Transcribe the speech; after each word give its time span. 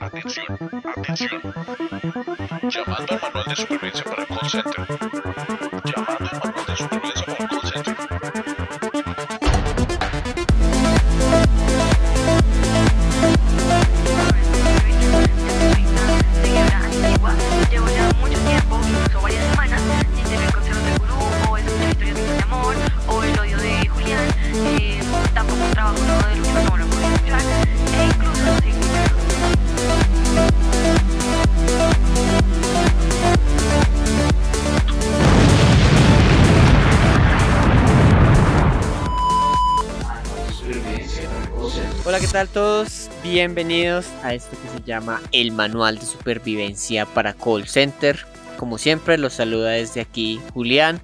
Atención, 0.00 0.46
atención. 0.96 1.42
Llamando 2.70 3.12
al 3.12 3.20
manual 3.22 3.44
de 3.48 3.56
supervivencia 3.56 4.04
para 4.04 4.22
el 4.22 4.28
call 4.28 4.48
center. 4.48 4.86
Llamando 5.84 6.28
al 6.28 6.38
manual 6.38 6.66
de 6.66 6.76
supervivencia 6.76 7.25
tal 42.36 42.48
todos? 42.50 43.08
Bienvenidos 43.22 44.08
a 44.22 44.34
esto 44.34 44.58
que 44.60 44.68
se 44.68 44.84
llama 44.84 45.22
el 45.32 45.52
Manual 45.52 45.98
de 45.98 46.04
Supervivencia 46.04 47.06
para 47.06 47.32
Call 47.32 47.66
Center. 47.66 48.26
Como 48.58 48.76
siempre, 48.76 49.16
los 49.16 49.32
saluda 49.32 49.70
desde 49.70 50.02
aquí 50.02 50.38
Julián 50.52 51.00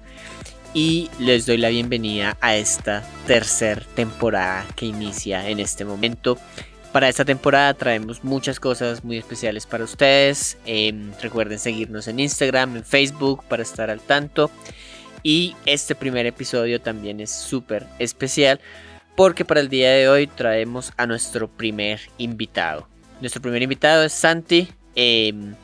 y 0.75 1.09
les 1.17 1.47
doy 1.47 1.57
la 1.57 1.69
bienvenida 1.69 2.37
a 2.39 2.55
esta 2.55 3.03
tercera 3.25 3.81
temporada 3.95 4.63
que 4.75 4.85
inicia 4.85 5.49
en 5.49 5.59
este 5.59 5.85
momento. 5.85 6.37
Para 6.91 7.09
esta 7.09 7.25
temporada 7.25 7.73
traemos 7.73 8.23
muchas 8.23 8.59
cosas 8.59 9.03
muy 9.03 9.17
especiales 9.17 9.65
para 9.65 9.85
ustedes. 9.85 10.59
Em, 10.67 11.13
recuerden 11.19 11.57
seguirnos 11.57 12.07
en 12.07 12.19
Instagram, 12.19 12.75
en 12.75 12.83
Facebook 12.83 13.43
para 13.45 13.63
estar 13.63 13.89
al 13.89 14.01
tanto. 14.01 14.51
Y 15.23 15.55
este 15.65 15.95
primer 15.95 16.27
episodio 16.27 16.79
también 16.79 17.19
es 17.21 17.31
súper 17.31 17.87
especial 17.97 18.59
porque 19.15 19.45
para 19.45 19.59
el 19.59 19.69
día 19.69 19.91
de 19.91 20.09
hoy 20.09 20.27
traemos 20.27 20.91
a 20.97 21.05
nuestro 21.05 21.47
primer 21.47 22.01
invitado. 22.17 22.87
Nuestro 23.21 23.41
primer 23.41 23.61
invitado 23.61 24.03
es 24.03 24.13
Santi. 24.13 24.69
em, 24.95 25.55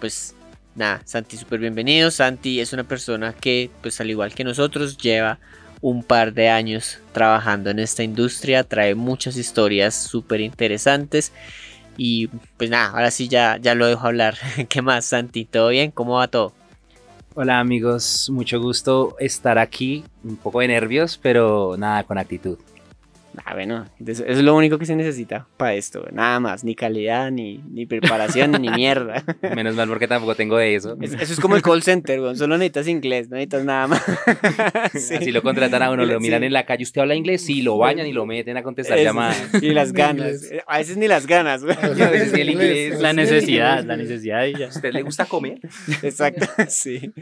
pues 0.00 0.34
nada, 0.74 1.00
Santi, 1.04 1.36
súper 1.36 1.60
bienvenido. 1.60 2.10
Santi 2.10 2.60
es 2.60 2.72
una 2.72 2.84
persona 2.84 3.32
que, 3.32 3.70
pues 3.82 4.00
al 4.00 4.10
igual 4.10 4.34
que 4.34 4.44
nosotros, 4.44 4.96
lleva 4.98 5.38
un 5.80 6.02
par 6.02 6.32
de 6.32 6.48
años 6.48 6.98
trabajando 7.12 7.70
en 7.70 7.78
esta 7.78 8.02
industria. 8.02 8.64
Trae 8.64 8.94
muchas 8.94 9.36
historias 9.36 9.94
súper 9.94 10.40
interesantes. 10.40 11.32
Y 11.96 12.28
pues 12.58 12.70
nada, 12.70 12.90
ahora 12.90 13.10
sí 13.10 13.28
ya, 13.28 13.56
ya 13.60 13.74
lo 13.74 13.86
dejo 13.86 14.06
hablar. 14.06 14.36
¿Qué 14.68 14.82
más, 14.82 15.06
Santi? 15.06 15.44
¿Todo 15.44 15.68
bien? 15.70 15.90
¿Cómo 15.90 16.14
va 16.14 16.28
todo? 16.28 16.52
Hola 17.34 17.60
amigos, 17.60 18.30
mucho 18.30 18.58
gusto 18.60 19.14
estar 19.20 19.58
aquí, 19.58 20.04
un 20.24 20.36
poco 20.36 20.60
de 20.60 20.68
nervios, 20.68 21.18
pero 21.22 21.76
nada, 21.76 22.02
con 22.04 22.16
actitud. 22.16 22.58
Ah, 23.44 23.54
bueno, 23.54 23.84
eso 24.04 24.24
es 24.26 24.38
lo 24.42 24.54
único 24.56 24.78
que 24.78 24.86
se 24.86 24.96
necesita 24.96 25.46
para 25.56 25.74
esto. 25.74 26.06
Nada 26.12 26.40
más, 26.40 26.64
ni 26.64 26.74
calidad, 26.74 27.30
ni, 27.30 27.58
ni 27.70 27.86
preparación, 27.86 28.52
ni 28.52 28.68
mierda. 28.70 29.22
Menos 29.54 29.74
mal 29.74 29.88
porque 29.88 30.08
tampoco 30.08 30.34
tengo 30.34 30.56
de 30.56 30.74
eso. 30.74 30.96
Es- 31.00 31.12
eso 31.12 31.32
es 31.32 31.40
como 31.40 31.54
el 31.56 31.62
call 31.62 31.82
center, 31.82 32.20
weón. 32.20 32.36
Solo 32.36 32.56
necesitas 32.58 32.88
inglés, 32.88 33.28
no 33.28 33.36
necesitas 33.36 33.64
nada 33.64 33.86
más. 33.88 34.02
Sí. 34.94 35.16
Si 35.20 35.32
lo 35.32 35.42
contratan 35.42 35.82
a 35.82 35.90
uno, 35.90 36.04
lo 36.04 36.18
miran 36.20 36.40
Sí. 36.40 36.46
en 36.46 36.52
la 36.52 36.64
calle, 36.64 36.82
¿usted 36.84 37.00
habla 37.02 37.14
inglés? 37.14 37.44
Sí, 37.44 37.62
lo 37.62 37.76
bañan 37.76 38.06
y 38.06 38.12
lo 38.12 38.24
meten 38.26 38.56
a 38.56 38.62
contestar 38.62 38.98
llamadas. 38.98 39.36
Y 39.62 39.70
las 39.72 39.92
ganas. 39.92 40.42
inglés. 40.44 40.62
A 40.66 40.78
veces 40.78 40.96
ni 40.96 41.08
las 41.08 41.26
ganas, 41.26 41.62
güey. 41.64 41.76
A 41.76 41.88
veces 42.10 42.32
ni 42.32 42.40
el 42.40 42.50
inglés. 42.50 43.00
La 43.00 43.12
necesidad, 43.12 43.84
la 43.84 43.96
necesidad 43.96 44.44
y 44.46 44.54
ya. 44.58 44.66
¿A 44.66 44.68
usted 44.68 44.92
le 44.92 45.02
gusta 45.02 45.26
comer? 45.26 45.60
Exacto, 46.02 46.46
sí. 46.68 47.12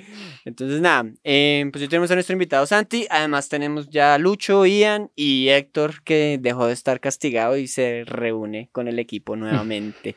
Entonces, 0.44 0.80
nada, 0.80 1.06
eh, 1.24 1.66
pues 1.72 1.82
hoy 1.82 1.88
tenemos 1.88 2.10
a 2.10 2.14
nuestro 2.14 2.32
invitado 2.34 2.66
Santi. 2.66 3.06
Además, 3.10 3.48
tenemos 3.48 3.88
ya 3.90 4.14
a 4.14 4.18
Lucho, 4.18 4.66
Ian 4.66 5.10
y 5.16 5.48
Héctor, 5.48 6.02
que 6.04 6.38
dejó 6.40 6.66
de 6.66 6.72
estar 6.74 7.00
castigado 7.00 7.56
y 7.56 7.66
se 7.66 8.04
reúne 8.06 8.68
con 8.72 8.86
el 8.88 8.98
equipo 8.98 9.34
nuevamente. 9.36 10.16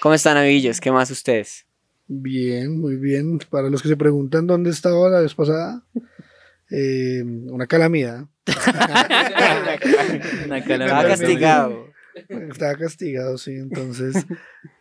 ¿Cómo 0.00 0.14
están, 0.14 0.36
amiguillos? 0.36 0.80
¿Qué 0.80 0.92
más 0.92 1.10
ustedes? 1.10 1.66
Bien, 2.06 2.78
muy 2.80 2.96
bien. 2.96 3.38
Para 3.50 3.70
los 3.70 3.82
que 3.82 3.88
se 3.88 3.96
preguntan 3.96 4.46
dónde 4.46 4.70
estaba 4.70 5.08
la 5.10 5.20
vez 5.20 5.34
pasada, 5.34 5.82
eh, 6.70 7.22
una 7.24 7.66
calamidad. 7.66 8.24
Una 10.46 10.58
Estaba 10.58 10.76
Realmente. 10.76 11.08
castigado. 11.08 11.88
Estaba 12.50 12.74
castigado, 12.74 13.38
sí. 13.38 13.52
Entonces, 13.52 14.26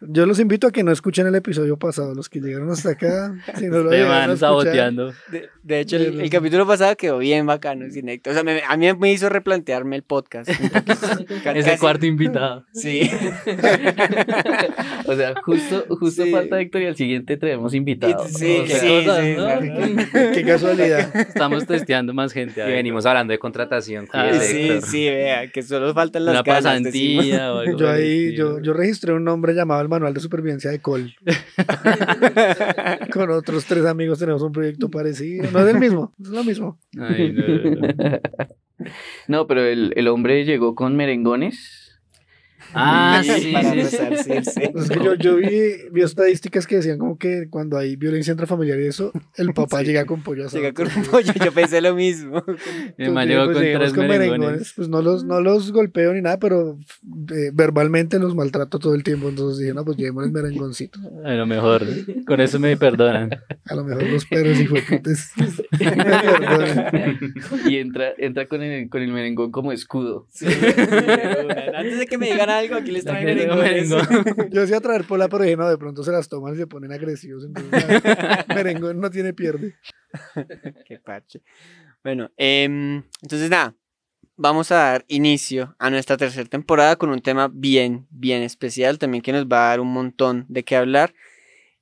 yo 0.02 0.26
los 0.26 0.40
invito 0.40 0.68
a 0.68 0.72
que 0.72 0.84
no 0.84 0.92
escuchen 0.92 1.28
el 1.28 1.36
episodio 1.36 1.78
pasado, 1.78 2.14
los 2.16 2.30
que 2.30 2.40
llegaron 2.40 2.70
hasta 2.70 2.92
acá. 2.92 3.36
Si 3.58 3.68
no 3.68 3.80
lo 3.80 3.92
a 3.92 4.06
van 4.08 4.38
saboteando. 4.38 5.14
De, 5.32 5.50
de 5.64 5.80
hecho, 5.80 5.98
el, 5.98 6.20
el 6.22 6.30
capítulo 6.30 6.66
pasado 6.66 6.96
quedó 6.96 7.18
bien 7.20 7.46
bacano, 7.46 7.90
sin 7.90 8.10
Héctor. 8.10 8.32
O 8.32 8.34
sea, 8.36 8.44
me- 8.44 8.62
a 8.68 8.78
mí 8.78 8.94
me 8.94 9.12
hizo 9.12 9.30
replantearme 9.30 9.96
el 9.96 10.04
podcast. 10.04 10.50
Ese 10.50 11.42
casi- 11.44 11.78
cuarto 11.80 12.06
invitado. 12.06 12.66
Sí. 12.74 13.10
O 15.06 15.16
sea, 15.16 15.34
justo, 15.44 15.86
justo 15.90 16.24
Sí. 16.24 16.32
falta 16.32 16.60
Héctor 16.60 16.82
y 16.82 16.86
al 16.88 16.96
siguiente 16.96 17.38
traemos 17.38 17.74
invitados. 17.74 18.30
Sí, 18.34 18.58
O 18.64 18.68
sea, 18.68 18.80
sí, 18.80 18.88
cosas, 19.06 19.24
sí, 19.24 19.36
¿no? 19.38 20.32
Qué 20.34 20.44
casualidad. 20.46 21.16
Estamos 21.16 21.66
testeando 21.66 22.14
más 22.14 22.34
gente. 22.34 22.62
Y 22.68 22.72
venimos 22.72 23.06
hablando 23.06 23.32
de 23.32 23.40
contratación. 23.40 24.08
Ah, 24.14 24.32
sí, 24.40 24.70
sí, 24.82 25.06
vea, 25.10 25.48
que 25.52 25.62
solo 25.64 25.94
faltan 25.94 26.26
las 26.26 26.34
Una 26.34 26.42
ganas. 26.44 26.64
O 27.34 27.58
algo 27.60 27.78
Yo 27.78 27.90
ahí, 27.90 28.36
yo, 28.36 28.60
yo 28.62 28.74
registré 28.74 29.14
un 29.14 29.24
nombre 29.24 29.54
llamado 29.54 29.82
el 29.82 29.90
Manual 29.90 30.14
de 30.14 30.20
Supervivencia 30.20 30.72
de 30.72 30.80
Col. 30.80 31.14
Con 33.14 33.30
otros 33.32 33.66
tres 33.66 33.86
amigos 33.86 34.20
tenemos 34.20 34.42
un 34.42 34.52
proyecto 34.52 34.90
parecido. 34.90 35.50
No 35.52 35.60
es 35.60 35.74
el 35.74 35.80
mismo, 35.80 36.14
es 36.22 36.30
lo 36.30 36.44
mismo. 36.44 36.80
Ay, 37.00 37.34
no, 37.34 37.48
no, 37.48 37.72
no. 37.76 38.20
No, 39.28 39.48
pero 39.48 39.66
el, 39.66 39.92
el 39.96 40.08
hombre 40.08 40.46
llegó 40.46 40.76
con 40.76 40.96
merengones. 40.96 41.87
Ah, 42.74 43.22
sí, 43.24 43.52
Para 43.52 43.72
sí, 43.72 43.84
sí. 43.84 43.98
resarcirse. 43.98 44.74
Es 44.78 44.90
que 44.90 45.04
yo, 45.04 45.16
yo 45.16 45.36
vi, 45.38 45.90
vi 45.92 46.02
estadísticas 46.02 46.68
que 46.68 46.78
decían 46.78 46.98
como 46.98 47.18
que 47.18 47.48
cuando 47.50 47.78
hay 47.78 47.96
violencia 47.96 48.32
intrafamiliar 48.32 48.80
y 48.80 48.88
eso, 48.88 49.12
el 49.36 49.54
papá 49.54 49.82
llega 49.82 50.06
con 50.06 50.22
pollo 50.22 50.46
asado. 50.46 50.62
Llega 50.62 50.74
con 50.74 50.88
un 50.96 51.04
pollo, 51.04 51.34
yo 51.34 51.52
pensé 51.52 51.82
lo 51.82 51.96
mismo. 51.96 52.44
Man 52.48 52.94
Entonces, 52.98 53.28
llegó 53.28 53.46
pues, 53.46 53.58
con 53.58 53.80
tres 53.80 54.10
merengones. 54.10 54.74
Pues 54.76 54.90
no 54.90 55.02
los, 55.02 55.24
no 55.24 55.42
los 55.42 55.72
golpeo 55.72 56.14
ni 56.14 56.22
nada, 56.22 56.40
pero 56.40 56.78
eh, 57.34 57.52
verbalmente 57.54 58.20
los 58.20 58.36
maltrato 58.36 58.80
todo 58.80 58.96
el 58.96 59.04
tiempo. 59.04 59.30
Entonces 59.30 59.60
dije, 59.60 59.74
no, 59.74 59.86
pues 59.86 59.98
llevémosles 59.98 60.32
merengoncitos. 60.32 61.02
A 61.24 61.34
lo 61.34 61.46
mejor, 61.46 61.84
con 62.26 62.42
eso 62.42 62.60
me 62.60 62.76
perdonan. 62.78 63.30
A 63.66 63.76
lo 63.76 63.84
mejor 63.84 64.04
los 64.04 64.26
perros 64.26 64.60
y 64.60 64.68
fue 64.68 64.82
Y 67.68 67.78
entra, 67.78 68.14
entra 68.18 68.48
con, 68.48 68.62
el, 68.62 68.90
con 68.90 69.02
el 69.02 69.12
merengón 69.12 69.52
como 69.52 69.72
escudo. 69.72 70.28
Sí, 70.32 70.46
Antes 70.46 72.00
de 72.00 72.08
que 72.08 72.18
me 72.18 72.32
digan 72.32 72.50
algo, 72.58 72.76
aquí 72.76 72.92
les 72.92 73.04
traigo 73.04 73.26
merengones. 73.26 73.90
merengón. 73.90 74.50
Yo 74.52 74.62
decía 74.62 74.80
traer 74.80 75.06
pola, 75.06 75.28
pero 75.28 75.44
dije, 75.44 75.58
no, 75.58 75.70
de 75.70 75.78
pronto 75.78 76.04
se 76.04 76.12
las 76.12 76.30
toman 76.30 76.54
y 76.54 76.58
se 76.58 76.68
ponen 76.68 76.92
agresivos. 76.92 77.46
Entonces, 77.46 78.02
merengón 78.50 79.00
no 79.00 79.10
tiene 79.10 79.34
pierde. 79.34 79.76
Qué 80.88 81.00
parche. 81.00 81.42
Bueno, 82.04 82.32
em, 82.38 83.04
entonces 83.22 83.50
nada, 83.50 83.76
vamos 84.36 84.72
a 84.72 84.76
dar 84.76 85.06
inicio 85.08 85.76
a 85.80 85.90
nuestra 85.90 86.16
tercera 86.16 86.48
temporada 86.48 86.96
con 86.96 87.10
un 87.10 87.22
tema 87.22 87.50
bien, 87.52 88.08
bien 88.10 88.44
especial, 88.44 89.00
también 89.00 89.22
que 89.22 89.34
nos 89.34 89.46
va 89.46 89.66
a 89.66 89.70
dar 89.70 89.80
un 89.80 89.92
montón 89.92 90.46
de 90.48 90.64
qué 90.64 90.76
hablar, 90.76 91.14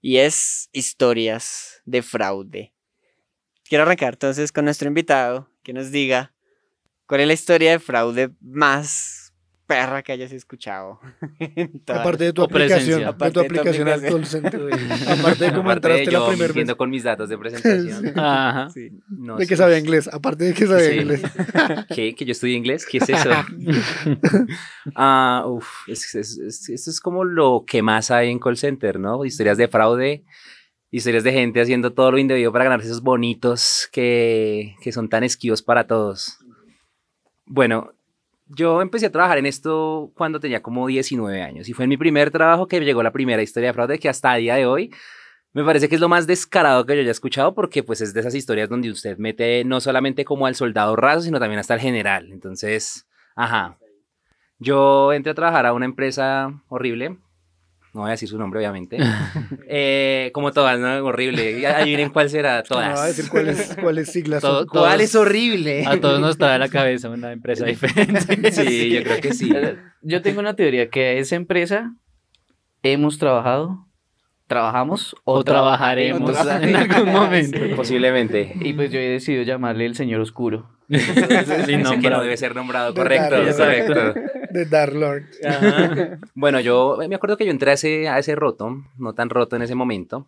y 0.02 0.18
es 0.18 0.70
historias 0.72 1.82
de 1.86 2.02
fraude. 2.02 2.74
Quiero 3.68 3.84
arrancar 3.84 4.14
entonces 4.14 4.52
con 4.52 4.66
nuestro 4.66 4.88
invitado, 4.88 5.50
que 5.64 5.74
nos 5.74 5.92
diga 5.92 6.34
cuál 7.08 7.22
es 7.22 7.28
la 7.28 7.34
historia 7.34 7.72
de 7.72 7.80
fraude 7.80 8.30
más 8.40 9.25
perra 9.68 10.04
que 10.04 10.12
hayas 10.12 10.32
escuchado. 10.32 11.00
Aparte 11.88 12.24
de 12.26 12.34
tu 12.34 12.44
aplicación, 12.44 13.00
de 13.00 13.06
Aparte 13.06 13.26
de 13.26 13.32
tu 13.34 13.40
aplicación 13.56 13.88
al 13.88 14.02
call 14.02 14.26
center. 14.26 14.62
Aparte 15.20 15.46
de 15.46 15.52
cómo 15.54 15.70
Aparte 15.72 15.88
de 15.88 15.94
entraste 16.00 16.12
la 16.12 16.20
yo 16.20 16.28
primera 16.28 16.54
vez. 16.54 16.76
con 16.76 16.90
mis 16.90 17.04
datos 17.04 17.30
de 17.30 17.38
presentación. 17.38 18.14
Ajá. 18.20 18.70
Sí. 18.70 18.90
No 19.10 19.38
De 19.38 19.48
que 19.48 19.56
sé. 19.56 19.64
sabía 19.64 19.80
inglés, 19.80 20.08
aparte 20.12 20.44
de 20.46 20.54
que 20.54 20.68
sabía 20.68 20.90
Sí. 20.92 20.98
inglés. 21.00 21.22
¿Qué? 21.94 22.14
¿Que 22.16 22.26
yo 22.26 22.32
estudié 22.32 22.56
inglés? 22.56 22.86
¿Qué 22.86 22.98
es 23.00 23.10
eso? 23.10 23.30
ah, 24.96 25.44
uf, 25.48 25.68
es, 25.88 26.14
es- 26.16 26.38
es- 26.38 26.70
esto 26.70 26.90
es 26.90 27.00
como 27.00 27.24
lo 27.24 27.64
que 27.68 27.82
más 27.82 28.12
hay 28.12 28.30
en 28.30 28.40
call 28.40 28.58
center, 28.58 29.00
¿no? 29.00 29.26
Historias 29.26 29.58
de 29.58 29.68
fraude, 29.68 30.24
historias 30.92 31.24
de 31.24 31.34
gente 31.34 31.62
haciendo 31.62 31.94
todo 31.94 32.12
lo 32.12 32.18
indebido 32.18 32.52
para 32.52 32.66
ganarse 32.66 32.88
esos 32.88 33.02
bonitos 33.02 33.90
que, 33.92 34.76
que 34.82 34.92
son 34.92 35.10
tan 35.10 35.24
esquivos 35.24 35.62
para 35.62 35.88
todos. 35.88 36.38
Bueno, 37.46 37.92
yo 38.48 38.82
empecé 38.82 39.08
a 39.08 39.12
trabajar 39.12 39.38
en 39.38 39.46
esto 39.46 40.12
cuando 40.16 40.40
tenía 40.40 40.62
como 40.62 40.88
19 40.88 41.42
años 41.42 41.68
y 41.68 41.74
fue 41.74 41.86
en 41.86 41.90
mi 41.90 41.98
primer 41.98 42.32
trabajo 42.32 42.68
que 42.68 42.80
llegó 42.80 43.02
la 43.04 43.12
primera 43.12 43.42
historia 43.42 43.70
de 43.70 43.74
fraude 43.74 44.00
que 44.00 44.10
hasta 44.10 44.32
a 44.32 44.36
día 44.36 44.56
de 44.56 44.66
hoy 44.66 44.94
me 45.54 45.64
parece 45.64 45.90
que 45.90 45.96
es 45.96 46.02
lo 46.02 46.10
más 46.10 46.28
descarado 46.28 46.86
que 46.86 46.96
yo 46.96 47.02
haya 47.02 47.12
escuchado 47.12 47.56
porque 47.56 47.82
pues 47.82 48.02
es 48.02 48.14
de 48.14 48.20
esas 48.20 48.36
historias 48.36 48.70
donde 48.70 48.92
usted 48.92 49.18
mete 49.18 49.64
no 49.64 49.82
solamente 49.82 50.26
como 50.26 50.46
al 50.46 50.56
soldado 50.56 50.96
raso, 50.96 51.22
sino 51.22 51.40
también 51.40 51.60
hasta 51.60 51.74
al 51.74 51.80
general. 51.80 52.32
Entonces, 52.32 53.08
Ajá. 53.36 53.78
Yo 54.58 55.12
entré 55.12 55.32
a 55.32 55.36
trabajar 55.36 55.66
a 55.66 55.74
una 55.74 55.86
empresa 55.86 56.64
horrible. 56.70 57.18
No 57.96 58.02
voy 58.02 58.10
a 58.10 58.12
decir 58.12 58.28
su 58.30 58.38
nombre, 58.38 58.60
obviamente. 58.60 58.98
Eh, 59.68 60.30
como 60.34 60.52
todas, 60.52 60.78
¿no? 60.80 61.04
Horrible. 61.06 61.60
Y 61.60 61.66
Adivinen 61.66 62.10
cuál 62.10 62.30
será. 62.30 62.64
No 62.70 62.76
va 62.76 62.86
a 62.88 62.94
Todas. 62.94 63.08
decir 63.16 63.32
cuáles, 63.32 63.76
cuáles 63.82 64.12
siglas 64.12 64.42
son. 64.42 64.68
todo- 64.68 64.82
¿Cuál 64.82 65.02
es 65.02 65.16
horrible? 65.16 65.86
A 65.88 66.00
todos 66.00 66.20
nos 66.20 66.32
estaba 66.32 66.56
en 66.56 66.60
la 66.62 66.70
cabeza 66.70 67.10
una 67.10 67.32
empresa 67.32 67.66
diferente. 67.66 68.52
Sí, 68.52 68.90
yo 68.92 69.04
creo 69.04 69.22
que 69.22 69.34
sí. 69.34 69.52
Yo 70.02 70.22
tengo 70.22 70.40
una 70.42 70.56
teoría 70.56 70.90
que 70.90 71.06
a 71.06 71.12
esa 71.14 71.36
empresa 71.36 71.94
hemos 72.84 73.18
trabajado, 73.18 73.88
trabajamos 74.48 75.16
o, 75.24 75.36
O 75.40 75.44
trabajaremos 75.44 76.32
trabajaremos. 76.32 76.82
en 76.82 76.92
algún 76.92 77.14
momento. 77.14 77.60
Posiblemente. 77.76 78.54
Y 78.62 78.74
pues 78.74 78.92
yo 78.92 79.00
he 79.00 79.10
decidido 79.10 79.44
llamarle 79.44 79.86
el 79.86 79.96
señor 79.96 80.20
oscuro. 80.22 80.70
Sin 80.90 80.98
Ese 81.00 81.66
que 81.66 81.78
no 81.78 81.92
nombrar. 81.92 82.22
debe 82.22 82.38
ser 82.38 82.56
nombrado. 82.56 82.94
De 82.94 83.02
Correcto, 83.02 83.36
Dark 83.36 83.46
Lord. 83.46 83.58
correcto. 83.58 84.20
De 84.52 84.66
Dark 84.66 84.94
Lord. 84.94 85.24
Bueno, 86.34 86.60
yo 86.60 86.98
me 87.10 87.16
acuerdo 87.16 87.38
que 87.38 87.46
yo 87.46 87.52
entré 87.52 87.72
a 87.72 87.74
ese, 87.74 88.08
a 88.08 88.20
ese 88.20 88.36
roto, 88.36 88.84
no 88.98 89.14
tan 89.14 89.30
roto 89.30 89.56
en 89.56 89.62
ese 89.64 89.76
momento, 89.76 90.28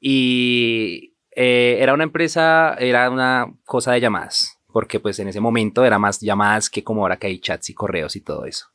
y 0.00 1.14
eh, 1.32 1.78
era 1.80 1.94
una 1.94 2.04
empresa, 2.04 2.74
era 2.78 3.10
una 3.10 3.52
cosa 3.64 3.92
de 3.92 4.00
llamadas, 4.00 4.58
porque 4.72 5.00
pues 5.00 5.18
en 5.18 5.28
ese 5.28 5.40
momento 5.40 5.84
era 5.84 5.98
más 5.98 6.20
llamadas 6.20 6.70
que 6.70 6.84
como 6.84 7.02
ahora 7.02 7.16
que 7.18 7.26
hay 7.26 7.38
chats 7.38 7.70
y 7.70 7.74
correos 7.74 8.16
y 8.16 8.20
todo 8.20 8.44
eso. 8.46 8.66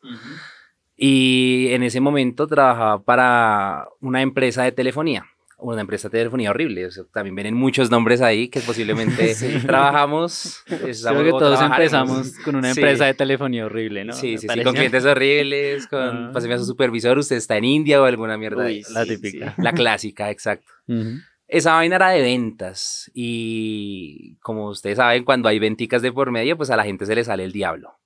Y 0.97 1.69
en 1.71 1.83
ese 1.83 1.99
momento 1.99 2.45
trabajaba 2.47 3.01
para 3.01 3.87
una 4.01 4.21
empresa 4.21 4.63
de 4.63 4.71
telefonía, 4.71 5.25
una 5.61 5.81
empresa 5.81 6.09
de 6.09 6.17
telefonía 6.19 6.49
horrible, 6.49 6.85
o 6.87 6.91
sea, 6.91 7.03
también 7.13 7.35
vienen 7.35 7.53
muchos 7.53 7.89
nombres 7.91 8.21
ahí 8.21 8.49
que 8.49 8.59
posiblemente 8.61 9.33
trabajamos. 9.65 10.63
Creo 10.65 11.23
que 11.23 11.29
todos 11.31 11.61
empezamos 11.61 12.33
con 12.39 12.55
una 12.57 12.73
Sí. 12.73 12.79
empresa 12.79 13.05
de 13.05 13.13
telefonía 13.13 13.65
horrible, 13.65 14.05
¿no? 14.05 14.13
Sí, 14.13 14.37
sí, 14.37 14.47
sí, 14.51 14.63
con 14.63 14.73
clientes 14.75 15.05
horribles, 15.05 15.87
con 15.87 15.99
Ah. 16.01 16.31
páseme 16.33 16.55
a 16.55 16.57
su 16.57 16.65
supervisor, 16.65 17.17
usted 17.17 17.35
está 17.37 17.57
en 17.57 17.65
India 17.65 18.01
o 18.01 18.05
alguna 18.05 18.37
mierda. 18.37 18.65
Uy. 18.65 18.83
La 18.91 19.05
Sí, 19.05 19.15
típica. 19.17 19.53
La 19.57 19.71
clásica, 19.73 20.29
exacto. 20.31 20.71
Ujú. 20.87 21.19
Esa 21.47 21.73
vaina 21.75 21.97
era 21.97 22.09
de 22.09 22.21
ventas 22.21 23.11
y 23.13 24.37
como 24.41 24.69
ustedes 24.69 24.97
saben, 24.97 25.23
cuando 25.25 25.49
hay 25.49 25.59
venticas 25.59 26.01
de 26.01 26.11
por 26.11 26.31
medio, 26.31 26.57
pues 26.57 26.69
a 26.69 26.77
la 26.77 26.83
gente 26.83 27.05
se 27.05 27.13
le 27.15 27.23
sale 27.23 27.43
el 27.43 27.51
diablo. 27.51 27.97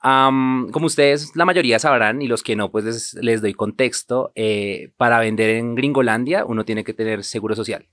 Am, 0.00 0.70
como 0.70 0.86
ustedes, 0.86 1.34
la 1.34 1.44
mayoría 1.44 1.78
sabrán, 1.78 2.22
y 2.22 2.28
los 2.28 2.42
que 2.42 2.54
no, 2.56 2.70
pues 2.70 2.84
les, 2.84 3.14
les 3.14 3.42
doy 3.42 3.52
contexto, 3.54 4.30
eh, 4.36 4.90
para 4.96 5.18
vender 5.18 5.50
en 5.50 5.74
Gringolandia 5.74 6.44
uno 6.44 6.64
tiene 6.64 6.84
que 6.84 6.94
tener 6.94 7.24
seguro 7.24 7.56
social, 7.56 7.86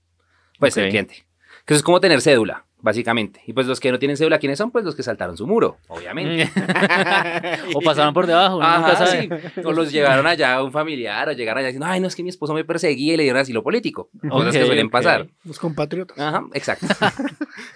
pues 0.60 0.76
el 0.76 0.84
Ok. 0.84 0.90
cliente. 0.90 1.26
Que 1.64 1.74
eso 1.74 1.78
es 1.78 1.82
como 1.82 2.00
tener 2.00 2.20
cédula, 2.20 2.64
básicamente. 2.78 3.40
Y 3.48 3.52
pues 3.52 3.66
los 3.66 3.80
que 3.80 3.90
no 3.90 3.98
tienen 3.98 4.16
cédula, 4.16 4.38
¿quiénes 4.38 4.56
son? 4.56 4.70
Pues 4.70 4.84
los 4.84 4.94
que 4.94 5.02
saltaron 5.02 5.36
su 5.36 5.48
muro, 5.48 5.78
obviamente. 5.88 6.48
o 7.74 7.80
pasaron 7.80 8.14
por 8.14 8.28
debajo, 8.28 8.58
uno 8.58 8.76
nunca 8.76 8.92
Ajá, 8.92 9.06
sabe. 9.06 9.28
sí. 9.52 9.60
O 9.64 9.72
los 9.72 9.90
llevaron 9.90 10.28
allá 10.28 10.54
a 10.54 10.62
un 10.62 10.70
familiar, 10.70 11.28
o 11.28 11.32
llegaron 11.32 11.58
allá 11.58 11.66
diciendo, 11.68 11.86
ay, 11.86 11.98
no, 11.98 12.06
es 12.06 12.14
que 12.14 12.22
mi 12.22 12.28
esposo 12.28 12.54
me 12.54 12.64
perseguía 12.64 13.14
y 13.14 13.16
le 13.16 13.24
dieron 13.24 13.40
asilo 13.42 13.64
político. 13.64 14.10
Cosas 14.30 14.54
que 14.54 14.64
suelen 14.64 14.86
ok. 14.86 14.92
pasar. 14.92 15.26
Los 15.44 15.58
compatriotas. 15.58 16.16
Ajá, 16.20 16.44
exacto. 16.54 16.86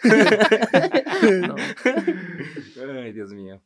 No. 1.48 1.56
Ay, 3.02 3.12
Dios 3.12 3.32
mío. 3.32 3.60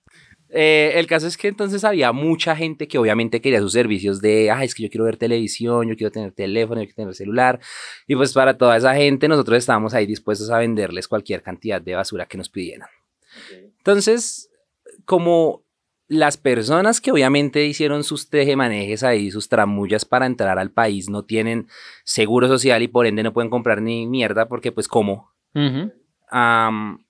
Eh, 0.57 0.93
el 1.01 1.09
caso 1.09 1.27
es 1.27 1.37
que 1.37 1.49
entonces 1.49 1.83
había 1.83 2.13
mucha 2.13 2.55
gente 2.55 2.87
que 2.87 2.97
obviamente 2.97 3.41
quería 3.41 3.59
sus 3.59 3.73
servicios 3.73 4.21
de, 4.21 4.53
ay, 4.53 4.67
es 4.67 4.75
que 4.77 4.85
yo 4.85 4.89
quiero 4.89 5.05
ver 5.05 5.17
televisión, 5.17 5.89
yo 5.89 5.97
quiero 5.97 6.13
tener 6.13 6.31
teléfono, 6.31 6.81
yo 6.81 6.87
quiero 6.87 6.97
tener 6.97 7.15
celular. 7.15 7.59
Y 8.07 8.15
pues 8.15 8.33
para 8.33 8.57
toda 8.57 8.77
esa 8.77 8.95
gente 8.95 9.27
nosotros 9.27 9.59
estábamos 9.59 9.95
ahí 9.95 10.07
dispuestos 10.07 10.51
a 10.51 10.59
venderles 10.59 11.09
cualquier 11.09 11.43
cantidad 11.43 11.83
de 11.83 11.97
basura 11.97 12.27
que 12.27 12.39
nos 12.39 12.49
pidieran. 12.49 12.89
Entonces, 13.79 14.49
como 15.05 15.65
las 16.07 16.37
personas 16.37 17.01
que 17.01 17.11
obviamente 17.11 17.65
hicieron 17.65 18.05
sus 18.05 18.31
tejemanejes 18.31 19.03
ahí, 19.03 19.33
sus 19.33 19.49
tramullas 19.49 20.05
para 20.05 20.27
entrar 20.27 20.61
al 20.61 20.71
país, 20.71 21.11
no 21.11 21.25
tienen 21.25 21.67
seguro 22.05 22.47
social 22.47 22.81
y 22.83 22.89
por 22.89 23.07
ende 23.07 23.25
no 23.25 23.33
pueden 23.33 23.51
comprar 23.51 23.83
ni 23.83 24.07
mierda 24.07 24.47
porque 24.47 24.71
pues 24.71 24.87
cómo, 24.87 25.33
am, 26.31 27.04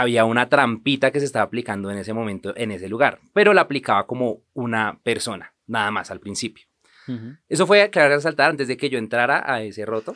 había 0.00 0.24
una 0.24 0.48
trampita 0.48 1.10
que 1.10 1.20
se 1.20 1.26
estaba 1.26 1.44
aplicando 1.44 1.90
en 1.90 1.98
ese 1.98 2.12
momento 2.12 2.52
en 2.56 2.72
ese 2.72 2.88
lugar, 2.88 3.20
pero 3.32 3.54
la 3.54 3.62
aplicaba 3.62 4.06
como 4.06 4.42
una 4.54 4.98
persona, 5.02 5.54
nada 5.66 5.90
más 5.90 6.10
al 6.10 6.20
principio. 6.20 6.64
Eso 7.48 7.66
fue, 7.66 7.88
claro, 7.88 8.14
resaltar 8.14 8.50
antes 8.50 8.68
de 8.68 8.76
que 8.76 8.90
yo 8.90 8.98
entrara 8.98 9.42
a 9.50 9.62
ese 9.62 9.86
roto. 9.86 10.14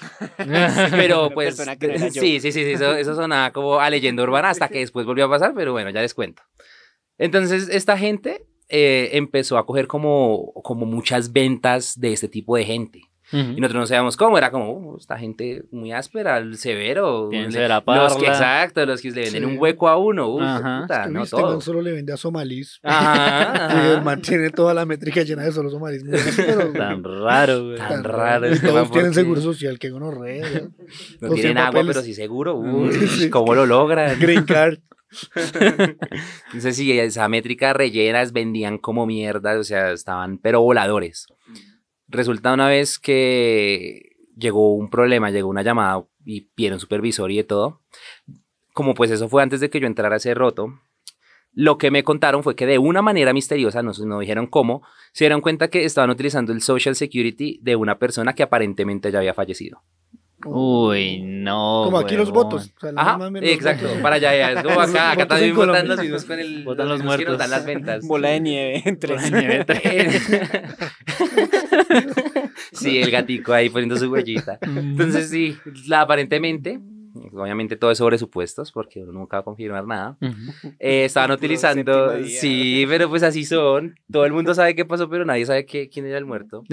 Pero 0.91 1.31
pues, 1.31 1.59
no 1.59 1.75
sí, 2.11 2.39
sí, 2.39 2.41
sí, 2.41 2.53
sí, 2.53 2.73
eso, 2.73 2.95
eso 2.95 3.15
sonaba 3.15 3.51
como 3.51 3.81
a 3.81 3.89
leyenda 3.89 4.23
urbana 4.23 4.51
hasta 4.51 4.69
que 4.69 4.81
después 4.81 5.07
volvió 5.07 5.25
a 5.25 5.31
pasar, 5.31 5.55
pero 5.55 5.73
bueno, 5.73 5.89
ya 5.89 6.03
les 6.03 6.13
cuento. 6.13 6.43
Entonces, 7.17 7.69
esta 7.71 7.97
gente 7.97 8.45
eh, 8.69 9.11
empezó 9.13 9.59
a 9.59 9.67
coger 9.67 9.87
como, 9.87 10.53
como 10.63 10.87
muchas 10.87 11.33
ventas 11.33 11.99
de 11.99 12.13
este 12.13 12.29
tipo 12.29 12.57
de 12.57 12.65
gente. 12.65 13.01
Y 13.33 13.61
nosotros 13.61 13.81
no 13.83 13.87
sabíamos 13.87 14.17
cómo, 14.17 14.37
era 14.37 14.51
como, 14.51 14.71
"Uh, 14.73 14.97
esta 14.99 15.19
gente 15.19 15.65
muy 15.71 15.91
áspera, 15.93 16.37
el 16.39 16.57
severo. 16.59 17.31
Le- 17.31 17.45
los 17.45 17.55
que, 18.17 18.27
parla". 18.27 18.33
exacto, 18.33 18.85
los 18.85 19.01
que 19.01 19.11
le 19.11 19.23
venden 19.23 19.43
Sí. 19.45 19.49
un 19.49 19.59
hueco 19.59 19.89
a 19.89 19.97
uno, 19.97 20.29
uf, 20.29 20.41
puta, 20.43 21.05
Que 21.05 21.11
no 21.11 21.21
viste, 21.23 21.37
todo. 21.37 21.51
man 21.53 21.61
solo 21.63 21.81
le 21.83 21.93
vende 21.93 22.13
a 22.13 22.17
somalíes. 22.17 22.79
Ajá, 22.83 23.53
Y 23.85 23.87
el 23.87 23.93
ajá. 23.97 24.01
man 24.03 24.21
tiene 24.23 24.51
toda 24.51 24.75
la 24.75 24.85
métrica 24.85 25.23
llena 25.23 25.43
de 25.45 25.53
solo 25.53 25.71
áspero, 25.71 26.03
Tan 26.73 27.03
raro, 27.05 27.65
güey. 27.65 27.77
Tan 27.79 28.05
raro 28.05 28.49
Y 28.49 28.53
este 28.53 28.67
todos 28.69 28.91
tienen 28.91 29.11
porque- 29.11 29.21
seguro 29.21 29.41
social, 29.41 29.79
que 29.79 29.93
uno 29.93 30.11
re. 30.11 30.43
No 31.21 31.31
tienen 31.31 31.59
agua, 31.59 31.71
papeles. 31.73 31.87
pero 31.97 32.03
sí 32.03 32.15
seguro. 32.15 32.57
Uy, 32.57 32.93
Sí. 32.93 33.31
¿Cómo 33.31 33.55
lo 33.55 33.67
logran? 33.67 34.19
Green 34.21 34.45
card. 34.45 34.79
Entonces, 36.47 36.77
sí, 36.77 36.99
esa 36.99 37.29
métrica 37.29 37.73
rellenas 37.73 38.33
vendían 38.33 38.79
como 38.79 39.07
mierda, 39.07 39.59
o 39.59 39.65
sea, 39.65 39.93
estaban 39.93 40.39
pero 40.39 40.61
voladores. 40.63 41.27
Resulta 42.13 42.53
una 42.53 42.69
vez 42.69 42.99
que 42.99 44.17
llegó 44.37 44.75
un 44.75 44.91
problema, 44.91 45.31
llegó 45.31 45.49
una 45.49 45.63
llamada 45.63 46.05
y 46.27 46.43
pidieron 46.43 46.79
supervisor 46.79 47.31
y 47.31 47.39
de 47.39 47.45
todo. 47.45 47.81
Como 48.75 48.93
pues 48.93 49.11
eso 49.11 49.31
fue 49.31 49.43
antes 49.43 49.61
de 49.61 49.71
que 49.71 49.81
yo 49.81 49.87
entrara 49.87 50.15
a 50.15 50.19
ese 50.19 50.35
roto, 50.35 50.79
lo 51.55 51.79
que 51.79 51.91
me 51.91 52.05
contaron 52.05 52.43
fue 52.43 52.55
que 52.55 52.67
de 52.67 52.79
una 52.79 53.01
manera 53.01 53.33
misteriosa, 53.33 53.83
no, 53.83 53.93
no 54.05 54.19
dijeron 54.21 54.47
cómo, 54.47 54.83
se 55.13 55.25
dieron 55.25 55.41
cuenta 55.41 55.69
que 55.69 55.85
estaban 55.85 56.11
utilizando 56.11 56.53
el 56.53 56.61
social 56.61 56.97
security 56.97 57.59
de 57.63 57.77
una 57.77 57.99
persona 57.99 58.35
que 58.35 58.43
aparentemente 58.43 59.11
ya 59.11 59.19
había 59.19 59.33
fallecido. 59.33 59.83
Uy, 60.45 61.21
no. 61.23 61.83
Como 61.85 61.99
aquí 61.99 62.17
los 62.17 62.31
votos. 62.31 62.73
O 62.77 62.81
sea, 62.81 62.93
Ajá, 62.97 63.19
los 63.19 63.43
exacto, 63.43 63.87
votos. 63.87 64.03
para 64.03 64.17
allá, 64.17 64.37
ya, 64.37 64.53
es 64.53 64.63
como 64.63 64.81
acá, 64.81 65.13
acá 65.13 65.29
también 65.29 65.55
votan 65.55 65.87
Colombia. 65.87 65.95
los 65.95 66.01
mismos 66.05 66.25
con 66.25 66.39
el, 66.41 66.65
Votan 66.65 66.89
los 66.89 66.99
mismos 66.99 67.17
que 67.17 67.25
nos 67.25 67.29
muertos. 67.31 67.39
dan 67.39 67.51
las 67.51 67.65
ventas. 67.67 68.07
Bola 68.07 68.29
de 68.31 68.41
nieve 68.41 68.83
entre 68.85 69.15
Bola 69.15 69.29
de 69.29 69.41
nieve. 69.41 69.67
sí, 72.73 72.99
el 72.99 73.11
gatico 73.11 73.53
ahí 73.53 73.69
poniendo 73.71 73.97
su 73.97 74.11
huellita. 74.11 74.59
Entonces, 74.63 75.31
sí, 75.31 75.57
la, 75.87 76.03
aparentemente, 76.03 76.81
obviamente 77.33 77.77
todo 77.77 77.91
es 77.91 77.99
sobre 77.99 78.19
supuestos, 78.19 78.73
porque 78.73 79.03
uno 79.03 79.13
nunca 79.13 79.37
va 79.37 79.41
a 79.41 79.45
confirmar 79.45 79.87
nada. 79.87 80.17
Eh, 80.79 81.05
estaban 81.05 81.31
utilizando, 81.31 82.13
sí, 82.25 82.85
pero 82.89 83.09
pues 83.09 83.23
así 83.23 83.45
son. 83.45 83.95
Todo 84.11 84.25
el 84.25 84.33
mundo 84.33 84.55
sabe 84.55 84.75
qué 84.75 84.85
pasó, 84.85 85.09
pero 85.09 85.25
nadie 85.25 85.47
sabe 85.47 85.67
qué, 85.67 85.89
quién 85.89 86.07
era 86.07 86.19
el 86.19 86.27
muerto. 86.27 86.65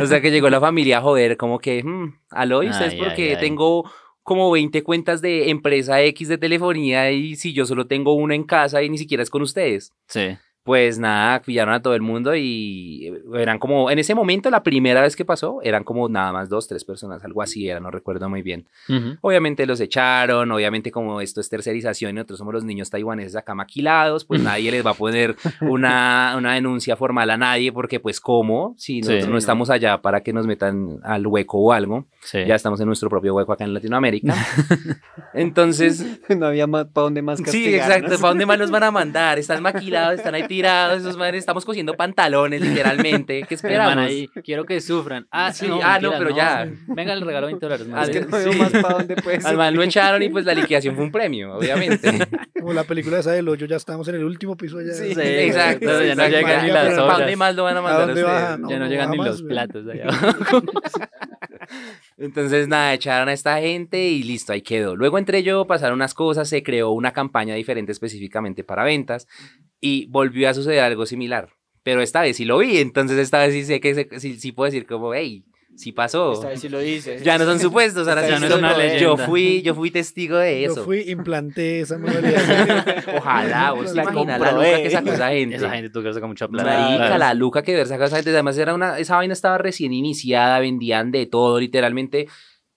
O 0.00 0.06
sea 0.06 0.20
que 0.20 0.30
llegó 0.30 0.50
la 0.50 0.60
familia 0.60 0.98
a 0.98 1.02
joder, 1.02 1.36
como 1.36 1.58
que, 1.58 1.82
hmm, 1.82 2.14
aló, 2.30 2.62
¿y 2.62 2.70
ustedes 2.70 2.94
Ay, 2.94 2.98
porque 2.98 3.34
ay. 3.34 3.40
tengo 3.40 3.90
como 4.22 4.50
20 4.50 4.82
cuentas 4.82 5.20
de 5.22 5.50
empresa 5.50 6.02
X 6.02 6.28
de 6.28 6.38
telefonía 6.38 7.10
y 7.10 7.36
si 7.36 7.52
yo 7.52 7.66
solo 7.66 7.86
tengo 7.86 8.14
una 8.14 8.34
en 8.34 8.44
casa 8.44 8.82
y 8.82 8.88
ni 8.88 8.98
siquiera 8.98 9.22
es 9.22 9.30
con 9.30 9.42
ustedes? 9.42 9.92
Sí. 10.06 10.36
Pues 10.62 10.98
nada, 10.98 11.40
pillaron 11.40 11.72
a 11.72 11.80
todo 11.80 11.94
el 11.94 12.02
mundo 12.02 12.36
y 12.36 13.10
eran 13.34 13.58
como, 13.58 13.90
en 13.90 13.98
ese 13.98 14.14
momento, 14.14 14.50
la 14.50 14.62
primera 14.62 15.00
vez 15.00 15.16
que 15.16 15.24
pasó, 15.24 15.60
eran 15.62 15.84
como 15.84 16.06
nada 16.10 16.32
más 16.32 16.50
dos, 16.50 16.68
tres 16.68 16.84
personas, 16.84 17.24
algo 17.24 17.40
así 17.40 17.66
era, 17.68 17.80
no 17.80 17.90
recuerdo 17.90 18.28
muy 18.28 18.42
bien. 18.42 18.66
Ujú. 18.88 19.16
Obviamente 19.22 19.64
los 19.64 19.80
echaron, 19.80 20.52
obviamente 20.52 20.90
como 20.90 21.22
esto 21.22 21.40
es 21.40 21.48
tercerización 21.48 22.10
y 22.10 22.14
nosotros 22.14 22.38
somos 22.38 22.52
los 22.52 22.64
niños 22.64 22.90
taiwaneses 22.90 23.36
acá 23.36 23.54
maquilados, 23.54 24.26
pues 24.26 24.42
nadie 24.42 24.70
les 24.70 24.84
va 24.84 24.90
a 24.90 24.94
poner 24.94 25.34
una, 25.62 26.34
una 26.36 26.52
denuncia 26.52 26.94
formal 26.94 27.30
a 27.30 27.38
nadie 27.38 27.72
porque 27.72 27.98
pues 27.98 28.20
cómo, 28.20 28.74
si 28.76 29.00
nosotros 29.00 29.22
Sí, 29.22 29.26
no 29.28 29.32
no. 29.32 29.38
estamos 29.38 29.70
allá 29.70 30.02
para 30.02 30.22
que 30.22 30.34
nos 30.34 30.46
metan 30.46 30.98
al 31.02 31.26
hueco 31.26 31.58
o 31.58 31.72
algo, 31.72 32.06
Sí. 32.20 32.44
ya 32.46 32.54
estamos 32.54 32.78
en 32.80 32.86
nuestro 32.86 33.08
propio 33.08 33.34
hueco 33.34 33.52
acá 33.52 33.64
en 33.64 33.72
Latinoamérica. 33.72 34.34
Entonces, 35.34 36.04
no 36.28 36.46
había 36.46 36.66
más 36.66 36.86
para 36.86 37.04
dónde 37.04 37.22
más 37.22 37.40
castigar. 37.40 37.70
Sí, 37.70 37.74
exacto. 37.76 38.16
¿Para 38.20 38.28
dónde 38.28 38.46
más 38.46 38.58
los 38.58 38.70
van 38.70 38.82
a 38.82 38.90
mandar? 38.90 39.38
Están 39.50 39.62
maquilados, 39.62 40.14
están 40.16 40.34
ahí 40.34 40.44
tirados, 40.50 40.98
esos 40.98 41.16
manes, 41.16 41.38
estamos 41.38 41.64
cosiendo 41.64 41.94
pantalones, 41.94 42.60
literalmente. 42.60 43.42
¿Qué 43.42 43.44
El 43.54 43.54
esperamos? 43.54 43.96
ahí, 43.98 44.28
quiero 44.44 44.64
que 44.66 44.80
sufran. 44.80 45.28
Ah, 45.30 45.52
Sí, 45.52 45.66
sí, 45.66 45.72
ah, 45.80 46.00
no, 46.02 46.10
pero 46.18 46.34
ya. 46.34 46.68
Venga, 46.88 47.14
le 47.14 47.24
regalo 47.24 47.46
20 47.46 47.64
dólares. 47.64 47.86
Ah, 47.88 47.94
más. 47.96 48.08
es 48.08 48.16
que- 48.16 48.20
No 48.26 48.36
veo 48.36 48.52
sí. 48.52 48.58
más 48.58 48.70
para 48.72 48.94
dónde 48.98 49.14
puede 49.16 49.38
Al 49.46 49.56
man 49.56 49.74
lo 49.76 49.82
echaron 49.84 50.20
y 50.24 50.28
pues 50.28 50.44
la 50.44 50.54
liquidación 50.54 50.96
fue 50.96 51.04
un 51.04 51.12
premio, 51.12 51.54
obviamente. 51.56 52.18
Como 52.58 52.72
la 52.72 52.82
película 52.82 53.20
esa 53.20 53.30
del 53.30 53.48
hoyo, 53.48 53.66
ya 53.66 53.76
estamos 53.76 54.08
en 54.08 54.16
el 54.16 54.24
último 54.24 54.56
piso 54.56 54.78
allá. 54.78 54.92
Sí, 54.92 55.14
Sí, 55.14 55.20
exacto. 55.20 56.02
ya 56.02 56.14
no 56.16 56.26
llegan 56.28 56.66
ni 56.66 56.72
las 56.72 56.98
¿Para 56.98 57.18
dónde 57.18 57.36
más 57.36 57.54
lo 57.54 57.62
van 57.64 57.76
a 57.76 57.78
¿A 57.78 57.82
mandar 57.82 58.02
a 58.02 58.12
ustedes? 58.12 58.58
No, 58.58 58.68
ya 58.70 58.78
no, 58.78 58.84
no 58.86 58.90
llegan 58.90 59.10
ni 59.12 59.16
los 59.18 59.42
platos 59.42 59.86
allá 59.88 60.04
abajo. 60.08 60.62
Entonces, 62.16 62.68
nada, 62.68 62.94
echaron 62.94 63.28
a 63.28 63.32
esta 63.32 63.58
gente 63.60 64.08
y 64.08 64.22
listo, 64.22 64.52
ahí 64.52 64.62
quedó. 64.62 64.96
Luego 64.96 65.18
entré 65.18 65.42
yo, 65.42 65.66
pasaron 65.66 65.96
unas 65.96 66.14
cosas, 66.14 66.48
se 66.48 66.62
creó 66.62 66.90
una 66.90 67.12
campaña 67.12 67.54
diferente 67.54 67.92
específicamente 67.92 68.64
para 68.64 68.84
ventas. 68.84 69.26
y 69.80 70.06
volvió 70.08 70.48
a 70.48 70.54
suceder 70.54 70.80
algo 70.80 71.06
similar. 71.06 71.50
Pero 71.82 72.02
esta 72.02 72.20
vez 72.22 72.36
sí 72.36 72.44
lo 72.44 72.58
vi, 72.58 72.78
entonces 72.78 73.18
esta 73.18 73.38
vez 73.40 73.54
sí 73.54 73.64
sé 73.64 73.80
que 73.80 73.94
se- 73.94 74.20
sí, 74.20 74.38
sí 74.38 74.52
puedo 74.52 74.66
decir 74.70 74.86
como, 74.86 75.14
hey, 75.14 75.44
sí 75.80 75.92
pasó. 75.92 76.32
Esta 76.34 76.48
vez 76.48 76.60
sí 76.60 76.68
lo 76.68 76.78
dices. 76.78 77.22
Ya 77.22 77.38
no 77.38 77.44
son 77.44 77.58
supuestos, 77.60 78.06
ahora 78.06 78.22
sí 78.24 78.30
no 78.32 78.38
son- 78.38 78.64
es 78.64 78.72
una 78.72 78.96
Yo 78.98 79.16
fui, 79.16 79.62
yo 79.62 79.74
fui 79.74 79.90
testigo 79.90 80.36
de 80.36 80.62
Yo 80.62 80.72
eso. 80.72 80.84
fui, 80.84 81.00
implanté 81.08 81.80
esa 81.80 81.98
modalidad. 81.98 83.04
Ojalá, 83.16 83.72
vos 83.72 83.94
La 83.94 84.04
la 84.04 84.10
luca 84.12 84.82
que 84.82 84.90
sacó 84.90 85.12
esa 85.12 85.28
gente. 85.30 85.56
Esa 85.56 85.70
gente 85.70 85.90
tuvo 85.90 86.02
que 86.04 86.12
sacar 86.14 86.28
mucha 86.28 86.46
plata. 86.48 86.70
Marica, 86.70 86.96
Claro. 87.06 87.18
la 87.18 87.34
luca 87.34 87.62
que 87.62 87.74
ver 87.74 87.86
sacó 87.86 88.04
esa 88.04 88.16
gente. 88.16 88.30
Además, 88.30 88.56
era 88.58 88.74
una, 88.74 88.98
esa 88.98 89.16
vaina 89.16 89.32
estaba 89.32 89.58
recién 89.58 89.92
iniciada, 89.92 90.60
vendían 90.60 91.10
de 91.10 91.26
todo, 91.26 91.58
literalmente. 91.58 92.28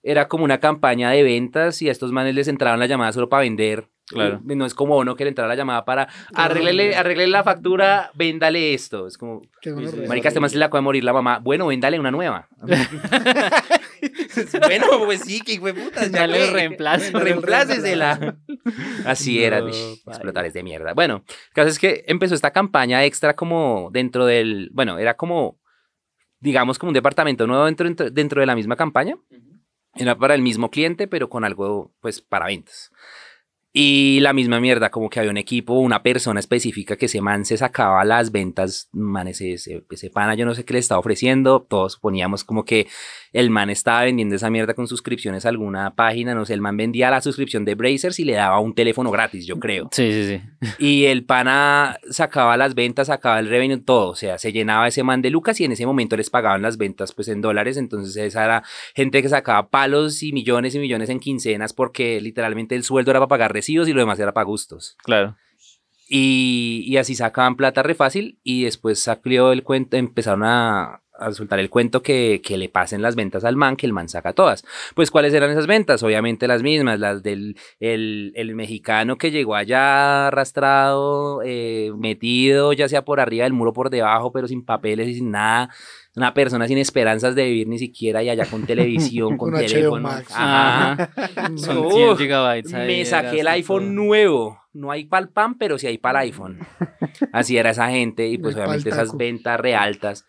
Era 0.02 0.28
como 0.28 0.44
una 0.44 0.60
campaña 0.60 1.10
de 1.10 1.22
ventas 1.22 1.80
y 1.80 1.88
a 1.88 1.92
estos 1.92 2.12
manes 2.12 2.34
les 2.34 2.48
entraban 2.48 2.78
las 2.80 2.88
llamadas 2.88 3.14
solo 3.14 3.28
para 3.28 3.42
vender. 3.42 3.88
Claro. 4.06 4.40
No 4.44 4.66
es 4.66 4.74
como 4.74 4.98
uno 4.98 5.16
que 5.16 5.24
le 5.24 5.30
entrara 5.30 5.48
la 5.48 5.54
llamada 5.54 5.84
para 5.86 6.08
arreglele, 6.34 6.94
arreglele 6.94 7.30
la 7.32 7.42
factura, 7.42 8.10
véndale 8.14 8.74
esto. 8.74 9.06
Es 9.06 9.16
como, 9.16 9.40
re- 9.62 10.06
marica, 10.06 10.28
este 10.28 10.40
man 10.40 10.50
se 10.50 10.58
le 10.58 10.64
acaba 10.66 10.78
de 10.80 10.84
morir 10.84 11.04
la 11.04 11.14
mamá. 11.14 11.38
Bueno, 11.38 11.66
véndale 11.68 11.98
una 11.98 12.10
nueva. 12.10 12.46
bueno, 14.66 14.86
pues 15.04 15.20
sí, 15.22 15.40
que 15.40 15.58
fue 15.58 15.72
puta. 15.74 16.02
ya 16.02 16.08
Dale 16.20 16.38
fue. 16.46 16.50
reemplazo. 16.60 17.18
Reemplácesela. 17.18 18.36
Así 19.06 19.42
era, 19.42 19.60
No, 19.60 19.68
explotales 19.68 20.52
de 20.52 20.62
mierda. 20.62 20.92
Bueno, 20.94 21.24
el 21.26 21.54
caso 21.54 21.68
es 21.68 21.78
que 21.78 22.04
empezó 22.06 22.34
esta 22.34 22.50
campaña 22.52 23.04
extra 23.04 23.34
como 23.34 23.90
dentro 23.92 24.26
del, 24.26 24.70
bueno, 24.72 24.98
era 24.98 25.14
como, 25.14 25.58
digamos, 26.40 26.78
como 26.78 26.90
un 26.90 26.94
departamento 26.94 27.46
nuevo 27.46 27.64
dentro, 27.66 27.86
dentro, 27.86 28.10
dentro 28.10 28.40
de 28.40 28.46
la 28.46 28.54
misma 28.54 28.76
campaña. 28.76 29.16
Era 29.96 30.16
para 30.16 30.34
el 30.34 30.42
mismo 30.42 30.70
cliente, 30.70 31.06
pero 31.06 31.28
con 31.28 31.44
algo, 31.44 31.92
pues, 32.00 32.20
para 32.20 32.46
ventas. 32.46 32.90
Y 33.76 34.20
la 34.20 34.32
misma 34.32 34.60
mierda, 34.60 34.90
como 34.90 35.10
que 35.10 35.18
había 35.18 35.32
un 35.32 35.36
equipo, 35.36 35.74
una 35.74 36.04
persona 36.04 36.38
específica 36.38 36.94
que 36.96 37.06
ese 37.06 37.20
man 37.20 37.44
se 37.44 37.56
sacaba 37.56 38.04
las 38.04 38.30
ventas, 38.30 38.88
man, 38.92 39.26
ese, 39.26 39.54
ese, 39.54 39.84
ese 39.90 40.10
pana, 40.10 40.36
yo 40.36 40.46
no 40.46 40.54
sé 40.54 40.64
qué 40.64 40.74
le 40.74 40.78
estaba 40.78 41.00
ofreciendo, 41.00 41.60
todos 41.60 41.94
suponíamos 41.94 42.44
como 42.44 42.64
que 42.64 42.86
el 43.32 43.50
man 43.50 43.70
estaba 43.70 44.04
vendiendo 44.04 44.36
esa 44.36 44.48
mierda 44.48 44.74
con 44.74 44.86
suscripciones 44.86 45.44
a 45.44 45.48
alguna 45.48 45.96
página, 45.96 46.36
no 46.36 46.46
sé, 46.46 46.54
el 46.54 46.60
man 46.60 46.76
vendía 46.76 47.10
la 47.10 47.20
suscripción 47.20 47.64
de 47.64 47.74
Brazers 47.74 48.20
y 48.20 48.24
le 48.24 48.34
daba 48.34 48.60
un 48.60 48.76
teléfono 48.76 49.10
gratis, 49.10 49.44
yo 49.44 49.58
creo. 49.58 49.88
Sí, 49.90 50.12
sí, 50.12 50.24
sí. 50.24 50.68
Y 50.78 51.06
el 51.06 51.24
pana 51.24 51.98
sacaba 52.10 52.56
las 52.56 52.76
ventas, 52.76 53.08
sacaba 53.08 53.40
el 53.40 53.48
revenue, 53.48 53.78
todo. 53.78 54.10
O 54.10 54.14
sea, 54.14 54.38
se 54.38 54.52
llenaba 54.52 54.86
ese 54.86 55.02
man 55.02 55.20
de 55.20 55.30
lucas 55.30 55.60
y 55.60 55.64
en 55.64 55.72
ese 55.72 55.84
momento 55.84 56.16
les 56.16 56.30
pagaban 56.30 56.62
las 56.62 56.76
ventas 56.76 57.12
pues 57.12 57.26
en 57.26 57.40
dólares. 57.40 57.76
Entonces 57.76 58.16
esa 58.16 58.44
era 58.44 58.62
gente 58.94 59.20
que 59.20 59.28
sacaba 59.28 59.68
palos 59.68 60.22
y 60.22 60.32
millones 60.32 60.76
y 60.76 60.78
millones 60.78 61.08
en 61.10 61.18
quincenas 61.18 61.72
porque 61.72 62.20
literalmente 62.20 62.76
el 62.76 62.84
sueldo 62.84 63.10
era 63.10 63.18
para 63.18 63.28
pagar 63.28 63.52
y 63.68 63.92
lo 63.92 64.00
demás 64.00 64.18
era 64.18 64.32
para 64.32 64.44
gustos. 64.44 64.96
Claro. 65.04 65.36
Y, 66.08 66.84
y 66.86 66.96
así 66.98 67.14
sacaban 67.14 67.56
plata 67.56 67.82
re 67.82 67.94
fácil 67.94 68.38
y 68.42 68.64
después 68.64 69.00
salió 69.00 69.52
el 69.52 69.62
cuento, 69.62 69.96
empezaron 69.96 70.42
a, 70.44 71.03
a 71.16 71.30
soltar 71.32 71.58
el 71.60 71.70
cuento 71.70 72.02
que, 72.02 72.40
que 72.44 72.56
le 72.56 72.68
pasen 72.68 73.00
las 73.02 73.14
ventas 73.14 73.44
al 73.44 73.56
man, 73.56 73.76
que 73.76 73.86
el 73.86 73.92
man 73.92 74.08
saca 74.08 74.32
todas. 74.32 74.64
Pues 74.94 75.10
¿cuáles 75.10 75.32
eran 75.32 75.50
esas 75.50 75.66
ventas? 75.66 76.02
Obviamente 76.02 76.48
las 76.48 76.62
mismas, 76.62 76.98
las 76.98 77.22
del 77.22 77.56
el, 77.78 78.32
el 78.34 78.54
mexicano 78.54 79.16
que 79.16 79.30
llegó 79.30 79.54
allá 79.54 80.26
arrastrado, 80.28 81.40
eh, 81.44 81.92
metido 81.96 82.72
ya 82.72 82.88
sea 82.88 83.04
por 83.04 83.20
arriba 83.20 83.44
del 83.44 83.52
muro, 83.52 83.72
por 83.72 83.90
debajo, 83.90 84.32
pero 84.32 84.48
sin 84.48 84.64
papeles 84.64 85.08
y 85.08 85.14
sin 85.14 85.30
nada. 85.30 85.70
Una 86.16 86.32
persona 86.32 86.68
sin 86.68 86.78
esperanzas 86.78 87.34
de 87.34 87.44
vivir 87.44 87.66
ni 87.66 87.78
siquiera 87.78 88.22
y 88.22 88.28
allá 88.28 88.46
con 88.46 88.66
televisión, 88.66 89.36
con 89.36 89.52
teléfono. 89.54 90.02
Max. 90.02 90.32
Ajá. 90.34 91.10
Son 91.56 91.78
Uf, 91.78 91.92
100 91.94 92.16
gigabytes. 92.18 92.74
ahí 92.74 92.86
Me 92.86 93.04
saqué 93.04 93.40
el 93.40 93.48
iPhone 93.48 93.84
todo. 93.84 94.04
nuevo. 94.04 94.60
No 94.72 94.90
hay 94.90 95.04
para 95.04 95.22
el 95.24 95.28
pan, 95.28 95.56
pero 95.58 95.78
sí 95.78 95.86
hay 95.86 95.98
para 95.98 96.22
el 96.22 96.28
iPhone. 96.30 96.58
Así 97.32 97.56
era 97.56 97.70
esa 97.70 97.88
gente 97.90 98.28
y 98.28 98.38
pues 98.38 98.54
obviamente 98.56 98.90
esas 98.90 99.16
ventas 99.16 99.58
realtas. 99.60 100.24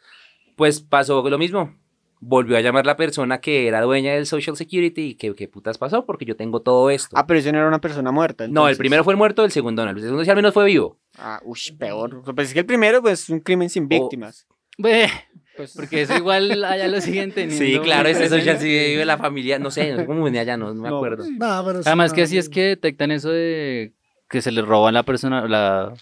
Pues 0.55 0.81
pasó 0.81 1.27
lo 1.29 1.37
mismo. 1.37 1.73
Volvió 2.21 2.57
a 2.57 2.61
llamar 2.61 2.85
la 2.85 2.95
persona 2.95 3.39
que 3.39 3.67
era 3.67 3.81
dueña 3.81 4.13
del 4.13 4.25
Social 4.25 4.55
Security 4.55 5.01
y 5.01 5.15
que 5.15 5.35
qué 5.35 5.47
putas 5.47 5.77
pasó 5.77 6.05
porque 6.05 6.25
yo 6.25 6.35
tengo 6.35 6.61
todo 6.61 6.89
esto. 6.89 7.15
Ah, 7.17 7.27
pero 7.27 7.39
eso 7.39 7.51
no 7.51 7.59
era 7.59 7.67
una 7.67 7.81
persona 7.81 8.11
muerta. 8.11 8.47
no, 8.47 8.67
el 8.67 8.77
primero 8.77 9.03
fue 9.03 9.13
el 9.13 9.17
muerto, 9.17 9.43
el 9.43 9.51
segundo 9.51 9.83
no. 9.85 9.91
El 9.91 9.99
segundo 10.01 10.23
sí 10.23 10.29
al 10.29 10.35
menos 10.37 10.53
fue 10.53 10.65
vivo. 10.65 10.97
Ah, 11.17 11.39
uy, 11.43 11.59
peor. 11.77 12.23
Pues 12.33 12.47
es 12.47 12.53
que 12.53 12.61
el 12.61 12.65
primero, 12.65 13.01
pues, 13.01 13.29
un 13.29 13.41
crimen 13.41 13.69
sin 13.69 13.87
víctimas. 13.87 14.47
Ve, 14.77 15.07
Pues, 15.55 15.73
porque 15.75 16.01
eso 16.01 16.15
igual 16.17 16.63
allá 16.63 16.87
lo 16.87 16.99
siguen 17.01 17.31
teniendo. 17.31 17.63
Sí, 17.65 17.79
claro, 17.79 18.09
ese. 18.09 18.27
Social 18.29 18.57
Security 18.57 18.91
vive 18.91 19.05
la 19.05 19.17
familia, 19.17 19.59
no 19.59 19.69
sé, 19.69 19.91
no 19.91 19.97
sé 19.99 20.05
cómo 20.05 20.23
venía 20.23 20.41
allá, 20.41 20.57
no, 20.57 20.73
no 20.73 20.81
me 20.81 20.89
No, 20.89 20.97
acuerdo. 20.97 21.25
No, 21.37 21.63
pero 21.65 21.83
sí, 21.83 21.87
Además 21.87 22.11
que 22.13 22.21
no, 22.21 22.25
así 22.25 22.37
es 22.37 22.49
que 22.49 22.61
detectan 22.63 23.11
eso 23.11 23.29
de 23.29 23.93
que 24.29 24.41
se 24.41 24.51
les 24.51 24.65
roban 24.65 24.93
la 24.95 25.03
persona, 25.03 25.47
la... 25.47 25.93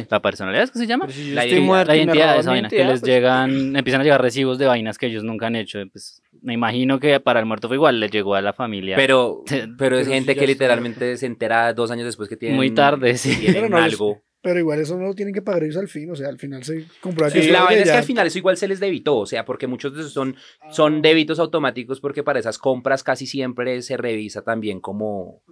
Sí, 0.00 0.06
la 0.10 0.20
personalidad 0.22 0.64
es 0.64 0.70
que 0.70 0.78
se 0.78 0.86
llama. 0.86 1.06
pero 1.06 1.16
si 1.18 1.32
la 1.32 1.44
estoy 1.44 1.58
identi- 1.60 1.64
muerto 1.66 1.88
la 1.92 1.96
identidad 1.96 2.34
de 2.34 2.40
esa 2.40 2.50
vaina, 2.50 2.68
que 2.68 2.76
identidad, 2.76 2.92
les 2.92 3.00
pues, 3.00 3.10
llegan, 3.12 3.76
empiezan 3.76 4.00
a 4.00 4.04
llegar 4.04 4.22
recibos 4.22 4.58
de 4.58 4.66
vainas 4.66 4.98
que 4.98 5.06
ellos 5.06 5.24
nunca 5.24 5.46
han 5.46 5.56
hecho. 5.56 5.78
Pues 5.92 6.22
me 6.40 6.54
imagino 6.54 6.98
que 7.00 7.18
para 7.20 7.40
el 7.40 7.46
muerto 7.46 7.68
fue 7.68 7.76
igual, 7.76 8.00
le 8.00 8.08
llegó 8.08 8.34
a 8.34 8.40
la 8.42 8.52
familia. 8.52 8.96
Pero, 8.96 9.42
Sí, 9.46 9.60
pero 9.78 9.96
es 9.98 10.04
pero 10.04 10.14
gente 10.14 10.34
ya 10.34 10.40
que 10.40 10.46
literalmente 10.46 11.16
se 11.16 11.26
entera 11.26 11.72
dos 11.74 11.90
años 11.90 12.06
después 12.06 12.28
que 12.28 12.36
tienen. 12.36 12.56
Muy 12.56 12.70
tarde, 12.70 13.16
sí. 13.16 13.34
tienen 13.36 13.54
Pero 13.54 13.68
no 13.68 13.76
algo. 13.78 14.22
Pero 14.44 14.58
igual 14.58 14.80
eso 14.80 14.98
no 14.98 15.04
lo 15.06 15.14
tienen 15.14 15.32
que 15.32 15.40
pagar 15.40 15.62
ellos 15.62 15.76
al 15.76 15.86
fin, 15.86 16.10
o 16.10 16.16
sea, 16.16 16.28
al 16.28 16.36
final 16.36 16.64
se 16.64 16.84
comprueba 17.00 17.30
Sí, 17.30 17.42
que 17.42 17.52
la 17.52 17.60
es 17.60 17.64
vaina 17.64 17.82
es 17.82 17.90
que 17.92 17.96
al 17.96 18.02
final 18.02 18.26
eso 18.26 18.38
igual 18.38 18.56
se 18.56 18.66
les 18.66 18.80
debitó, 18.80 19.18
o 19.18 19.24
sea, 19.26 19.44
porque 19.44 19.68
muchos 19.68 19.94
de 19.94 20.00
esos 20.00 20.12
son, 20.12 20.34
son 20.72 21.00
débitos 21.00 21.38
automáticos 21.38 22.00
porque 22.00 22.24
para 22.24 22.40
esas 22.40 22.58
compras 22.58 23.04
casi 23.04 23.28
siempre 23.28 23.80
se 23.82 23.96
revisa 23.96 24.42
también 24.42 24.80
como 24.80 25.42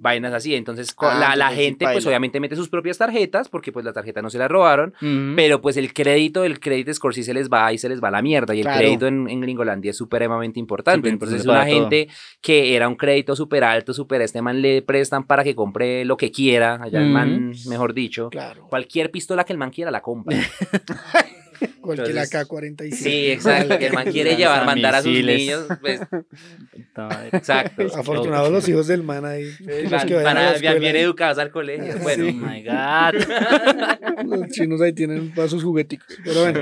vainas 0.00 0.32
así. 0.32 0.54
Entonces 0.54 0.94
Ah, 0.98 1.16
la, 1.18 1.36
la 1.36 1.50
gente 1.50 1.86
pues 1.92 2.04
obviamente 2.06 2.40
mete 2.40 2.56
sus 2.56 2.68
propias 2.68 2.98
tarjetas 2.98 3.48
porque 3.48 3.72
pues 3.72 3.84
la 3.84 3.92
tarjeta 3.92 4.22
no 4.22 4.30
se 4.30 4.38
la 4.38 4.48
robaron, 4.48 4.94
pero 5.36 5.60
pues 5.60 5.76
el 5.76 5.92
crédito, 5.92 6.44
el 6.44 6.60
credit 6.60 6.92
score 6.92 7.14
sí 7.14 7.22
se 7.22 7.34
les 7.34 7.48
va 7.48 7.72
y 7.72 7.78
se 7.78 7.88
les 7.88 8.02
va 8.02 8.08
a 8.08 8.10
la 8.10 8.22
mierda 8.22 8.54
y 8.54 8.60
el 8.60 8.66
crédito 8.66 9.06
en, 9.06 9.28
en 9.28 9.40
Gringolandia 9.40 9.90
es 9.90 9.96
supremamente 9.96 10.58
importante. 10.60 11.08
Entonces 11.08 11.44
una 11.44 11.64
todo. 11.64 11.74
gente 11.74 12.08
que 12.40 12.74
era 12.76 12.88
un 12.88 12.96
crédito 12.96 13.34
súper 13.36 13.64
alto, 13.64 13.92
súper 13.92 14.22
este 14.22 14.42
man 14.42 14.60
le 14.62 14.82
prestan 14.82 15.24
para 15.24 15.44
que 15.44 15.54
compre 15.54 16.04
lo 16.04 16.16
que 16.16 16.30
quiera, 16.30 16.78
allá 16.82 17.00
el 17.00 17.10
man, 17.10 17.52
mejor 17.68 17.94
dicho. 17.94 18.28
Claro, 18.30 18.66
Cualquier 18.68 19.10
pistola 19.10 19.44
que 19.44 19.52
el 19.52 19.58
man 19.58 19.70
quiera 19.70 19.90
la 19.90 20.00
compra. 20.00 20.36
cualquier 21.80 22.08
Entonces, 22.10 22.34
AK-47. 22.34 22.92
Sí, 22.94 23.30
exacto. 23.30 23.78
Que 23.78 23.86
el 23.86 23.92
man 23.92 24.10
quiere 24.10 24.36
llevar, 24.36 24.64
mandar 24.66 24.94
a 24.96 25.02
sus 25.02 25.12
niños. 25.12 25.66
Pues, 25.80 26.00
exacto. 27.32 27.86
Afortunados 27.96 28.50
los 28.50 28.68
hijos 28.68 28.86
del 28.86 29.02
man 29.02 29.24
ahí. 29.24 29.50
los 29.60 29.90
Van, 29.90 30.06
que 30.06 30.14
van 30.14 30.36
a 30.36 30.52
bien 30.54 30.82
ahí. 30.82 31.02
educados 31.02 31.38
al 31.38 31.50
colegio. 31.50 31.94
Oh 31.96 32.02
Bueno, 32.02 32.24
my 32.32 32.62
God. 32.62 34.26
Los 34.26 34.48
chinos 34.50 34.80
ahí 34.80 34.92
tienen 34.92 35.32
para 35.34 35.48
sus 35.48 35.62
jugueticos. 35.62 36.06
Pero 36.24 36.40
bueno, 36.42 36.60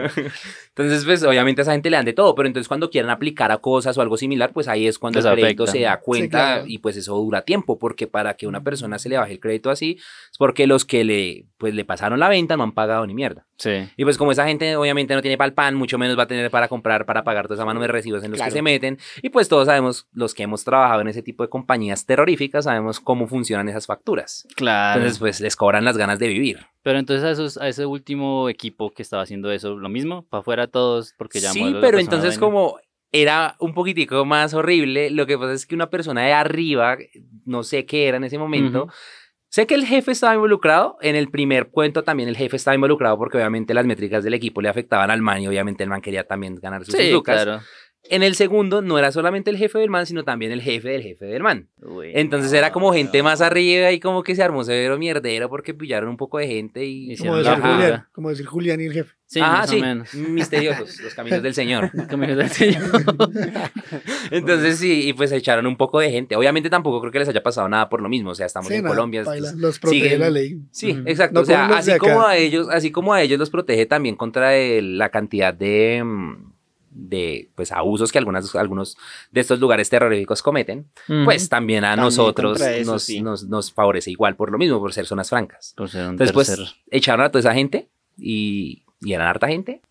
entonces, 0.69 1.05
pues 1.05 1.23
obviamente 1.23 1.61
a 1.61 1.63
esa 1.63 1.73
gente 1.73 1.91
le 1.91 1.97
dan 1.97 2.05
de 2.05 2.13
todo, 2.13 2.35
pero 2.35 2.47
entonces 2.47 2.69
cuando 2.69 2.91
quieren 2.91 3.11
aplicar 3.11 3.51
a 3.53 3.59
cosas 3.59 3.97
o 3.97 4.03
algo 4.03 4.17
similar, 4.17 4.53
pues 4.53 4.69
ahí 4.69 4.87
es 4.87 4.99
cuando 4.99 5.19
Les 5.21 5.27
el 5.27 5.33
crédito 5.39 5.65
afecta. 5.65 5.79
se 5.79 5.85
da 5.85 6.01
cuenta 6.01 6.39
claro. 6.55 6.65
y 6.67 6.79
pues 6.79 6.97
eso 6.97 7.15
dura 7.17 7.43
tiempo, 7.43 7.79
porque 7.79 8.07
para 8.07 8.35
que 8.35 8.47
una 8.47 8.63
persona 8.63 8.99
se 8.99 9.09
le 9.09 9.17
baje 9.19 9.33
el 9.33 9.41
crédito 9.41 9.71
así, 9.71 9.99
es 10.31 10.39
porque 10.39 10.67
los 10.67 10.85
que 10.85 11.05
le, 11.05 11.47
pues, 11.59 11.75
le 11.75 11.85
pasaron 11.85 12.21
la 12.21 12.29
venta 12.29 12.57
no 12.57 12.63
han 12.65 12.73
pagado 12.73 13.07
ni 13.07 13.15
mierda. 13.15 13.47
Sí. 13.59 13.89
Y 13.97 14.05
pues 14.05 14.19
como 14.19 14.33
esa 14.33 14.47
gente 14.47 14.77
obviamente 14.87 15.15
no 15.15 15.23
tiene 15.23 15.37
para 15.37 15.49
el 15.49 15.55
pan, 15.55 15.75
mucho 15.75 15.99
menos 15.99 16.19
va 16.19 16.23
a 16.23 16.27
tener 16.27 16.51
para 16.51 16.69
comprar, 16.69 17.05
para 17.05 17.25
pagar 17.25 17.47
toda 17.47 17.57
esa 17.57 17.65
mano 17.65 17.81
de 17.81 17.89
recibos 17.89 18.23
en 18.25 18.31
los 18.31 18.39
Claro. 18.39 18.51
que 18.51 18.59
se 18.59 18.63
meten. 18.63 18.99
Y 19.23 19.29
pues 19.31 19.49
todos 19.49 19.67
sabemos, 19.67 20.07
los 20.13 20.35
que 20.35 20.43
hemos 20.45 20.65
trabajado 20.65 21.01
en 21.01 21.09
ese 21.09 21.23
tipo 21.23 21.43
de 21.43 21.49
compañías 21.49 22.07
terroríficas, 22.07 22.65
sabemos 22.65 23.01
cómo 23.01 23.27
funcionan 23.27 23.69
esas 23.69 23.87
facturas. 23.87 24.47
Claro. 24.57 25.01
Entonces 25.01 25.19
pues 25.19 25.41
les 25.41 25.57
cobran 25.57 25.85
las 25.85 25.97
ganas 25.97 26.19
de 26.19 26.29
vivir. 26.29 26.67
Pero 26.83 26.99
entonces 26.99 27.25
a, 27.25 27.31
esos, 27.31 27.59
a 27.59 27.69
ese 27.69 27.85
último 27.87 28.49
equipo 28.49 28.93
que 28.93 29.03
estaba 29.03 29.23
haciendo 29.23 29.51
eso, 29.51 29.77
lo 29.77 29.89
mismo, 29.89 30.25
para 30.27 30.41
afuera 30.41 30.67
todos, 30.69 31.15
porque 31.19 31.41
ya 31.41 31.51
Sí, 31.53 31.75
pero 31.81 31.99
entonces 31.99 32.39
como 32.39 32.79
era 33.13 33.57
un 33.61 33.73
poquitico 33.73 34.25
más 34.25 34.53
horrible, 34.53 35.11
lo 35.11 35.27
que 35.27 35.39
pasa 35.39 35.53
es 35.53 35.65
que 35.67 35.75
una 35.75 35.89
persona 35.91 36.23
de 36.23 36.33
arriba, 36.33 36.97
no 37.45 37.63
sé 37.63 37.87
qué 37.87 38.09
era 38.09 38.17
en 38.19 38.25
ese 38.25 38.37
momento, 38.39 38.85
Ujú. 38.85 38.93
Sé 39.57 39.67
que 39.67 39.75
el 39.75 39.87
jefe 39.87 40.13
estaba 40.13 40.35
involucrado, 40.35 40.99
en 41.01 41.17
el 41.17 41.31
primer 41.31 41.69
cuento 41.69 42.05
también 42.05 42.29
el 42.29 42.37
jefe 42.37 42.57
estaba 42.57 42.75
involucrado 42.75 43.17
porque 43.17 43.39
obviamente 43.39 43.73
las 43.73 43.87
métricas 43.87 44.23
del 44.23 44.35
equipo 44.35 44.61
le 44.61 44.69
afectaban 44.69 45.11
al 45.11 45.23
man 45.23 45.41
y 45.41 45.49
obviamente 45.49 45.83
el 45.83 45.89
man 45.89 46.03
quería 46.03 46.25
también 46.25 46.57
ganar 46.57 46.85
sus 46.85 46.95
Sí, 46.95 47.11
lucas. 47.11 47.43
claro. 47.43 47.63
En 48.11 48.23
el 48.23 48.35
segundo 48.37 48.83
no 48.83 48.99
era 48.99 49.11
solamente 49.13 49.51
el 49.51 49.57
jefe 49.57 49.79
del 49.79 49.91
man, 49.91 50.07
sino 50.07 50.23
también 50.25 50.53
el 50.53 50.61
jefe 50.63 50.89
del 50.91 51.03
jefe 51.03 51.25
del 51.27 51.43
man. 51.43 51.69
Uy, 51.83 52.13
Entonces 52.15 52.53
no, 52.53 52.59
era 52.59 52.73
como 52.73 52.93
gente 52.93 53.19
no. 53.19 53.25
más 53.25 53.41
arriba 53.41 53.91
y 53.93 54.01
como 54.01 54.23
que 54.23 54.35
se 54.37 54.43
armó 54.43 54.63
severo 54.65 54.97
mierdero 54.99 55.49
porque 55.49 55.75
pillaron 55.75 56.09
un 56.11 56.17
poco 56.17 56.39
de 56.39 56.47
gente 56.47 56.85
y... 56.85 57.17
Como 57.17 57.37
decir, 57.37 57.55
Julián, 57.61 58.05
como 58.13 58.29
decir 58.31 58.47
Julián 58.47 58.81
y 58.81 58.85
el 58.85 58.93
jefe. 58.93 59.13
Sí, 59.27 59.41
Ajá, 59.41 59.53
más 59.59 59.71
sí, 59.71 59.79
o 59.79 59.81
menos. 59.81 60.15
misteriosos, 60.15 61.01
los 61.01 61.15
caminos 61.15 61.43
del 61.43 61.53
señor. 61.55 61.91
Caminos 62.09 62.37
del 62.37 62.49
Señor. 62.51 62.83
Entonces 64.31 64.79
sí, 64.79 65.09
y 65.09 65.13
pues 65.13 65.33
echaron 65.33 65.67
un 65.67 65.77
poco 65.77 65.99
de 66.01 66.11
gente. 66.11 66.37
Obviamente 66.37 66.71
tampoco 66.71 67.01
creo 67.01 67.13
que 67.13 67.19
les 67.21 67.29
haya 67.29 67.43
pasado 67.43 67.69
nada 67.69 67.89
por 67.89 68.01
lo 68.01 68.09
mismo, 68.09 68.31
o 68.31 68.35
sea, 68.35 68.47
estamos 68.47 68.69
Sí, 68.69 68.75
en 68.75 68.83
nada, 68.85 68.95
Colombia. 68.95 69.25
paila, 69.25 69.51
pues, 69.51 69.61
los 69.61 69.79
protege 69.79 70.11
siguen- 70.11 70.19
la 70.21 70.31
ley. 70.31 70.59
Sí, 70.71 70.97
exacto. 71.07 71.35
No 71.35 71.41
o 71.41 71.45
sea, 71.45 71.69
los 71.69 71.77
así 71.79 71.99
como 71.99 72.23
a 72.23 72.37
ellos, 72.37 72.69
así 72.71 72.91
como 72.91 73.15
a 73.15 73.23
ellos 73.23 73.39
los 73.39 73.51
protege 73.51 73.87
también 73.87 74.17
contra 74.17 74.55
el- 74.57 74.99
la 74.99 75.09
cantidad 75.11 75.53
de, 75.55 76.03
mm, 76.05 76.53
de 76.99 77.51
pues 77.55 77.73
abusos 77.73 78.11
que 78.11 78.19
algunas, 78.19 78.55
algunos 78.57 78.97
de 79.31 79.41
estos 79.41 79.61
lugares 79.61 79.91
terroríficos 79.91 80.43
cometen, 80.43 80.89
Ujú. 81.09 81.25
pues 81.27 81.49
también 81.49 81.85
a 81.85 81.91
También 81.91 82.05
nosotros 82.07 82.61
eso, 82.61 82.93
nos, 82.93 83.03
sí. 83.03 83.21
nos, 83.21 83.45
nos 83.45 83.73
favorece 83.73 84.11
igual 84.11 84.35
por 84.37 84.51
lo 84.51 84.59
mismo, 84.59 84.79
por 84.81 84.93
ser 84.93 85.07
zonas 85.07 85.29
francas. 85.29 85.75
Por 85.77 85.89
ser 85.91 86.07
un 86.07 86.13
Entonces, 86.13 86.33
pues, 86.33 86.49
tercer- 86.59 86.75
echaron 86.91 87.25
a 87.27 87.29
toda 87.31 87.41
esa 87.41 87.55
gente 87.55 87.89
y, 88.19 88.85
y 89.01 89.13
eran 89.13 89.29
harta 89.29 89.49
gente. 89.49 89.83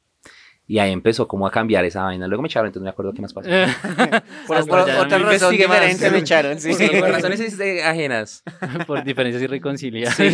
Y 0.67 0.79
ahí 0.79 0.91
empezó 0.91 1.27
como 1.27 1.45
a 1.45 1.51
cambiar 1.51 1.85
esa 1.85 2.01
vaina. 2.01 2.27
Luego 2.27 2.41
me 2.41 2.47
echaron, 2.47 2.67
entonces 2.67 2.81
no 2.81 2.85
me 2.85 2.89
acuerdo 2.89 3.13
qué 3.13 3.21
más 3.21 3.33
pasó. 3.33 3.47
Por, 4.47 4.57
Hasta 4.57 4.69
por 4.69 4.79
otra 4.79 5.19
no 5.19 5.25
razón 5.25 5.51
diferente 5.55 6.09
me 6.09 6.17
echaron, 6.17 6.59
sí. 6.59 6.73
Sí, 6.73 6.87
por 6.99 7.09
razones 7.09 7.59
ajenas. 7.85 8.43
por 8.87 9.03
diferencias 9.03 9.43
y 9.43 9.47
reconciliadas. 9.47 10.15
Sí. 10.15 10.29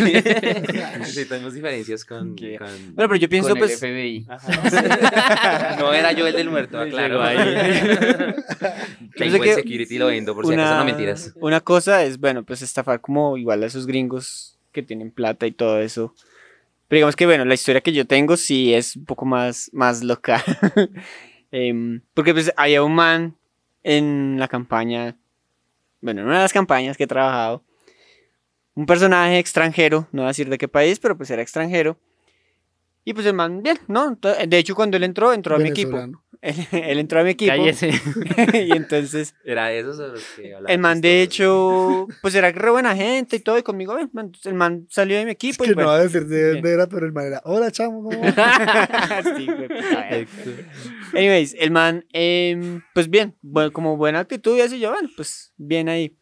sí, 1.04 1.24
tenemos 1.26 1.52
diferencias 1.52 2.04
con... 2.06 2.30
Con- 2.34 2.94
Bueno, 2.94 3.08
pero 3.08 3.16
yo 3.16 3.28
pienso 3.28 3.50
Con 3.50 3.58
el 3.58 3.64
pues... 3.64 3.78
FBI. 3.78 4.26
no 5.78 5.92
era 5.92 6.12
yo 6.12 6.26
el 6.26 6.34
del 6.34 6.48
muerto, 6.48 6.78
ahí. 6.80 6.90
Tengo 9.16 9.38
que 9.40 9.50
el 9.50 9.54
security 9.56 9.98
lo 9.98 10.06
vendo 10.06 10.34
por 10.34 10.46
si 10.46 10.54
acaso 10.54 10.76
no 10.78 10.84
mentiras. 10.84 11.32
Una 11.40 11.60
cosa 11.60 12.02
es, 12.04 12.18
bueno, 12.18 12.42
pues 12.42 12.62
estafar 12.62 13.00
como 13.00 13.36
igual 13.36 13.62
a 13.62 13.66
esos 13.66 13.86
gringos 13.86 14.56
que 14.72 14.82
tienen 14.82 15.10
plata 15.10 15.46
y 15.46 15.52
todo 15.52 15.78
eso. 15.80 16.14
Pero 16.92 16.98
digamos 16.98 17.16
que, 17.16 17.24
bueno, 17.24 17.46
la 17.46 17.54
historia 17.54 17.80
que 17.80 17.94
yo 17.94 18.06
tengo 18.06 18.36
sí 18.36 18.74
es 18.74 18.96
un 18.96 19.06
poco 19.06 19.24
más, 19.24 19.70
más 19.72 20.04
loca. 20.04 20.44
Em, 21.50 22.02
porque 22.12 22.34
pues 22.34 22.52
había 22.54 22.82
un 22.82 22.94
man 22.94 23.34
en 23.82 24.36
la 24.38 24.46
campaña, 24.46 25.16
bueno, 26.02 26.20
en 26.20 26.26
una 26.26 26.36
de 26.36 26.42
las 26.42 26.52
campañas 26.52 26.98
que 26.98 27.04
he 27.04 27.06
trabajado, 27.06 27.64
un 28.74 28.84
personaje 28.84 29.38
extranjero, 29.38 30.06
no 30.12 30.20
voy 30.20 30.26
a 30.26 30.28
decir 30.28 30.50
de 30.50 30.58
qué 30.58 30.68
país, 30.68 30.98
pero 30.98 31.16
pues 31.16 31.30
era 31.30 31.40
extranjero. 31.40 31.96
Y 33.04 33.14
pues 33.14 33.26
el 33.26 33.34
man, 33.34 33.62
bien, 33.62 33.78
¿no? 33.88 34.16
De 34.46 34.58
hecho, 34.58 34.74
cuando 34.74 34.96
él 34.96 35.02
entró, 35.04 35.32
entró 35.32 35.56
a 35.56 35.58
mi 35.58 35.68
equipo. 35.68 35.98
Él, 36.42 36.56
él 36.72 36.98
entró 36.98 37.20
a 37.20 37.22
mi 37.22 37.30
equipo. 37.30 37.52
Cállese. 37.52 37.90
y 38.66 38.72
entonces... 38.76 39.36
Era 39.44 39.72
esos 39.72 40.00
a 40.00 40.08
los 40.08 40.24
que 40.34 40.52
hablaba 40.52 40.74
El 40.74 40.80
man, 40.80 41.00
de 41.00 41.22
hecho, 41.22 42.08
pues 42.20 42.34
era 42.34 42.50
re 42.50 42.68
buena 42.68 42.96
gente 42.96 43.36
y 43.36 43.38
todo, 43.38 43.58
y 43.58 43.62
conmigo, 43.62 43.96
el 43.96 44.54
man 44.54 44.86
salió 44.90 45.16
de 45.18 45.24
mi 45.24 45.30
Es 45.30 45.34
equipo. 45.36 45.62
que 45.62 45.70
y 45.70 45.70
no 45.70 45.74
bueno. 45.76 45.90
va 45.90 45.94
a 45.98 46.02
decir 46.02 46.26
de 46.26 46.54
dónde 46.54 46.72
era, 46.72 46.88
pero 46.88 47.06
el 47.06 47.12
man 47.12 47.26
era, 47.26 47.42
hola 47.44 47.70
chamo, 47.70 48.02
¿cómo 48.02 48.20
va?" 48.20 49.22
Sí, 49.36 49.46
eh. 49.48 50.26
Anyways, 51.14 51.54
el 51.60 51.70
man, 51.70 52.04
em, 52.12 52.82
pues 52.92 53.08
bien, 53.08 53.36
bueno, 53.40 53.72
como 53.72 53.96
buena 53.96 54.18
actitud 54.18 54.56
y 54.58 54.62
así, 54.62 54.80
yo, 54.80 54.90
bueno, 54.90 55.10
pues 55.16 55.52
bien 55.58 55.88
ahí. 55.88 56.16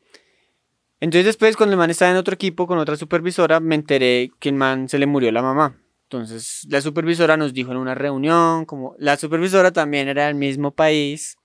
Entonces 1.01 1.25
después, 1.25 1.57
cuando 1.57 1.73
el 1.73 1.79
man 1.79 1.89
estaba 1.89 2.11
en 2.11 2.19
otro 2.19 2.35
equipo 2.35 2.67
con 2.67 2.77
otra 2.77 2.97
supervisora, 2.97 3.59
me 3.59 3.75
enteré 3.75 4.31
que 4.39 4.51
el 4.51 4.55
man 4.55 4.87
se 4.91 4.99
le 4.99 5.07
murió 5.07 5.33
la 5.33 5.41
mamá. 5.41 5.80
Entonces 6.13 6.67
la 6.69 6.81
supervisora 6.81 7.37
nos 7.37 7.55
dijo 7.55 7.71
en 7.71 7.77
una 7.79 7.95
reunión, 7.95 8.65
como 8.65 8.97
la 8.99 9.17
supervisora 9.17 9.71
también 9.71 10.09
era 10.09 10.27
del 10.27 10.35
mismo 10.35 10.73
país, 10.73 11.37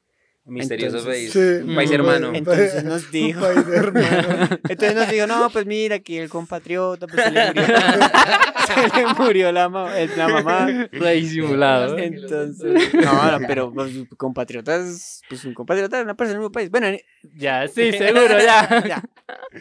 Misterioso 0.47 0.97
Entonces- 0.97 1.31
país. 1.33 1.33
Sí, 1.33 1.67
Un 1.69 1.75
país 1.75 1.91
hermano. 1.91 2.31
Entonces 2.33 2.83
nos 2.83 3.03
Un 3.05 3.11
dijo- 3.11 3.41
país 3.41 3.65
hermano. 3.67 4.49
Entonces 4.69 4.95
nos 4.95 5.09
dijo, 5.09 5.27
no, 5.27 5.49
pues 5.51 5.65
mira, 5.67 5.95
aquí 5.97 6.17
el 6.17 6.29
compatriota, 6.29 7.05
pues 7.07 7.23
se 7.25 7.31
le 7.31 7.47
murió, 7.47 7.65
se 8.67 8.99
le 9.01 9.13
murió 9.17 9.51
la, 9.51 9.69
ma- 9.69 9.91
la 10.17 10.27
mamá. 10.27 10.67
Disimulado. 10.91 11.97
Entonces, 11.99 12.93
no, 12.93 13.39
no, 13.39 13.47
pero 13.47 13.71
pues, 13.73 13.91
compatriotas, 14.17 15.21
pues 15.29 15.45
un 15.45 15.53
compatriota 15.55 15.97
es 15.97 16.03
una 16.03 16.15
persona 16.15 16.33
del 16.33 16.39
mismo 16.41 16.51
país. 16.51 16.69
Bueno, 16.71 16.87
Ya, 17.35 17.67
sí, 17.67 17.91
seguro, 17.91 18.39
ya. 18.39 18.83
ya. 18.87 19.03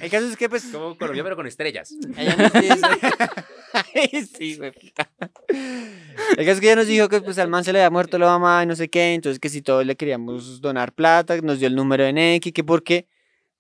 El 0.00 0.10
caso 0.10 0.26
es 0.26 0.36
que, 0.36 0.48
pues, 0.48 0.64
Como 0.64 0.96
Colombia, 0.98 1.22
pero 1.22 1.36
con 1.36 1.46
estrellas. 1.46 1.94
ella 2.16 2.36
nos 2.36 2.52
dice... 2.52 2.80
Ay, 3.72 4.26
sí, 4.26 4.56
güey. 4.56 4.72
El 5.48 6.36
caso 6.36 6.50
es 6.52 6.60
que 6.60 6.66
ella 6.66 6.76
nos 6.76 6.86
dijo 6.86 7.08
que 7.08 7.20
pues 7.20 7.38
al 7.38 7.48
man 7.48 7.64
se 7.64 7.72
le 7.72 7.80
había 7.80 7.90
muerto 7.90 8.18
la 8.18 8.26
mamá 8.26 8.62
y 8.62 8.66
no 8.66 8.76
sé 8.76 8.88
qué, 8.88 9.14
entonces 9.14 9.40
que 9.40 9.48
si 9.48 9.62
todos 9.62 9.84
le 9.84 9.96
queríamos 9.96 10.60
donar 10.60 10.92
plata, 10.92 11.36
nos 11.40 11.58
dio 11.58 11.66
el 11.68 11.74
número 11.74 12.04
de 12.04 12.12
Neki, 12.12 12.52
que 12.52 12.62
porque 12.62 13.08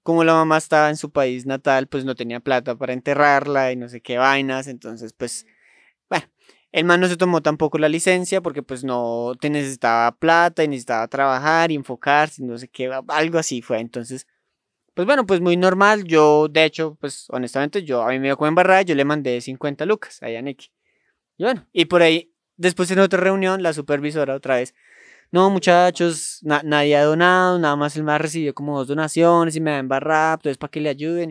como 0.04 0.22
la 0.22 0.34
mamá 0.34 0.58
estaba 0.58 0.90
en 0.90 0.96
su 0.96 1.10
país 1.10 1.46
natal, 1.46 1.88
pues 1.88 2.04
no 2.04 2.14
tenía 2.14 2.38
plata 2.38 2.76
para 2.76 2.92
enterrarla 2.92 3.72
y 3.72 3.76
no 3.76 3.88
sé 3.88 4.02
qué 4.02 4.18
vainas, 4.18 4.68
entonces 4.68 5.12
pues, 5.14 5.46
bueno, 6.08 6.26
el 6.70 6.84
man 6.84 7.00
no 7.00 7.08
se 7.08 7.16
tomó 7.16 7.42
tampoco 7.42 7.78
la 7.78 7.88
licencia 7.88 8.40
porque 8.40 8.62
pues 8.62 8.84
no 8.84 9.32
te 9.40 9.50
necesitaba 9.50 10.16
plata 10.16 10.62
y 10.62 10.68
necesitaba 10.68 11.08
trabajar 11.08 11.72
y 11.72 11.74
enfocarse, 11.74 12.42
y 12.42 12.46
no 12.46 12.56
sé 12.58 12.68
qué, 12.68 12.92
algo 13.08 13.38
así 13.38 13.62
fue, 13.62 13.80
entonces... 13.80 14.26
Pues 14.94 15.06
bueno, 15.06 15.26
pues 15.26 15.40
muy 15.40 15.56
normal. 15.56 16.04
Yo, 16.04 16.48
de 16.48 16.64
hecho, 16.64 16.96
pues 17.00 17.26
honestamente, 17.30 17.82
yo 17.82 18.02
a 18.02 18.08
mí 18.10 18.18
me 18.18 18.28
dio 18.28 18.36
como 18.36 18.48
embarrada, 18.48 18.82
yo 18.82 18.94
le 18.94 19.04
mandé 19.04 19.40
50 19.40 19.86
lucas 19.86 20.22
a 20.22 20.30
Yaneki. 20.30 20.68
Y 21.38 21.44
bueno, 21.44 21.66
y 21.72 21.86
por 21.86 22.02
ahí, 22.02 22.32
después 22.56 22.90
en 22.92 23.00
otra 23.00 23.20
reunión, 23.20 23.62
la 23.62 23.72
supervisora 23.72 24.34
otra 24.36 24.56
vez, 24.56 24.74
no 25.32 25.50
muchachos, 25.50 26.40
na- 26.42 26.62
nadie 26.64 26.96
ha 26.96 27.04
donado, 27.04 27.58
nada 27.58 27.76
más 27.76 27.96
el 27.96 28.04
más 28.04 28.20
recibió 28.20 28.54
como 28.54 28.78
dos 28.78 28.88
donaciones 28.88 29.56
y 29.56 29.60
me 29.60 29.72
da 29.72 29.78
embarrada, 29.78 30.34
entonces 30.34 30.58
para 30.58 30.70
que 30.70 30.80
le 30.80 30.90
ayuden. 30.90 31.30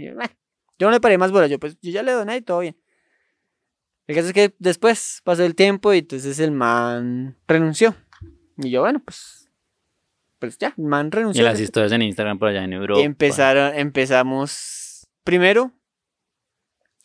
Yo 0.79 0.87
no 0.87 0.91
le 0.91 1.01
paré 1.01 1.17
más 1.17 1.31
bola, 1.31 1.47
yo 1.47 1.59
pues 1.59 1.77
yo 1.81 1.91
ya 1.91 2.03
le 2.03 2.13
doné 2.13 2.37
y 2.37 2.41
todo 2.41 2.59
bien. 2.59 2.77
El 4.07 4.15
caso 4.15 4.27
es 4.27 4.33
que 4.33 4.53
después 4.59 5.21
pasó 5.23 5.43
el 5.45 5.55
tiempo 5.55 5.93
y 5.93 5.99
entonces 5.99 6.39
el 6.39 6.51
man 6.51 7.37
renunció. 7.47 7.95
Y 8.57 8.69
yo, 8.69 8.81
bueno, 8.81 9.01
pues, 9.03 9.42
pues 10.43 10.57
ya, 10.57 10.73
man 10.75 11.07
Y 11.07 11.15
renunció. 11.15 11.43
las 11.45 11.57
historias 11.61 11.93
en 11.93 12.01
Instagram 12.01 12.37
por 12.37 12.49
allá 12.49 12.65
en 12.65 12.73
Europa. 12.73 13.01
Empezaron, 13.01 13.73
empezamos. 13.75 15.07
Primero, 15.23 15.71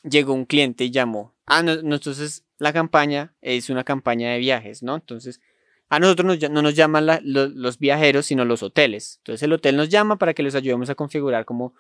llegó 0.03 0.33
un 0.33 0.45
cliente 0.45 0.83
y 0.85 0.91
llamó. 0.91 1.37
Ah, 1.47 1.63
no, 1.63 1.77
no, 1.83 1.95
entonces 1.95 2.45
la 2.59 2.73
campaña 2.73 3.35
es 3.41 3.71
una 3.71 3.85
campaña 3.85 4.33
de 4.33 4.39
viajes, 4.39 4.83
¿no? 4.83 4.97
Entonces, 4.97 5.41
a 5.89 6.01
nosotros 6.01 6.27
nos 6.27 6.51
no 6.51 6.63
nos 6.63 6.75
llaman 6.75 7.07
la- 7.07 7.21
lo- 7.23 7.47
los 7.49 7.79
viajeros, 7.79 8.27
sino 8.27 8.45
los 8.45 8.63
hoteles. 8.65 9.19
Entonces, 9.19 9.45
el 9.45 9.53
hotel 9.53 9.77
nos 9.77 9.89
llama 9.89 10.17
para 10.19 10.35
que 10.35 10.43
les 10.43 10.55
ayudemos 10.57 10.91
a 10.91 10.95
configurar 10.97 11.45
como, 11.45 11.75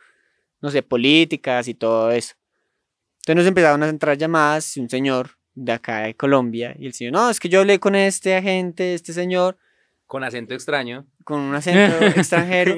no 0.60 0.70
sé, 0.70 0.82
políticas 0.84 1.66
y 1.66 1.74
todo 1.74 2.12
eso. 2.12 2.34
Entonces, 3.22 3.36
nos 3.36 3.46
empezaron 3.46 3.82
a 3.82 3.88
entrar 3.88 4.16
llamadas 4.16 4.76
y 4.76 4.80
un 4.80 4.88
señor 4.88 5.30
de 5.54 5.72
acá 5.72 6.02
de 6.02 6.14
Colombia. 6.14 6.76
Y 6.78 6.86
el 6.86 6.92
señor, 6.94 7.12
no, 7.14 7.28
es 7.30 7.40
que 7.40 7.48
yo 7.48 7.60
hablé 7.60 7.80
con 7.80 7.96
este 7.96 8.36
agente, 8.36 8.94
este 8.94 9.12
señor 9.12 9.58
Con 10.08 10.24
acento 10.24 10.54
extraño. 10.54 11.06
con 11.22 11.38
un 11.38 11.54
acento 11.54 12.04
extranjero. 12.16 12.74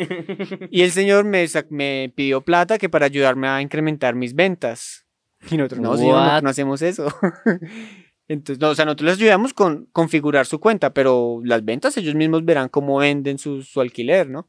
Y 0.71 0.83
el 0.83 0.91
señor 0.91 1.25
me, 1.25 1.47
me 1.71 2.13
pidió 2.15 2.43
plata 2.43 2.77
que 2.77 2.91
para 2.91 3.07
ayudarme 3.07 3.49
a 3.49 3.63
incrementar 3.63 4.15
mis 4.15 4.35
ventas. 4.35 5.07
Y 5.51 5.57
nosotros, 5.57 5.81
no, 5.81 5.97
señor, 5.97 6.17
no, 6.17 6.41
no 6.43 6.49
hacemos 6.51 6.83
eso. 6.83 7.07
Entonces, 8.29 8.61
no, 8.61 8.71
o 8.71 8.75
sea, 8.75 8.85
nosotros 8.85 9.11
les 9.11 9.19
ayudamos 9.19 9.55
con 9.55 9.87
configurar 9.93 10.47
su 10.47 10.61
cuenta, 10.61 10.93
pero 10.93 11.41
las 11.45 11.65
ventas 11.65 11.97
ellos 11.97 12.15
mismos 12.15 12.45
verán 12.45 12.69
cómo 12.69 12.99
venden 12.99 13.39
su, 13.39 13.63
su 13.63 13.81
alquiler, 13.81 14.29
¿no? 14.29 14.49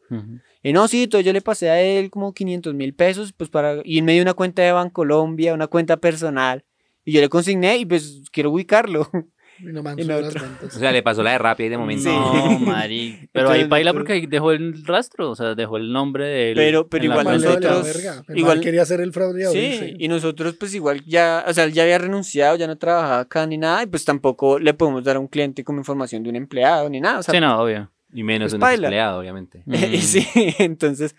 Y 0.61 0.73
no, 0.73 0.87
sí, 0.87 1.03
entonces 1.03 1.25
yo 1.25 1.33
le 1.33 1.41
pasé 1.41 1.71
a 1.71 1.81
él 1.81 2.11
como 2.11 2.33
500 2.33 2.75
mil 2.75 2.93
pesos, 2.93 3.33
pues 3.33 3.49
para, 3.49 3.81
y 3.83 3.97
él 3.97 4.03
me 4.03 4.13
dio 4.13 4.21
una 4.21 4.35
cuenta 4.35 4.61
de 4.61 4.71
Bancolombia, 4.71 5.55
una 5.55 5.65
cuenta 5.67 5.97
personal, 5.97 6.63
y 7.05 7.13
yo 7.13 7.21
le 7.21 7.29
consigné 7.29 7.77
y 7.77 7.85
pues 7.85 8.23
quiero 8.31 8.51
ubicarlo. 8.51 9.09
Y 9.61 9.71
no 9.73 9.81
nosotros- 9.83 10.33
las 10.33 10.33
ventas. 10.33 10.75
O 10.75 10.79
sea, 10.79 10.91
le 10.91 11.03
pasó 11.03 11.23
la 11.23 11.31
de 11.31 11.37
rápida 11.37 11.67
y 11.67 11.69
de 11.69 11.77
momento. 11.77 12.03
Sí. 12.03 12.09
No, 12.09 12.59
Mari. 12.59 13.29
Pero 13.33 13.49
ahí 13.51 13.63
baila 13.65 13.93
porque 13.93 14.13
ahí 14.13 14.25
dejó 14.25 14.51
el 14.51 14.83
rastro, 14.85 15.29
o 15.31 15.35
sea, 15.35 15.55
dejó 15.55 15.77
el 15.77 15.91
nombre 15.91 16.25
de 16.25 16.49
él. 16.51 16.55
Pero- 16.55 16.87
pero 16.87 17.03
la 17.05 17.21
igual 17.21 17.41
nosotros- 17.41 17.83
verga. 17.83 18.23
Igual- 18.35 18.61
quería 18.61 18.81
hacer 18.81 19.01
el 19.01 19.13
fraude 19.13 19.43
y 19.43 19.53
Sí, 19.53 19.95
y 19.99 20.07
nosotros 20.07 20.55
pues 20.59 20.73
igual 20.73 21.03
ya, 21.05 21.45
o 21.47 21.53
sea, 21.53 21.63
él 21.65 21.73
ya 21.73 21.83
había 21.83 21.97
renunciado, 21.97 22.55
ya 22.55 22.67
no 22.67 22.77
trabajaba 22.77 23.19
acá 23.19 23.45
ni 23.47 23.57
nada, 23.57 23.83
y 23.83 23.87
pues 23.87 24.03
tampoco 24.05 24.59
le 24.59 24.73
podemos 24.73 25.03
dar 25.03 25.15
a 25.15 25.19
un 25.19 25.27
cliente 25.27 25.63
como 25.63 25.79
información 25.79 26.23
de 26.23 26.29
un 26.29 26.35
empleado 26.35 26.89
ni 26.89 26.99
nada, 27.01 27.19
o 27.19 27.23
sea, 27.23 27.33
Sí, 27.33 27.39
no, 27.39 27.61
obvio. 27.61 27.91
Y 28.13 28.23
menos 28.23 28.45
Pues 28.47 28.53
un 28.55 28.59
baila. 28.59 28.87
empleado, 28.87 29.19
obviamente. 29.19 29.63
Mm. 29.65 29.75
sí, 30.01 30.27
entonces 30.59 31.15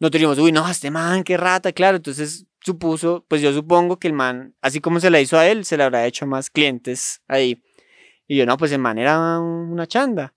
nosotros 0.00 0.20
dijimos, 0.20 0.38
uy, 0.38 0.52
no, 0.52 0.68
este 0.68 0.90
man, 0.90 1.22
qué 1.22 1.36
rata, 1.36 1.72
claro, 1.72 1.96
entonces 1.96 2.46
supuso, 2.60 3.24
pues 3.28 3.42
yo 3.42 3.52
supongo 3.52 3.98
que 3.98 4.08
el 4.08 4.14
man, 4.14 4.54
así 4.62 4.80
como 4.80 4.98
se 4.98 5.10
la 5.10 5.20
hizo 5.20 5.38
a 5.38 5.46
él, 5.46 5.64
se 5.64 5.76
le 5.76 5.84
habrá 5.84 6.06
hecho 6.06 6.24
a 6.24 6.28
más 6.28 6.50
clientes 6.50 7.22
ahí, 7.28 7.62
y 8.26 8.36
yo, 8.36 8.46
no, 8.46 8.56
pues 8.56 8.72
el 8.72 8.78
man 8.78 8.98
era 8.98 9.38
un- 9.40 9.70
una 9.72 9.86
chanda. 9.86 10.34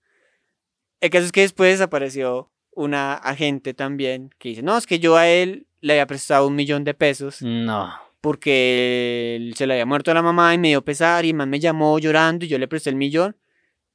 El 1.00 1.10
caso 1.10 1.24
es 1.26 1.32
que 1.32 1.42
después 1.42 1.80
apareció 1.80 2.50
una 2.72 3.14
agente 3.14 3.74
también 3.74 4.30
que 4.38 4.50
dice, 4.50 4.62
no, 4.62 4.76
es 4.76 4.86
que 4.86 4.98
yo 4.98 5.16
a 5.16 5.28
él 5.28 5.66
le 5.80 5.94
había 5.94 6.06
prestado 6.06 6.46
un 6.46 6.54
millón 6.56 6.84
de 6.84 6.94
pesos 6.94 7.40
No. 7.42 7.92
porque 8.20 9.36
él- 9.36 9.54
se 9.54 9.66
le 9.66 9.74
había 9.74 9.86
muerto 9.86 10.12
la 10.12 10.22
mamá 10.22 10.54
y 10.54 10.58
me 10.58 10.68
dio 10.68 10.84
pesar 10.84 11.24
y 11.24 11.32
man 11.32 11.48
me 11.50 11.60
llamó 11.60 11.98
llorando 11.98 12.44
y 12.44 12.48
yo 12.48 12.58
le 12.58 12.68
presté 12.68 12.90
el 12.90 12.96
millón 12.96 13.36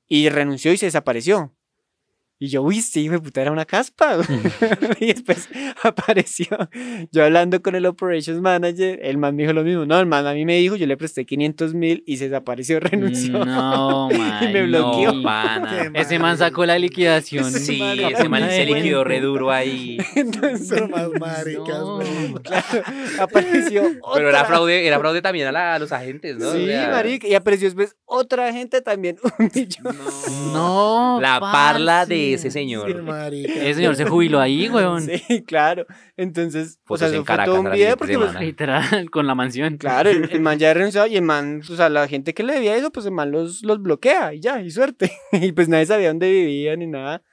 y 0.07 0.29
renunció 0.29 0.71
y 0.73 0.77
se 0.77 0.85
desapareció. 0.87 1.53
Y 2.43 2.47
yo, 2.49 2.61
uy, 2.61 2.81
sí, 2.81 3.07
me 3.07 3.19
puta, 3.21 3.41
era 3.41 3.53
una 3.53 3.63
caspa. 3.63 4.17
y 4.99 5.05
después 5.13 5.47
apareció 5.81 6.47
yo 7.09 7.23
hablando 7.23 7.61
con 7.61 7.73
el 7.75 7.85
Operations 7.85 8.41
Manager. 8.41 8.99
El 9.01 9.17
man 9.17 9.33
me 9.33 9.43
dijo 9.43 9.53
lo 9.53 9.63
mismo. 9.63 9.85
No, 9.85 9.97
el 9.97 10.07
man 10.07 10.27
a 10.27 10.33
mí 10.33 10.43
me 10.43 10.57
dijo, 10.57 10.75
yo 10.75 10.85
le 10.85 10.97
presté 10.97 11.25
500 11.25 11.73
mil 11.73 12.03
y 12.05 12.17
se 12.17 12.25
desapareció, 12.27 12.79
renunció. 12.81 13.45
No, 13.45 14.09
y 14.11 14.47
me 14.51 14.63
bloqueó. 14.63 15.13
No, 15.13 15.23
pana. 15.23 15.89
Qué 15.93 16.01
Ese 16.01 16.19
man 16.19 16.37
sacó 16.37 16.65
la 16.65 16.77
liquidación. 16.77 17.49
Sí, 17.49 17.81
ese 17.81 18.27
man 18.27 18.49
se 18.49 18.65
liquidó 18.65 19.05
re 19.05 19.21
duro 19.21 19.49
ahí. 19.49 19.97
Entonces, 20.15 20.67
Pero 20.69 20.89
más 20.89 21.07
maricas, 21.17 21.79
No. 21.79 21.99
claro, 22.43 22.83
apareció 23.21 23.83
Pero 24.15 24.27
era 24.29 24.39
otra- 24.41 24.45
fraude, 24.45 24.85
era 24.85 24.99
fraude 24.99 25.21
también 25.21 25.47
a, 25.47 25.53
la- 25.53 25.75
a 25.75 25.79
los 25.79 25.93
agentes, 25.93 26.35
¿no? 26.37 26.49
O 26.49 26.53
Sí, 26.53 26.65
sea, 26.65 26.89
marica. 26.89 27.25
Y 27.25 27.35
apareció 27.35 27.67
después 27.69 27.95
otra 28.03 28.51
gente 28.51 28.81
también. 28.81 29.15
Un 29.39 29.49
millón. 29.55 29.97
No. 30.51 31.19
La 31.21 31.39
parla 31.39 32.05
de 32.05 32.32
ese 32.33 32.51
señor. 32.51 32.91
Sí, 32.91 33.01
marica. 33.01 33.53
Ese 33.53 33.75
señor 33.75 33.95
se 33.95 34.05
jubiló 34.05 34.39
ahí, 34.39 34.69
weón. 34.73 35.01
Sí, 35.01 35.43
claro. 35.43 35.85
Entonces, 36.17 36.79
o 36.83 36.87
Fotos 36.87 36.99
sea, 36.99 37.07
en 37.09 37.15
eso 37.15 37.25
fue 37.25 37.45
todo 37.45 37.61
un 37.61 37.71
video 37.71 37.97
porque, 37.97 38.17
pues. 38.17 38.39
Literal, 38.39 39.09
con 39.09 39.27
la 39.27 39.35
mansión. 39.35 39.77
claro, 39.77 40.09
el, 40.09 40.29
el 40.31 40.41
man 40.41 40.59
ya 40.59 40.69
ha 40.71 40.73
renunciado 40.73 41.07
y 41.07 41.15
el 41.15 41.23
man, 41.23 41.61
o 41.69 41.75
sea, 41.75 41.89
la 41.89 42.07
gente 42.07 42.33
que 42.33 42.43
le 42.43 42.53
debía 42.53 42.75
eso, 42.75 42.91
pues 42.91 43.05
el 43.05 43.11
man 43.11 43.31
los, 43.31 43.63
los 43.63 43.81
bloquea 43.81 44.33
y 44.33 44.39
ya, 44.39 44.61
y 44.61 44.71
suerte. 44.71 45.11
y 45.31 45.51
pues 45.51 45.69
nadie 45.69 45.85
sabía 45.85 46.09
dónde 46.09 46.31
vivían 46.31 46.79
ni 46.79 46.87
nada. 46.87 47.23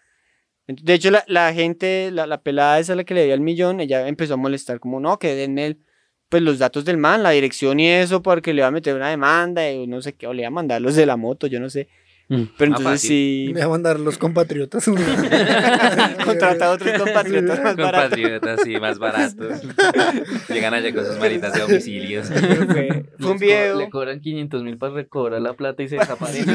De 0.66 0.94
hecho, 0.94 1.10
la, 1.10 1.24
la 1.26 1.52
gente, 1.52 2.10
la, 2.12 2.26
la 2.26 2.42
pelada 2.42 2.78
esa 2.78 2.94
la 2.94 3.04
que 3.04 3.14
le 3.14 3.20
debía 3.20 3.34
el 3.34 3.40
millón, 3.40 3.80
ella 3.80 4.06
empezó 4.06 4.34
a 4.34 4.36
molestar 4.36 4.78
como, 4.78 5.00
no, 5.00 5.18
que 5.18 5.34
denme 5.34 5.66
el, 5.66 5.80
pues 6.28 6.42
los 6.42 6.58
datos 6.58 6.84
del 6.84 6.96
man, 6.96 7.24
la 7.24 7.30
dirección 7.30 7.80
y 7.80 7.88
eso, 7.88 8.22
porque 8.22 8.54
le 8.54 8.60
iba 8.60 8.68
a 8.68 8.70
meter 8.70 8.94
una 8.94 9.10
demanda 9.10 9.68
y 9.70 9.86
no 9.88 10.00
sé 10.00 10.14
qué, 10.14 10.28
o 10.28 10.32
le 10.32 10.42
iba 10.42 10.48
a 10.48 10.52
mandar 10.52 10.80
los 10.80 10.94
de 10.94 11.04
la 11.04 11.16
moto, 11.16 11.48
yo 11.48 11.58
no 11.58 11.68
sé. 11.68 11.88
Mm. 12.30 12.42
Pero 12.56 12.74
Ah, 12.74 12.76
entonces 12.78 13.00
sí, 13.00 13.50
Me 13.52 13.60
va 13.60 13.66
a 13.66 13.68
mandar 13.70 13.98
los 13.98 14.16
compatriotas. 14.16 14.84
contrata 16.24 16.66
a 16.66 16.70
otros 16.70 16.92
compatriotas 16.96 17.60
más 17.60 17.76
baratos. 17.76 18.10
Compatriotas, 18.10 18.60
sí, 18.62 18.78
más 18.78 18.98
baratos. 19.00 19.60
Llegan 20.48 20.72
allá 20.72 20.94
con 20.94 21.04
sus 21.04 21.18
manitas 21.18 21.52
de 21.52 21.60
domicilios. 21.60 22.28
Fue, 22.28 23.04
un 23.32 23.36
video. 23.38 23.78
Le 23.78 23.90
cobran 23.90 24.20
500 24.20 24.62
mil 24.62 24.78
para 24.78 24.94
recobrar 24.94 25.42
la 25.42 25.54
plata 25.54 25.82
y 25.82 25.88
se 25.88 25.96
desaparece. 25.98 26.54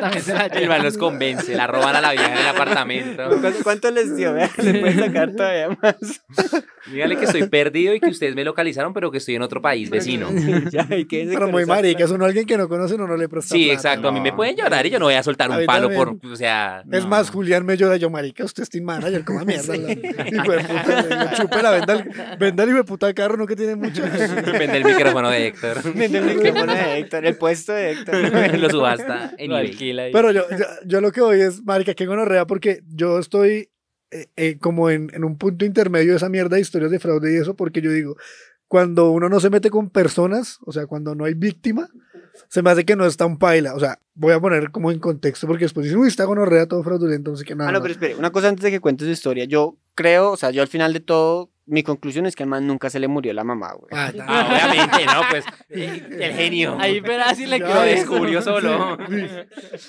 También 0.00 0.22
se 0.22 0.34
la 0.34 0.46
El 0.46 0.68
man 0.68 0.82
los 0.82 0.96
convence, 0.98 1.54
la 1.54 1.66
roban 1.66 1.94
a 1.96 2.00
la 2.00 2.12
vieja 2.12 2.32
en 2.32 2.38
el 2.38 2.46
apartamento. 2.48 3.22
¿Cuánto, 3.62 3.90
les 3.90 4.16
dio? 4.16 4.32
Vea, 4.34 4.50
Le 4.62 4.74
pueden 4.80 4.98
sacar 4.98 5.32
todavía 5.32 5.68
más. 5.82 5.96
Dígale 6.90 7.16
que 7.16 7.24
estoy 7.26 7.46
perdido 7.48 7.94
y 7.94 8.00
que 8.00 8.08
ustedes 8.08 8.34
me 8.34 8.42
localizaron, 8.44 8.92
pero 8.94 9.10
que 9.10 9.18
estoy 9.18 9.34
en 9.36 9.42
otro 9.42 9.60
país 9.62 9.90
vecino. 9.90 10.28
ya, 10.70 10.86
y 10.90 11.04
Pero 11.04 11.48
muy 11.48 11.66
marica, 11.66 12.04
eso 12.04 12.16
no 12.18 12.24
alguien 12.24 12.46
que 12.46 12.56
no 12.56 12.68
conoce 12.68 12.96
no, 12.96 13.06
no 13.06 13.16
le 13.16 13.28
presta 13.28 13.54
Sí, 13.54 13.66
plata. 13.66 13.74
exacto. 13.74 14.08
A 14.08 14.12
mí 14.12 14.20
me 14.20 14.32
pueden 14.32 14.56
llorar 14.56 14.86
y 14.86 14.90
yo 14.90 14.98
no 14.98 15.04
voy 15.04 15.14
a 15.14 15.22
soltar 15.22 15.52
A 15.52 15.58
un 15.58 15.66
palo 15.66 15.88
también. 15.88 16.18
por, 16.18 16.32
o 16.32 16.36
sea, 16.36 16.82
Es 16.90 17.02
No. 17.04 17.08
más, 17.08 17.30
Julián 17.30 17.64
me 17.66 17.76
llora 17.76 17.96
yo, 17.96 18.10
marica, 18.10 18.44
usted 18.44 18.62
es 18.62 18.70
team 18.70 18.84
manager, 18.84 19.24
como 19.24 19.44
mierda. 19.44 19.76
la- 19.76 19.90
Hijo 19.92 20.52
de 20.52 20.58
puta, 20.60 21.02
le 21.02 21.08
digo, 21.08 21.30
chúpela, 21.36 21.70
venda 21.70 21.92
el, 21.94 22.36
venda 22.38 22.62
el 22.64 22.68
hijo 22.70 22.78
de 22.78 22.84
puta 22.84 23.12
carro, 23.14 23.36
no 23.36 23.46
que 23.46 23.56
tiene 23.56 23.76
mucho. 23.76 24.02
vende 24.58 24.78
el 24.78 24.84
micrófono 24.84 25.30
de 25.30 25.46
Héctor. 25.48 25.94
Vende 25.94 26.18
el 26.18 26.24
micrófono 26.24 26.72
de 26.74 26.98
Héctor, 26.98 27.26
el 27.26 27.36
puesto 27.36 27.72
de 27.72 27.90
Héctor. 27.92 28.14
Lo 28.58 28.70
subasta 28.70 29.32
en 29.38 29.50
eBay. 29.52 29.70
Ahí. 29.98 30.12
Pero 30.12 30.30
yo, 30.30 30.44
yo, 30.50 30.64
yo 30.86 31.00
lo 31.00 31.12
que 31.12 31.20
voy 31.20 31.40
es, 31.40 31.62
marica, 31.64 31.94
que 31.94 32.06
gonorrea, 32.06 32.46
porque 32.46 32.82
yo 32.88 33.18
estoy 33.18 33.70
eh, 34.10 34.26
eh, 34.36 34.58
como 34.58 34.90
en, 34.90 35.10
en 35.14 35.24
un 35.24 35.38
punto 35.38 35.64
intermedio 35.64 36.12
de 36.12 36.16
esa 36.16 36.28
mierda 36.28 36.56
de 36.56 36.62
historias 36.62 36.90
de 36.90 36.98
fraude 36.98 37.32
y 37.32 37.36
eso, 37.36 37.54
porque 37.54 37.80
yo 37.80 37.90
digo, 37.90 38.16
cuando 38.70 39.10
uno 39.10 39.28
no 39.28 39.40
se 39.40 39.50
mete 39.50 39.68
con 39.68 39.90
personas, 39.90 40.58
o 40.64 40.72
sea, 40.72 40.86
cuando 40.86 41.14
no 41.14 41.24
hay 41.24 41.34
víctima, 41.34 41.88
se 42.48 42.62
me 42.62 42.70
hace 42.70 42.84
que 42.84 42.96
no 42.96 43.04
es 43.04 43.16
tan 43.16 43.38
paila. 43.38 43.74
O 43.74 43.80
sea, 43.80 43.98
voy 44.14 44.32
a 44.32 44.40
poner 44.40 44.70
como 44.70 44.90
en 44.92 44.98
contexto, 44.98 45.46
porque 45.46 45.64
después 45.64 45.84
dicen, 45.84 45.98
uy, 45.98 46.08
está 46.08 46.24
gonorrea 46.24 46.66
todo 46.66 46.82
fraudulento, 46.82 47.30
no 47.32 47.36
sé 47.36 47.44
qué 47.44 47.54
nada. 47.54 47.70
Ah, 47.70 47.72
no, 47.72 47.80
más". 47.80 47.82
pero 47.82 47.92
espere, 47.94 48.16
una 48.16 48.30
cosa 48.30 48.48
antes 48.48 48.62
de 48.62 48.70
que 48.70 48.80
cuente 48.80 49.04
su 49.04 49.10
historia. 49.10 49.44
Yo 49.44 49.76
creo, 49.94 50.30
o 50.32 50.36
sea, 50.36 50.50
yo 50.50 50.62
al 50.62 50.68
final 50.68 50.92
de 50.92 51.00
todo, 51.00 51.50
mi 51.70 51.82
conclusión 51.82 52.26
es 52.26 52.36
que 52.36 52.42
al 52.42 52.48
man 52.48 52.66
nunca 52.66 52.90
se 52.90 52.98
le 53.00 53.08
murió 53.08 53.32
la 53.32 53.44
mamá, 53.44 53.72
güey. 53.72 53.88
Ah, 53.92 54.10
ya. 54.14 54.24
Ah, 54.28 54.46
obviamente, 54.50 55.06
¿no? 55.06 55.22
Pues 55.30 55.44
el 55.70 56.32
genio. 56.34 56.76
Ahí 56.78 57.00
verás 57.00 57.36
si 57.36 57.46
le 57.46 57.58
quedó 57.58 57.74
Lo 57.74 57.82
descubrió 57.82 58.42
solo. 58.42 58.98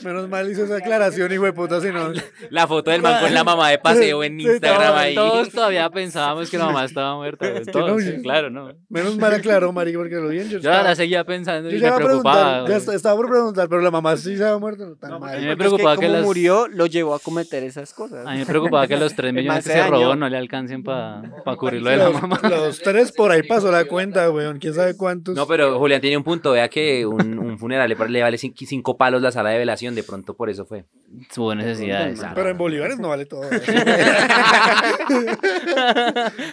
Menos 0.04 0.30
mal 0.30 0.50
hizo 0.50 0.64
esa 0.64 0.78
aclaración, 0.78 1.32
hijo 1.32 1.46
de 1.46 1.54
puta, 1.54 1.82
si 1.82 1.88
no. 1.90 2.12
La 2.50 2.68
foto 2.68 2.92
del 2.92 3.02
man 3.02 3.22
con 3.22 3.34
la 3.34 3.44
mamá 3.44 3.70
de 3.70 3.78
paseo 3.80 4.24
en 4.24 4.40
Instagram 4.40 4.96
ahí. 4.96 5.16
todos 5.16 5.50
todavía 5.50 5.90
pensábamos 5.90 6.50
que 6.50 6.58
la 6.58 6.66
mamá 6.66 6.86
estaba 6.86 7.16
muerta. 7.16 7.50
güey. 7.50 7.66
Todos, 7.72 8.04
no, 8.04 8.22
claro, 8.22 8.50
¿no? 8.50 8.72
Menos 8.90 9.18
mal 9.18 9.34
aclaró, 9.34 9.72
marica, 9.72 9.98
porque 10.00 10.16
lo 10.16 10.30
bien 10.30 10.46
yo 10.46 10.52
Yo 10.52 10.58
estaba- 10.58 10.78
ahora 10.80 10.96
seguía 10.96 11.24
pensando 11.24 11.70
yo 11.70 11.78
y 11.78 11.80
ya 11.80 11.98
me 11.98 12.04
preocupaba. 12.06 12.68
ya 12.68 12.76
estaba 12.78 13.16
por 13.16 13.30
preguntar, 13.30 13.68
pero 13.70 13.82
la 13.82 13.92
mamá 13.92 14.18
sí 14.18 14.36
se 14.38 14.44
había 14.44 14.58
muerto. 14.58 14.86
no, 14.86 14.96
tan 14.96 15.12
No, 15.12 15.20
mal. 15.20 15.36
A 15.36 15.40
mí 15.40 15.46
me 15.46 15.56
porque 15.56 15.64
es 15.64 15.70
que 15.72 15.76
preocupaba 15.78 15.96
que 15.98 16.06
como 16.08 16.18
las- 16.18 16.26
murió, 16.26 16.68
lo 16.68 16.86
llevó 16.86 17.16
a 17.16 17.20
cometer 17.20 17.64
esas 17.64 17.94
cosas. 17.94 18.26
A 18.28 18.32
mí 18.32 18.40
me 18.40 18.46
preocupaba 18.46 18.88
que 18.88 18.98
los 18.98 19.16
3 19.16 19.30
El 19.30 19.36
millones 19.36 19.64
que 19.66 19.72
se 19.74 19.88
robó 19.88 20.16
no 20.16 20.28
le 20.30 20.38
alcancen 20.38 20.84
para 20.84 21.22
de 21.76 21.82
la 21.98 22.10
los, 22.10 22.22
mamá. 22.22 22.40
los 22.50 22.80
tres 22.82 23.12
por 23.12 23.32
ahí 23.32 23.44
pasó 23.44 23.72
la 23.72 23.86
cuenta, 23.86 24.30
weón. 24.32 24.60
¿Quién 24.60 24.74
sabe 24.74 24.96
cuántos? 24.98 25.36
No, 25.36 25.48
pero 25.48 25.78
Julián 25.80 26.02
tiene 26.02 26.18
un 26.18 26.24
punto. 26.24 26.52
Vea 26.52 26.70
que 26.70 27.06
un, 27.06 27.38
un 27.40 27.58
funeral 27.58 27.90
le, 27.90 27.96
le 28.10 28.22
vale 28.22 28.38
cin- 28.38 28.54
cinco 28.66 28.98
palos 28.98 29.22
la 29.22 29.32
sala 29.32 29.50
de 29.52 29.58
velación. 29.60 29.96
De 29.96 30.04
pronto 30.04 30.36
por 30.36 30.50
eso 30.50 30.66
fue. 30.66 30.86
Hubo 31.38 31.56
necesidades. 31.56 32.20
Pero 32.20 32.34
Pero 32.36 32.50
en 32.50 32.58
bolívares 32.58 33.00
no 33.00 33.10
vale 33.10 33.26
todo. 33.26 33.42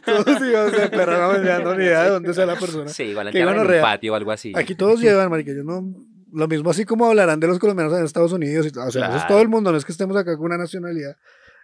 todos 0.05 0.41
íbamos 0.43 0.75
a 0.75 0.91
perra, 0.91 1.19
no 1.33 1.39
me 1.39 1.49
dando 1.49 1.75
ni 1.77 1.85
idea 1.85 2.05
de 2.05 2.11
dónde 2.11 2.35
sea 2.35 2.47
la 2.47 2.57
persona. 2.57 2.89
Sí, 2.89 3.05
igual 3.05 3.29
entierran 3.29 3.55
en 3.55 3.61
un 3.61 3.65
gonorrea. 3.67 3.83
patio 3.83 4.13
o 4.13 4.17
algo 4.17 4.31
así. 4.33 4.53
Aquí 4.57 4.75
todos 4.75 5.01
llevan, 5.01 5.31
marica. 5.31 5.53
Yo 5.55 5.65
no. 5.65 5.83
Lo 6.31 6.47
mismo 6.47 6.69
así 6.71 6.85
como 6.85 7.07
hablarán 7.07 7.41
de 7.41 7.47
los 7.47 7.59
colombianos 7.59 7.97
en 7.99 8.05
Estados 8.05 8.33
Unidos. 8.33 8.67
Y, 8.67 8.71
todo, 8.71 8.87
o 8.87 8.91
sea, 8.91 9.07
eso 9.07 9.13
es 9.13 9.21
Claro. 9.23 9.29
todo 9.35 9.41
el 9.43 9.49
mundo, 9.49 9.73
no 9.73 9.79
es 9.79 9.85
que 9.87 9.93
estemos 9.93 10.17
acá 10.17 10.37
con 10.37 10.47
una 10.47 10.59
nacionalidad. 10.59 11.17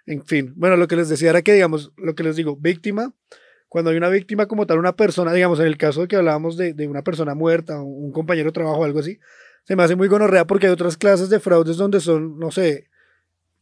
En 0.07 0.25
fin, 0.25 0.53
bueno, 0.57 0.77
lo 0.77 0.87
que 0.89 0.97
les 0.97 1.09
decía 1.09 1.31
era 1.31 1.43
que, 1.43 1.53
digamos, 1.53 1.93
lo 1.97 2.15
que 2.15 2.23
les 2.23 2.37
digo, 2.37 2.57
víctima, 2.57 3.13
cuando 3.75 3.91
hay 3.91 3.97
una 3.97 4.09
víctima 4.09 4.47
como 4.47 4.67
tal, 4.69 4.79
una 4.79 4.95
persona, 4.95 5.33
digamos, 5.33 5.59
en 5.59 5.67
el 5.67 5.77
caso 5.77 6.03
de 6.03 6.07
que 6.07 6.15
hablábamos 6.15 6.57
de, 6.57 6.75
de 6.75 6.87
una 6.87 7.03
persona 7.03 7.35
muerta, 7.35 7.81
un 7.83 8.13
compañero 8.13 8.51
de 8.51 8.53
trabajo 8.53 8.79
o 8.79 8.85
algo 8.85 9.01
así, 9.01 9.19
se 9.65 9.75
me 9.75 9.83
hace 9.83 9.97
muy 9.97 10.07
gonorrea 10.07 10.45
porque 10.47 10.69
hay 10.69 10.73
otras 10.73 10.97
clases 10.97 11.29
de 11.29 11.41
fraudes 11.41 11.77
donde 11.77 11.99
son, 11.99 12.39
no 12.39 12.53
sé, 12.53 12.87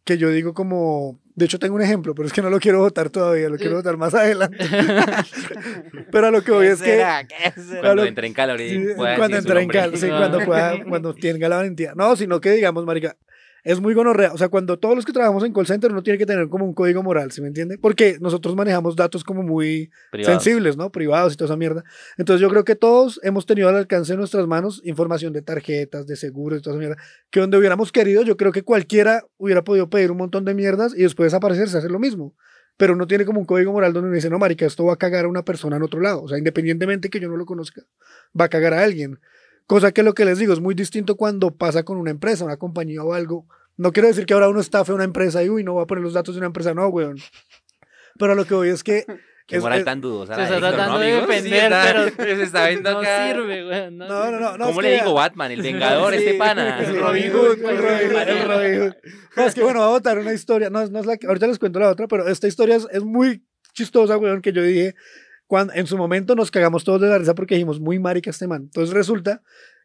que 0.04 0.18
yo 0.18 0.28
digo 0.28 0.52
como, 0.52 1.18
de 1.34 1.46
hecho 1.46 1.58
tengo 1.58 1.76
un 1.76 1.80
ejemplo, 1.80 2.14
pero 2.14 2.26
es 2.26 2.34
que 2.34 2.42
no 2.42 2.50
lo 2.50 2.60
quiero 2.60 2.80
votar 2.80 3.08
todavía, 3.08 3.48
lo 3.48 3.56
quiero 3.56 3.76
votar 3.76 3.96
más 3.96 4.12
adelante. 4.12 4.58
pero 6.12 6.26
a 6.26 6.30
lo 6.30 6.42
que 6.42 6.52
voy 6.52 6.66
¿Qué 6.66 6.72
es 6.72 6.82
que... 6.82 6.90
será? 6.90 7.26
¿Qué 7.26 7.34
será? 7.62 7.80
Cuando 7.80 7.80
Claro. 7.80 8.04
entre 8.04 8.26
en 8.26 8.34
calor 8.34 8.60
y 8.60 8.68
Sí, 8.68 8.86
pueda 8.94 9.16
cuando 9.16 9.38
entre 9.38 9.52
en 9.52 9.58
nombre. 9.60 9.78
cal, 9.78 9.96
sí, 9.96 10.08
cuando 10.08 10.40
pueda, 10.44 10.84
cuando 10.86 11.14
tenga 11.20 11.48
la 11.48 11.56
valentía. 11.56 11.94
No, 11.96 12.16
sino 12.16 12.38
que 12.38 12.50
digamos, 12.50 12.84
marica, 12.84 13.16
es 13.64 13.80
muy 13.80 13.94
gonorrea. 13.94 14.32
O 14.32 14.38
sea, 14.38 14.48
cuando 14.48 14.78
todos 14.78 14.96
los 14.96 15.04
que 15.04 15.12
trabajamos 15.12 15.44
en 15.44 15.52
call 15.52 15.66
center 15.66 15.92
uno 15.92 16.02
tiene 16.02 16.18
que 16.18 16.26
tener 16.26 16.48
como 16.48 16.64
un 16.64 16.74
código 16.74 17.02
moral, 17.02 17.30
¿sí 17.30 17.40
me 17.40 17.48
entiende? 17.48 17.78
Porque 17.78 18.18
nosotros 18.20 18.56
manejamos 18.56 18.96
datos 18.96 19.22
como 19.22 19.42
muy 19.42 19.90
Privados. 20.10 20.42
sensibles, 20.42 20.76
¿no? 20.76 20.90
Privados 20.90 21.34
y 21.34 21.36
toda 21.36 21.46
esa 21.46 21.56
mierda. 21.56 21.84
Entonces 22.16 22.40
yo 22.40 22.48
creo 22.48 22.64
que 22.64 22.74
todos 22.74 23.20
hemos 23.22 23.46
tenido 23.46 23.68
al 23.68 23.76
alcance 23.76 24.12
de 24.12 24.18
nuestras 24.18 24.46
manos 24.46 24.80
información 24.84 25.32
de 25.32 25.42
tarjetas, 25.42 26.06
de 26.06 26.16
seguros 26.16 26.58
y 26.58 26.62
toda 26.62 26.74
esa 26.76 26.80
mierda. 26.80 26.96
Que 27.30 27.40
donde 27.40 27.56
hubiéramos 27.56 27.92
querido, 27.92 28.22
yo 28.22 28.36
creo 28.36 28.52
que 28.52 28.62
cualquiera 28.62 29.24
hubiera 29.36 29.62
podido 29.62 29.88
pedir 29.88 30.10
un 30.10 30.18
montón 30.18 30.44
de 30.44 30.54
mierdas 30.54 30.92
y 30.96 31.02
después 31.02 31.26
desaparecerse, 31.26 31.78
hacer 31.78 31.90
lo 31.90 31.98
mismo. 31.98 32.34
Pero 32.76 32.94
uno 32.94 33.06
tiene 33.06 33.24
como 33.24 33.38
un 33.38 33.46
código 33.46 33.70
moral 33.70 33.92
donde 33.92 34.08
uno 34.08 34.14
dice, 34.16 34.30
no, 34.30 34.38
marica, 34.38 34.64
esto 34.66 34.84
va 34.84 34.94
a 34.94 34.96
cagar 34.96 35.26
a 35.26 35.28
una 35.28 35.44
persona 35.44 35.76
en 35.76 35.82
otro 35.82 36.00
lado. 36.00 36.22
O 36.22 36.28
sea, 36.28 36.38
independientemente 36.38 37.10
que 37.10 37.20
yo 37.20 37.28
no 37.28 37.36
lo 37.36 37.44
conozca, 37.44 37.82
va 38.38 38.46
a 38.46 38.48
cagar 38.48 38.74
a 38.74 38.82
alguien. 38.82 39.20
Cosa 39.66 39.92
que 39.92 40.02
lo 40.02 40.14
que 40.14 40.24
les 40.24 40.38
digo 40.38 40.52
es 40.52 40.60
muy 40.60 40.74
distinto 40.74 41.16
cuando 41.16 41.50
pasa 41.52 41.82
con 41.84 41.96
una 41.98 42.10
empresa, 42.10 42.44
una 42.44 42.56
compañía 42.56 43.02
o 43.02 43.14
algo. 43.14 43.46
No 43.76 43.92
quiero 43.92 44.08
decir 44.08 44.26
que 44.26 44.34
ahora 44.34 44.48
uno 44.48 44.60
estafe 44.60 44.92
a 44.92 44.94
una 44.94 45.04
empresa 45.04 45.42
y, 45.42 45.48
uy, 45.48 45.64
no 45.64 45.72
voy 45.74 45.82
a 45.82 45.86
poner 45.86 46.02
los 46.04 46.12
datos 46.12 46.34
de 46.34 46.40
una 46.40 46.46
empresa, 46.48 46.74
no, 46.74 46.86
weón. 46.88 47.16
Pero 48.18 48.32
a 48.32 48.34
lo 48.34 48.44
que 48.44 48.54
voy 48.54 48.68
es 48.68 48.82
que... 48.84 49.04
Qué 49.46 49.56
es- 49.56 49.62
moral 49.62 49.80
es- 49.80 49.84
tan 49.84 50.00
dudosa. 50.00 50.36
Se 50.36 50.42
está 50.42 50.54
Héctor, 50.56 50.70
¿no, 50.70 50.76
tratando 50.76 50.98
de 51.00 51.12
defender, 51.14 51.72
pero 52.16 52.36
Se 52.36 52.42
está 52.44 52.68
viendo 52.68 52.92
no 52.92 52.98
acá. 53.00 53.26
sirve, 53.26 53.64
güey. 53.64 53.90
No, 53.90 54.06
No, 54.06 54.30
no, 54.30 54.38
no. 54.40 54.56
no 54.58 54.66
¿Cómo 54.66 54.82
le 54.82 54.92
digo 54.92 55.14
Batman? 55.14 55.50
El 55.50 55.62
Vengador, 55.62 56.12
Sí. 56.14 56.18
este 56.20 56.34
pana. 56.34 56.78
El 56.78 56.86
Robin 57.00 57.02
Robin 57.02 57.32
Hood, 57.32 57.52
el 57.70 57.78
Robin 57.78 58.10
Hood, 58.10 58.28
el 58.28 58.48
Robin 58.48 58.80
Hood. 58.82 58.92
No, 59.36 59.42
es 59.44 59.54
que 59.54 59.62
bueno, 59.62 59.80
voy 59.80 59.88
a 59.88 59.92
botar 59.92 60.18
una 60.18 60.32
historia. 60.32 60.70
No, 60.70 60.86
no 60.86 61.00
es 61.00 61.06
la 61.06 61.16
que, 61.16 61.26
ahorita 61.26 61.48
les 61.48 61.58
cuento 61.58 61.80
la 61.80 61.88
otra, 61.90 62.06
pero 62.06 62.28
esta 62.28 62.46
historia 62.46 62.76
es, 62.76 62.86
es 62.92 63.02
muy 63.02 63.42
chistosa, 63.74 64.16
weón, 64.16 64.42
que 64.42 64.52
yo 64.52 64.62
dije, 64.62 64.94
en 65.74 65.86
su 65.86 65.96
momento 65.96 66.34
nos 66.34 66.50
cagamos 66.50 66.84
todos 66.84 67.00
de 67.00 67.08
la 67.08 67.18
risa 67.18 67.34
porque 67.34 67.54
dijimos, 67.54 67.80
muy 67.80 67.98
marica 67.98 68.30
este 68.30 68.46
man. 68.46 68.62
Entonces 68.62 68.94
resulta 68.94 69.42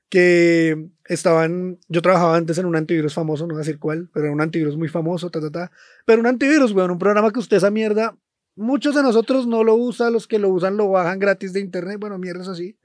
que 0.10 0.88
estaban, 1.06 1.80
yo 1.90 2.02
trabajaba 2.02 2.38
antes 2.38 2.58
en 2.58 2.66
un 2.66 2.76
antivirus 2.76 3.14
famoso, 3.14 3.46
no 3.46 3.54
voy 3.54 3.58
a 3.58 3.66
decir 3.66 3.80
cuál, 3.80 4.10
pero 4.14 4.26
era 4.26 4.34
un 4.34 4.42
antivirus 4.42 4.78
muy 4.78 4.88
famoso, 4.88 5.30
ta, 5.30 5.42
ta, 5.42 5.52
ta. 5.52 5.72
Pero 6.06 6.22
un 6.22 6.28
antivirus, 6.28 6.72
weón, 6.72 6.92
un 6.92 7.00
programa 7.00 7.32
que 7.32 7.40
usted 7.40 7.58
esa 7.58 7.72
mierda, 7.72 8.16
muchos 8.56 8.96
de 8.96 9.04
nosotros 9.04 9.48
no 9.48 9.64
lo 9.64 9.76
usan, 9.76 10.14
los 10.14 10.28
que 10.28 10.40
lo 10.40 10.50
usan 10.50 10.78
lo 10.78 10.90
bajan 10.90 11.20
gratis 11.20 11.54
de 11.54 11.60
internet, 11.60 11.98
bueno, 12.00 12.18
mierdas 12.18 12.48
así. 12.48 12.78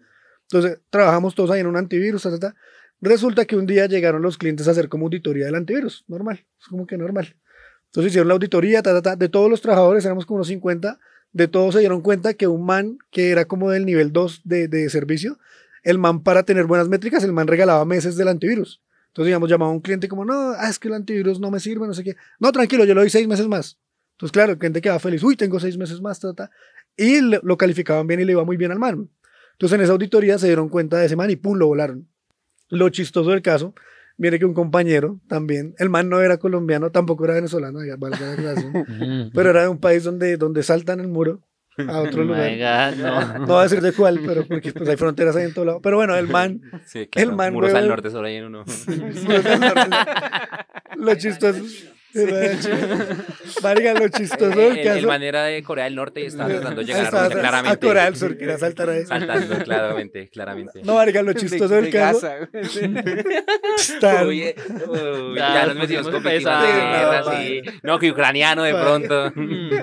Entonces 0.42 0.80
trabajamos 0.90 1.34
todos 1.34 1.50
ahí 1.50 1.60
en 1.60 1.66
un 1.66 1.76
antivirus, 1.76 2.22
ta, 2.22 2.30
ta, 2.30 2.38
ta. 2.38 2.54
Resulta 3.00 3.44
que 3.44 3.56
un 3.56 3.66
día 3.66 3.86
llegaron 3.86 4.22
los 4.22 4.38
clientes 4.38 4.66
a 4.68 4.72
hacer 4.72 4.88
como 4.88 5.06
auditoría 5.06 5.46
del 5.46 5.54
antivirus, 5.54 6.04
normal, 6.08 6.44
es 6.60 6.66
como 6.66 6.86
que 6.86 6.96
normal. 6.98 7.36
Entonces 7.86 8.10
hicieron 8.10 8.28
la 8.28 8.34
auditoría, 8.34 8.82
ta, 8.82 8.92
ta, 8.94 9.02
ta, 9.02 9.16
de 9.16 9.28
todos 9.28 9.50
los 9.50 9.60
trabajadores, 9.60 10.04
éramos 10.04 10.26
como 10.26 10.36
unos 10.36 10.48
50, 10.48 10.98
de 11.32 11.48
todos 11.48 11.74
se 11.74 11.80
dieron 11.80 12.02
cuenta 12.02 12.34
que 12.34 12.46
un 12.46 12.64
man 12.64 12.98
que 13.10 13.30
era 13.30 13.46
como 13.46 13.70
del 13.70 13.86
nivel 13.86 14.12
2 14.12 14.42
de, 14.44 14.68
de 14.68 14.88
servicio, 14.90 15.38
el 15.82 15.98
man 15.98 16.22
para 16.22 16.44
tener 16.44 16.66
buenas 16.66 16.88
métricas, 16.88 17.24
el 17.24 17.32
man 17.32 17.46
regalaba 17.46 17.84
meses 17.84 18.16
del 18.16 18.28
antivirus. 18.28 18.82
Entonces, 19.08 19.26
digamos, 19.26 19.50
llamaba 19.50 19.70
a 19.70 19.74
un 19.74 19.80
cliente 19.80 20.08
como, 20.08 20.24
no, 20.24 20.52
ah, 20.56 20.70
es 20.70 20.78
que 20.78 20.88
el 20.88 20.94
antivirus 20.94 21.38
no 21.38 21.50
me 21.50 21.60
sirve, 21.60 21.86
no 21.86 21.92
sé 21.92 22.02
qué. 22.02 22.16
No, 22.38 22.50
tranquilo, 22.50 22.84
yo 22.84 22.94
le 22.94 23.00
doy 23.00 23.10
seis 23.10 23.28
meses 23.28 23.46
más. 23.46 23.78
Entonces, 24.12 24.32
claro, 24.32 24.52
el 24.52 24.58
cliente 24.58 24.80
quedaba 24.80 25.00
feliz, 25.00 25.22
uy, 25.22 25.36
tengo 25.36 25.60
seis 25.60 25.76
meses 25.76 26.00
más, 26.00 26.18
ta, 26.18 26.32
ta. 26.32 26.50
Y 26.96 27.20
lo 27.20 27.56
calificaban 27.58 28.06
bien 28.06 28.20
y 28.20 28.24
le 28.24 28.32
iba 28.32 28.44
muy 28.44 28.56
bien 28.56 28.72
al 28.72 28.78
man. 28.78 29.10
Entonces, 29.52 29.76
en 29.76 29.82
esa 29.82 29.92
auditoría 29.92 30.38
se 30.38 30.46
dieron 30.46 30.68
cuenta 30.68 30.98
de 30.98 31.06
ese 31.06 31.16
man 31.16 31.30
y 31.30 31.36
pum, 31.36 31.58
lo 31.58 31.66
volaron. 31.66 32.08
Lo 32.68 32.88
chistoso 32.88 33.30
del 33.30 33.42
caso, 33.42 33.74
viene 34.22 34.38
que 34.38 34.44
un 34.46 34.54
compañero 34.54 35.20
también, 35.28 35.74
el 35.78 35.90
man 35.90 36.08
no 36.08 36.20
era 36.22 36.38
colombiano, 36.38 36.90
tampoco 36.90 37.24
era 37.24 37.34
venezolano, 37.34 37.84
ya, 37.84 37.96
valga 37.98 38.20
la 38.26 38.32
aclaración, 38.34 39.30
pero 39.34 39.50
era 39.50 39.62
de 39.62 39.68
un 39.68 39.78
país 39.78 40.04
donde, 40.04 40.36
donde 40.38 40.62
saltan 40.62 41.00
el 41.00 41.08
muro 41.08 41.40
a 41.88 42.00
otro 42.00 42.22
Oh 42.22 42.24
lugar. 42.26 42.50
God, 42.56 43.02
no. 43.02 43.38
No 43.40 43.46
voy 43.46 43.60
a 43.60 43.62
decir 43.64 43.80
de 43.80 43.92
cuál, 43.92 44.20
pero 44.24 44.46
porque 44.46 44.72
pues, 44.72 44.88
hay 44.88 44.96
fronteras 44.96 45.34
ahí 45.36 45.44
en 45.44 45.54
todo 45.54 45.64
lado. 45.64 45.80
Pero 45.82 45.96
bueno, 45.96 46.14
el 46.16 46.28
man, 46.28 46.60
Sí, 46.86 47.08
El 47.16 47.32
man, 47.34 47.52
Muros 47.52 47.74
al 47.74 47.88
norte 47.88 48.10
solo 48.10 48.26
hay 48.28 48.36
en 48.36 48.44
uno. 48.44 48.64
lo 50.96 51.14
chistoso. 51.16 51.62
Marica, 53.62 53.94
lo 53.98 54.08
chistoso 54.08 54.58
del 54.58 54.72
el, 54.72 54.78
el 54.78 54.84
caso. 54.94 55.06
man 55.06 55.22
era 55.22 55.44
de 55.44 55.62
Corea 55.62 55.84
del 55.84 55.94
Norte 55.94 56.20
y 56.20 56.26
estaba 56.26 56.48
tratando 56.50 56.80
de 56.80 56.86
llegar 56.86 57.06
a 57.06 57.10
Rusia, 57.10 57.24
a 57.26 57.40
claramente. 57.40 57.86
Corea 57.86 58.04
del 58.04 58.16
Sur, 58.16 58.36
quería 58.36 58.58
saltar 58.58 58.90
ahí. 58.90 59.06
Saltando, 59.06 59.56
claramente, 59.64 60.28
claramente. 60.28 60.82
No, 60.84 60.94
marica, 60.96 61.22
lo 61.22 61.32
chistoso 61.32 61.74
del 61.74 61.90
caso. 61.90 62.28
está- 63.78 64.26
Uy, 64.26 64.54
uy, 64.88 65.36
Ya 65.36 65.66
nos 65.66 65.76
metimos 65.76 66.08
con 66.08 66.22
guerra, 66.22 67.22
Sí, 67.36 67.60
sí. 67.64 67.78
No, 67.82 67.98
que 67.98 68.10
ucraniano 68.10 68.62
de 68.62 68.74
pronto. 68.74 69.32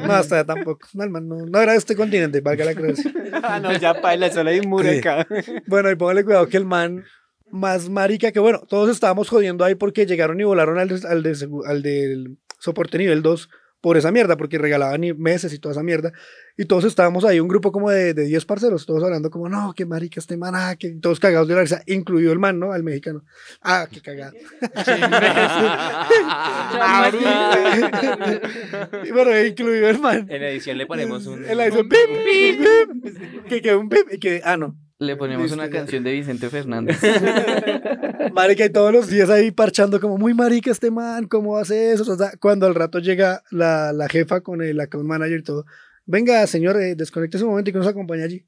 No, 0.09 0.13
hasta 0.13 0.35
allá 0.35 0.45
tampoco. 0.45 0.87
No, 0.93 1.05
no, 1.07 1.45
no 1.45 1.59
era 1.61 1.73
de 1.73 1.77
este 1.77 1.95
continente, 1.95 2.41
valga 2.41 2.65
la 2.65 2.73
creencia. 2.75 3.11
Ah, 3.43 3.59
no, 3.59 3.73
ya 3.77 3.99
paila, 4.01 4.31
solo 4.31 4.49
hay 4.49 4.59
un 4.59 4.69
muro 4.69 4.89
Sí. 4.89 4.99
acá. 4.99 5.27
Bueno, 5.67 5.91
y 5.91 5.95
póngale 5.95 6.23
cuidado 6.23 6.47
que 6.47 6.57
el 6.57 6.65
man 6.65 7.03
más 7.51 7.89
marica 7.89 8.31
que 8.31 8.39
bueno, 8.39 8.61
todos 8.67 8.89
estábamos 8.89 9.29
jodiendo 9.29 9.63
ahí 9.65 9.75
porque 9.75 10.05
llegaron 10.05 10.39
y 10.39 10.43
volaron 10.43 10.77
al, 10.77 10.89
al, 11.07 11.23
de 11.23 11.49
al 11.65 11.81
del 11.81 12.37
soporte 12.59 12.97
nivel 12.97 13.21
2 13.21 13.49
por 13.81 13.97
esa 13.97 14.11
mierda, 14.11 14.37
porque 14.37 14.57
regalaban 14.57 15.01
meses 15.17 15.53
y 15.53 15.59
toda 15.59 15.73
esa 15.73 15.83
mierda. 15.83 16.11
Y 16.59 16.65
todos 16.65 16.83
estábamos 16.83 17.23
ahí, 17.23 17.39
un 17.39 17.47
grupo 17.47 17.71
como 17.71 17.89
de, 17.89 18.13
de 18.13 18.25
10 18.25 18.43
parceros, 18.43 18.85
todos 18.85 19.01
hablando 19.01 19.29
como, 19.29 19.47
no, 19.47 19.73
qué 19.73 19.85
marica 19.85 20.19
este 20.19 20.35
man, 20.35 20.55
ah, 20.57 20.75
que 20.77 20.89
todos 20.89 21.17
cagados 21.17 21.47
de 21.47 21.55
la 21.55 21.61
risa, 21.61 21.81
incluido 21.85 22.33
el 22.33 22.39
man, 22.39 22.59
¿no? 22.59 22.73
Al 22.73 22.83
mexicano. 22.83 23.23
Ah, 23.61 23.87
qué 23.89 24.01
cagado. 24.01 24.33
Y 29.05 29.11
bueno, 29.11 29.45
incluido 29.45 29.87
el 29.87 29.99
man. 29.99 30.27
En 30.29 30.43
edición 30.43 30.77
le 30.77 30.85
ponemos 30.85 31.25
un. 31.27 31.45
Él 31.45 31.61
hizo 31.65 31.79
pip, 31.79 31.93
pip, 32.25 32.59
pip, 33.03 33.45
que 33.47 33.61
quedó 33.61 33.79
un 33.79 33.87
pip 33.87 34.11
y 34.11 34.19
que, 34.19 34.41
ah, 34.43 34.57
no. 34.57 34.75
Le 34.97 35.15
ponemos 35.15 35.43
Listo, 35.43 35.55
una 35.55 35.67
ya. 35.67 35.71
canción 35.71 36.03
de 36.03 36.11
Vicente 36.11 36.49
Fernández. 36.49 36.99
Marica, 38.33 38.65
y 38.65 38.69
todos 38.69 38.91
los 38.91 39.07
días 39.07 39.29
ahí 39.29 39.51
parchando 39.51 40.01
como 40.01 40.17
muy 40.17 40.33
marica 40.33 40.71
este 40.71 40.91
man, 40.91 41.25
¿cómo 41.25 41.57
hace 41.57 41.93
eso? 41.93 42.11
O 42.11 42.17
sea, 42.17 42.33
cuando 42.37 42.67
al 42.67 42.75
rato 42.75 42.99
llega 42.99 43.43
la, 43.49 43.93
la 43.93 44.09
jefa 44.09 44.41
con 44.41 44.61
el 44.61 44.77
account 44.77 45.07
manager 45.07 45.39
y 45.39 45.43
todo, 45.43 45.65
venga, 46.09 46.45
señor, 46.47 46.81
eh, 46.81 46.95
desconecte 46.95 47.37
un 47.37 47.51
momento 47.51 47.69
y 47.69 47.73
que 47.73 47.79
nos 47.79 47.87
acompañe 47.87 48.23
allí. 48.23 48.45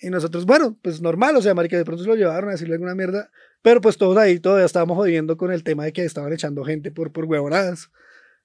Y 0.00 0.10
nosotros, 0.10 0.46
bueno, 0.46 0.78
pues 0.82 1.00
normal, 1.00 1.36
o 1.36 1.42
sea, 1.42 1.54
marica, 1.54 1.76
de 1.76 1.84
pronto 1.84 2.02
se 2.02 2.08
lo 2.08 2.14
llevaron 2.14 2.48
a 2.48 2.52
decirle 2.52 2.74
alguna 2.74 2.94
mierda, 2.94 3.30
pero 3.62 3.80
pues 3.80 3.96
todos 3.98 4.16
ahí 4.16 4.38
todavía 4.38 4.64
estábamos 4.64 4.96
jodiendo 4.96 5.36
con 5.36 5.52
el 5.52 5.62
tema 5.62 5.84
de 5.84 5.92
que 5.92 6.04
estaban 6.04 6.32
echando 6.32 6.64
gente 6.64 6.90
por, 6.90 7.12
por 7.12 7.24
huevonadas. 7.24 7.90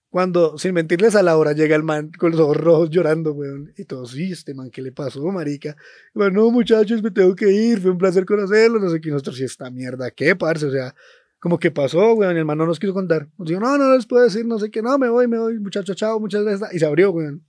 Cuando, 0.09 0.57
sin 0.57 0.73
mentirles, 0.73 1.15
a 1.15 1.23
la 1.23 1.35
hora 1.35 1.51
llega 1.51 1.75
el 1.75 1.83
man 1.83 2.11
con 2.17 2.31
los 2.31 2.39
ojos 2.39 2.57
rojos 2.57 2.89
llorando, 2.89 3.33
weón. 3.33 3.73
Y 3.77 3.83
todos, 3.83 4.11
sí, 4.11 4.31
este 4.31 4.53
man, 4.53 4.69
¿qué 4.71 4.81
le 4.81 4.93
pasó, 4.93 5.21
marica? 5.25 5.75
Bueno, 6.13 6.43
no, 6.43 6.51
muchachos, 6.51 7.03
me 7.03 7.11
tengo 7.11 7.35
que 7.35 7.51
ir, 7.51 7.81
fue 7.81 7.91
un 7.91 7.97
placer 7.97 8.25
conocerlo, 8.25 8.79
no 8.79 8.89
sé 8.89 9.01
qué. 9.01 9.09
Y 9.09 9.11
nosotros, 9.11 9.35
sí, 9.35 9.43
esta 9.43 9.69
mierda, 9.69 10.11
¿qué, 10.11 10.35
parce? 10.35 10.65
O 10.67 10.71
sea, 10.71 10.95
como 11.39 11.59
que 11.59 11.71
pasó, 11.71 12.13
weón, 12.13 12.37
el 12.37 12.45
man 12.45 12.57
no 12.57 12.65
nos 12.65 12.79
quiso 12.79 12.93
contar. 12.93 13.27
Nos 13.37 13.49
dijo, 13.49 13.59
no, 13.59 13.77
no 13.77 13.93
les 13.95 14.05
puedo 14.05 14.23
decir, 14.23 14.45
no 14.45 14.57
sé 14.57 14.71
qué, 14.71 14.81
no, 14.81 14.97
me 14.97 15.09
voy, 15.09 15.27
me 15.27 15.37
voy, 15.37 15.59
muchachos, 15.59 15.95
chao, 15.97 16.19
muchas 16.19 16.43
gracias. 16.43 16.73
Y 16.73 16.79
se 16.79 16.85
abrió, 16.85 17.11
weón. 17.11 17.43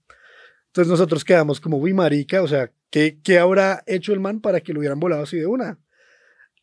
Entonces 0.76 0.90
nosotros 0.90 1.24
quedamos 1.24 1.58
como, 1.58 1.78
uy, 1.78 1.94
marica, 1.94 2.42
o 2.42 2.48
sea, 2.48 2.70
¿qué, 2.90 3.18
¿qué 3.24 3.38
habrá 3.38 3.82
hecho 3.86 4.12
el 4.12 4.20
man 4.20 4.42
para 4.42 4.60
que 4.60 4.74
lo 4.74 4.80
hubieran 4.80 5.00
volado 5.00 5.22
así 5.22 5.38
de 5.38 5.46
una? 5.46 5.78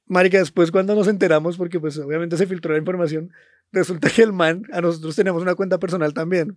Marica, 0.06 0.38
después 0.38 0.70
cuando 0.70 0.94
nos 0.94 1.08
enteramos, 1.08 1.58
porque 1.58 1.80
pues 1.80 1.98
obviamente 1.98 2.38
se 2.38 2.46
filtró 2.46 2.74
la 2.74 2.78
información, 2.78 3.32
resulta 3.72 4.12
que 4.12 4.22
el 4.22 4.32
man, 4.32 4.68
a 4.72 4.82
nosotros 4.82 5.16
tenemos 5.16 5.42
una 5.42 5.56
cuenta 5.56 5.80
personal 5.80 6.14
también. 6.14 6.56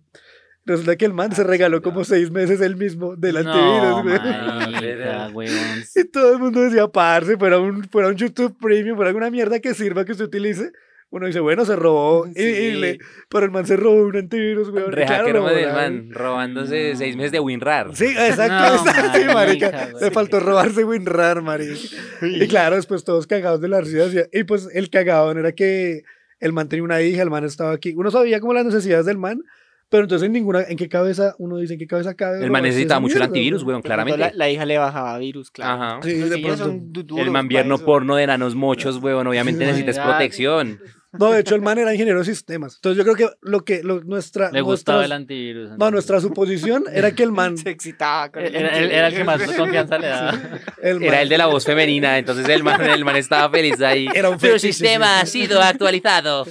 Resulta 0.67 0.97
que 0.97 1.05
el 1.05 1.15
man 1.15 1.31
se 1.31 1.43
regaló 1.43 1.81
como 1.81 2.03
seis 2.03 2.29
meses 2.29 2.61
él 2.61 2.75
mismo 2.75 3.15
del 3.15 3.37
antivirus, 3.37 3.81
No, 3.81 4.03
güey. 4.03 5.49
weón. 5.49 5.83
Y 5.95 6.03
todo 6.03 6.33
el 6.33 6.37
mundo 6.37 6.61
decía, 6.61 6.87
parce, 6.87 7.37
fuera 7.37 7.59
un, 7.59 7.85
fuera 7.85 8.09
un 8.09 8.17
YouTube 8.17 8.55
Premium, 8.61 8.95
fuera 8.95 9.09
alguna 9.09 9.31
mierda 9.31 9.59
que 9.59 9.73
sirva 9.73 10.05
que 10.05 10.11
usted 10.11 10.25
utilice. 10.25 10.73
Uno 11.09 11.25
dice, 11.27 11.39
bueno, 11.39 11.63
se 11.65 11.75
robó. 11.75 12.25
Y, 12.35 12.41
y 12.41 12.71
le, 12.73 12.99
pero 13.29 13.45
el 13.45 13.51
man 13.51 13.65
se 13.65 13.77
robó 13.77 14.03
un 14.03 14.15
antivirus, 14.17 14.69
güey. 14.69 14.83
Re 14.87 15.05
Claro, 15.05 15.45
del 15.47 15.71
man, 15.71 16.09
robándose 16.11 16.95
seis 16.95 17.15
meses 17.15 17.31
de 17.31 17.39
WinRAR. 17.39 17.95
Sí, 17.95 18.05
exacto, 18.05 18.53
No, 18.53 18.89
exacto, 18.89 19.33
marica. 19.33 19.71
marica, 19.71 19.89
Le 20.01 20.11
faltó 20.11 20.39
robarse 20.39 20.83
WinRAR, 20.83 21.41
marica. 21.41 21.73
Y 22.21 22.47
claro, 22.47 22.75
después 22.75 23.03
todos 23.03 23.25
cagados 23.25 23.61
de 23.61 23.69
la 23.69 23.79
risa. 23.81 24.05
Y 24.33 24.43
pues 24.43 24.67
el 24.73 24.89
cagado 24.89 25.31
era 25.31 25.51
que 25.53 26.03
el 26.39 26.53
man 26.53 26.67
tenía 26.69 26.83
una 26.83 27.01
hija, 27.01 27.21
el 27.23 27.29
man 27.29 27.45
estaba 27.45 27.71
aquí. 27.71 27.93
Uno 27.95 28.11
sabía 28.11 28.39
como 28.39 28.53
las 28.53 28.65
necesidades 28.65 29.05
del 29.05 29.17
man, 29.17 29.41
pero 29.89 30.03
entonces 30.03 30.25
en 30.25 30.33
ninguna, 30.33 30.63
¿en 30.67 30.77
qué 30.77 30.89
cabeza? 30.89 31.33
Uno 31.39 31.57
dice, 31.57 31.73
¿en 31.73 31.79
qué 31.79 31.87
cabeza 31.87 32.13
cabe? 32.13 32.43
El 32.43 32.51
man 32.51 32.61
necesitaba 32.63 32.99
mucho 32.99 33.15
el 33.15 33.23
antivirus, 33.23 33.63
güey? 33.63 33.73
weón, 33.75 33.81
claramente. 33.81 34.19
La, 34.19 34.31
la 34.33 34.49
hija 34.49 34.65
le 34.65 34.77
bajaba 34.77 35.17
virus, 35.17 35.49
claro. 35.49 35.81
Ajá. 35.81 35.99
Sí, 36.03 36.13
de 36.15 36.37
pronto. 36.39 36.57
son 36.65 36.91
du- 36.91 37.03
duros 37.03 37.25
El 37.25 37.31
manvierno 37.31 37.77
porno 37.79 38.15
de 38.17 38.23
enanos 38.23 38.53
mochos, 38.53 39.01
weón. 39.01 39.25
Obviamente 39.25 39.63
Sí, 39.63 39.71
necesitas 39.71 39.97
protección. 40.05 40.79
No, 41.13 41.31
de 41.31 41.39
hecho 41.39 41.55
el 41.55 41.61
man 41.61 41.77
era 41.77 41.93
ingeniero 41.93 42.19
de 42.19 42.25
sistemas. 42.25 42.75
Entonces 42.75 42.97
yo 42.97 43.03
creo 43.03 43.15
que 43.29 43.35
lo 43.41 43.63
que 43.63 43.81
lo, 43.81 44.01
nuestra 44.01 44.51
Le 44.51 44.61
gustaba 44.61 44.99
nuestras- 44.99 45.05
el 45.05 45.11
antivirus. 45.23 45.67
No, 45.69 45.73
entonces. 45.73 45.91
nuestra 45.93 46.19
suposición 46.21 46.83
era 46.91 47.11
que 47.15 47.23
el 47.23 47.31
man, 47.31 47.57
Se 47.57 47.69
excitaba 47.69 48.29
con 48.31 48.43
el 48.45 48.55
Era, 48.55 48.77
era- 48.77 48.93
era 48.97 49.07
el 49.07 49.15
que 49.15 49.23
más 49.23 49.41
confianza 49.55 49.97
le 49.97 50.07
daba. 50.07 50.39
el 50.81 51.01
Era 51.03 51.21
el 51.21 51.29
de 51.29 51.37
la 51.37 51.45
voz 51.47 51.63
femenina, 51.65 52.17
entonces 52.17 52.47
el 52.49 52.61
man, 52.63 52.81
el 52.81 53.05
man 53.05 53.15
estaba 53.15 53.49
feliz 53.49 53.79
ahí. 53.81 54.07
Era 54.13 54.29
un 54.29 54.39
sistema 54.59 55.05
sí. 55.07 55.21
ha 55.21 55.25
sido 55.47 55.61
actualizado. 55.61 56.45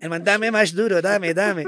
El 0.00 0.10
man, 0.10 0.24
dame 0.24 0.50
más 0.50 0.74
duro, 0.74 1.00
dame, 1.00 1.32
dame. 1.32 1.64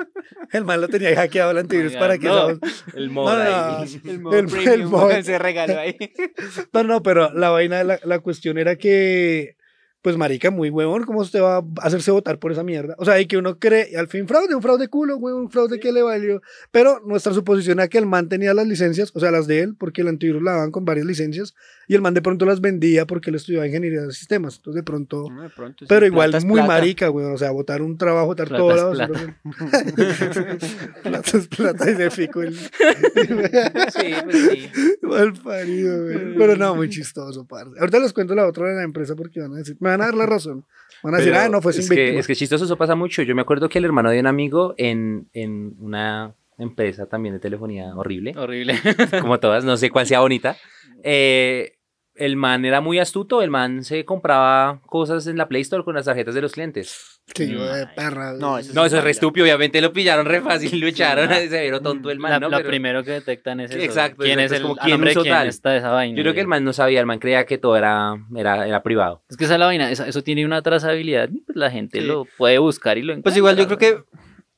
El 0.52 0.64
man 0.64 0.80
lo 0.80 0.88
tenía 0.88 1.14
hackeado 1.14 1.52
el 1.52 1.59
antivirus 1.59 1.92
Oiga, 1.92 2.00
para 2.00 2.18
que 2.18 2.26
no. 2.26 2.48
El 2.94 3.07
No, 3.09 3.12
modo 3.12 3.37
no, 3.44 3.78
ahí. 3.78 4.00
El 4.04 4.20
modo 4.20 4.38
El- 4.38 4.46
premium, 4.46 4.72
el 4.72 4.85
modo- 4.87 5.22
se 5.22 5.38
regaló 5.38 5.78
ahí. 5.78 5.96
No, 6.72 6.83
no, 6.83 7.02
pero 7.02 7.33
la 7.33 7.50
vaina, 7.50 7.83
la, 7.85 7.98
la 8.04 8.18
cuestión 8.18 8.59
era 8.59 8.76
que, 8.76 9.57
pues, 10.04 10.18
marica, 10.18 10.50
muy 10.50 10.68
huevón, 10.68 11.04
¿cómo 11.04 11.20
usted 11.20 11.40
va 11.40 11.56
a 11.56 11.64
hacerse 11.80 12.10
votar 12.10 12.38
por 12.38 12.52
esa 12.52 12.62
mierda? 12.62 12.94
O 12.98 13.06
sea, 13.06 13.18
y 13.22 13.26
que 13.26 13.38
uno 13.38 13.58
cree, 13.58 13.96
al 13.96 14.06
fin, 14.06 14.28
fraude, 14.28 14.54
un 14.54 14.60
fraude 14.60 14.88
culo, 14.88 15.16
güey, 15.16 15.34
un 15.34 15.50
fraude 15.50 15.80
que 15.80 15.92
le 15.92 16.02
valió. 16.02 16.42
Pero 16.70 17.00
nuestra 17.06 17.32
suposición 17.32 17.78
era 17.78 17.88
que 17.88 17.96
el 17.96 18.04
man 18.04 18.28
tenía 18.28 18.52
las 18.52 18.66
licencias, 18.66 19.10
o 19.14 19.20
sea, 19.20 19.30
las 19.30 19.46
de 19.46 19.60
él, 19.60 19.76
porque 19.78 20.02
el 20.02 20.08
antivirus 20.08 20.42
la 20.42 20.52
daban 20.52 20.72
con 20.72 20.84
varias 20.84 21.06
licencias, 21.06 21.54
y 21.88 21.94
el 21.94 22.01
man 22.03 22.14
de 22.14 22.23
pronto 22.23 22.44
las 22.47 22.61
vendía 22.61 23.07
porque 23.07 23.31
él 23.31 23.37
estudiaba 23.37 23.66
ingeniería 23.66 24.03
de 24.03 24.12
sistemas. 24.12 24.57
Entonces, 24.57 24.81
de 24.81 24.83
pronto. 24.85 25.29
No, 25.31 25.42
de 25.42 25.51
pronto, 25.51 25.85
sí, 25.85 25.87
Pero 25.88 26.07
igual 26.07 26.35
es 26.35 26.44
muy 26.44 26.61
plata. 26.61 26.68
marica, 26.68 27.09
güey. 27.09 27.27
O 27.27 27.38
sea, 27.38 27.51
votar 27.51 27.83
un 27.83 27.97
trabajo, 27.99 28.27
votar 28.27 28.49
Plata 28.49 28.62
todo 28.62 28.92
es 28.92 28.99
la 28.99 29.07
plata. 29.09 29.37
basura. 29.44 30.59
plata 31.03 31.38
es 31.38 31.49
plata 31.49 31.90
y 31.90 31.94
de 31.94 32.11
fico 32.11 32.42
el. 32.42 32.55
Sí, 33.94 34.14
pues 34.25 34.37
sí. 34.51 34.70
Mal 35.03 35.33
parido, 35.35 36.05
güey. 36.05 36.35
Pero 36.37 36.57
no, 36.57 36.75
muy 36.75 36.88
chistoso, 36.88 37.47
parce. 37.47 37.79
Ahorita 37.79 37.99
les 37.99 38.12
cuento 38.12 38.35
la 38.35 38.47
otra 38.47 38.68
de 38.68 38.75
la 38.77 38.83
empresa 38.83 39.14
porque 39.14 39.40
van 39.40 39.53
a 39.55 39.57
decir, 39.59 39.77
me 39.81 39.90
van 39.90 40.01
a 40.01 40.07
dar 40.07 40.14
la 40.14 40.27
razón. 40.27 40.64
Van 41.03 41.14
a 41.14 41.18
decir, 41.18 41.33
Pero 41.33 41.44
ah, 41.44 41.49
no, 41.49 41.61
fue 41.61 41.73
sin 41.73 41.83
es 41.83 41.90
que, 41.90 42.18
es 42.18 42.27
que 42.27 42.35
chistoso, 42.35 42.64
eso 42.64 42.77
pasa 42.77 42.94
mucho. 42.94 43.23
Yo 43.23 43.35
me 43.35 43.42
acuerdo 43.42 43.68
que 43.68 43.79
el 43.79 43.85
hermano 43.85 44.11
de 44.11 44.20
un 44.20 44.27
amigo 44.27 44.75
en, 44.79 45.29
en 45.33 45.75
una 45.79 46.35
empresa 46.58 47.06
también 47.06 47.34
de 47.34 47.40
telefonía 47.40 47.94
horrible, 47.96 48.32
Horrible. 48.36 48.74
como 49.20 49.40
todas, 49.40 49.64
no 49.64 49.76
sé 49.76 49.90
cuál 49.90 50.06
sea 50.06 50.20
bonita. 50.20 50.56
eh, 51.02 51.72
el 52.16 52.36
man 52.36 52.64
era 52.64 52.80
muy 52.80 53.00
astuto, 53.00 53.42
el 53.42 53.50
man 53.50 53.82
se 53.82 54.04
compraba 54.04 54.80
cosas 54.86 55.26
en 55.26 55.36
la 55.36 55.48
Play 55.48 55.62
Store 55.62 55.82
con 55.82 55.96
las 55.96 56.04
tarjetas 56.04 56.32
de 56.36 56.42
los 56.42 56.52
clientes. 56.52 57.20
Sí, 57.34 57.50
yo 57.50 57.64
de 57.64 57.88
perra. 57.88 58.34
No, 58.34 58.56
eso 58.56 58.72
No, 58.72 58.84
eso 58.84 58.98
es 58.98 59.02
re 59.02 59.10
estúpido, 59.10 59.44
obviamente 59.44 59.80
lo 59.80 59.92
pillaron 59.92 60.24
re 60.26 60.40
fácil, 60.40 60.78
lo 60.78 60.86
echaron, 60.86 61.28
se 61.28 61.60
vieron 61.60 61.82
tonto 61.82 62.12
el 62.12 62.20
man, 62.20 62.30
La- 62.30 62.38
¿no? 62.38 62.50
Lo 62.50 62.58
Pero 62.58 62.68
primero 62.68 63.02
que 63.02 63.10
detectan 63.10 63.58
es 63.58 63.72
eso. 63.72 63.80
exacto, 63.80 64.22
¿Quién 64.22 64.38
es 64.38 64.52
es 64.52 64.58
el 64.58 64.62
como, 64.62 64.76
¿quién 64.76 64.90
nombre 64.92 65.12
quién 65.14 65.24
tal? 65.34 65.48
está 65.48 65.76
esa 65.76 65.90
vaina? 65.90 66.16
Yo 66.16 66.22
creo 66.22 66.34
que 66.34 66.40
el 66.42 66.46
man 66.46 66.62
no 66.62 66.72
sabía, 66.72 67.00
el 67.00 67.06
man 67.06 67.18
creía 67.18 67.46
que 67.46 67.58
todo 67.58 67.76
era, 67.76 68.14
era, 68.36 68.68
era 68.68 68.80
privado. 68.84 69.24
Es 69.28 69.36
que 69.36 69.46
esa 69.46 69.54
es 69.54 69.58
la 69.60 69.66
vaina, 69.66 69.90
eso, 69.90 70.04
eso 70.04 70.22
tiene 70.22 70.44
una 70.44 70.62
trazabilidad, 70.62 71.30
pues 71.46 71.56
la 71.56 71.72
gente 71.72 72.00
Sí. 72.00 72.06
lo 72.06 72.26
puede 72.38 72.58
buscar 72.58 72.96
y 72.96 73.02
lo 73.02 73.12
encuentra. 73.12 73.24
Pues 73.28 73.36
igual 73.36 73.56
yo 73.56 73.66
creo 73.66 73.78
que, 73.78 74.04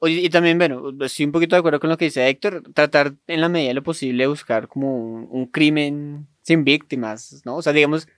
oye, 0.07 0.21
y 0.23 0.31
también, 0.31 0.59
bueno, 0.59 0.92
estoy 1.01 1.27
un 1.27 1.33
poquito 1.33 1.55
de 1.57 1.61
acuerdo 1.61 1.81
con 1.81 1.90
lo 1.90 1.97
que 1.99 2.07
dice 2.07 2.29
Héctor, 2.29 2.62
tratar 2.75 3.12
en 3.27 3.40
la 3.40 3.49
medida 3.49 3.69
de 3.69 3.75
lo 3.75 3.83
posible 3.83 4.27
buscar 4.27 4.69
como 4.69 4.97
un, 4.97 5.29
un 5.31 5.47
crimen 5.47 6.27
sin 6.42 6.64
víctimas, 6.64 7.42
¿no? 7.45 7.57
O 7.57 7.62
sea, 7.62 7.73
digamos, 7.73 8.09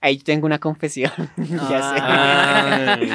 ahí 0.00 0.18
tengo 0.18 0.46
una 0.46 0.58
confesión, 0.58 1.12
ya 1.36 1.80
Ah. 1.96 2.96
sé. 2.98 3.06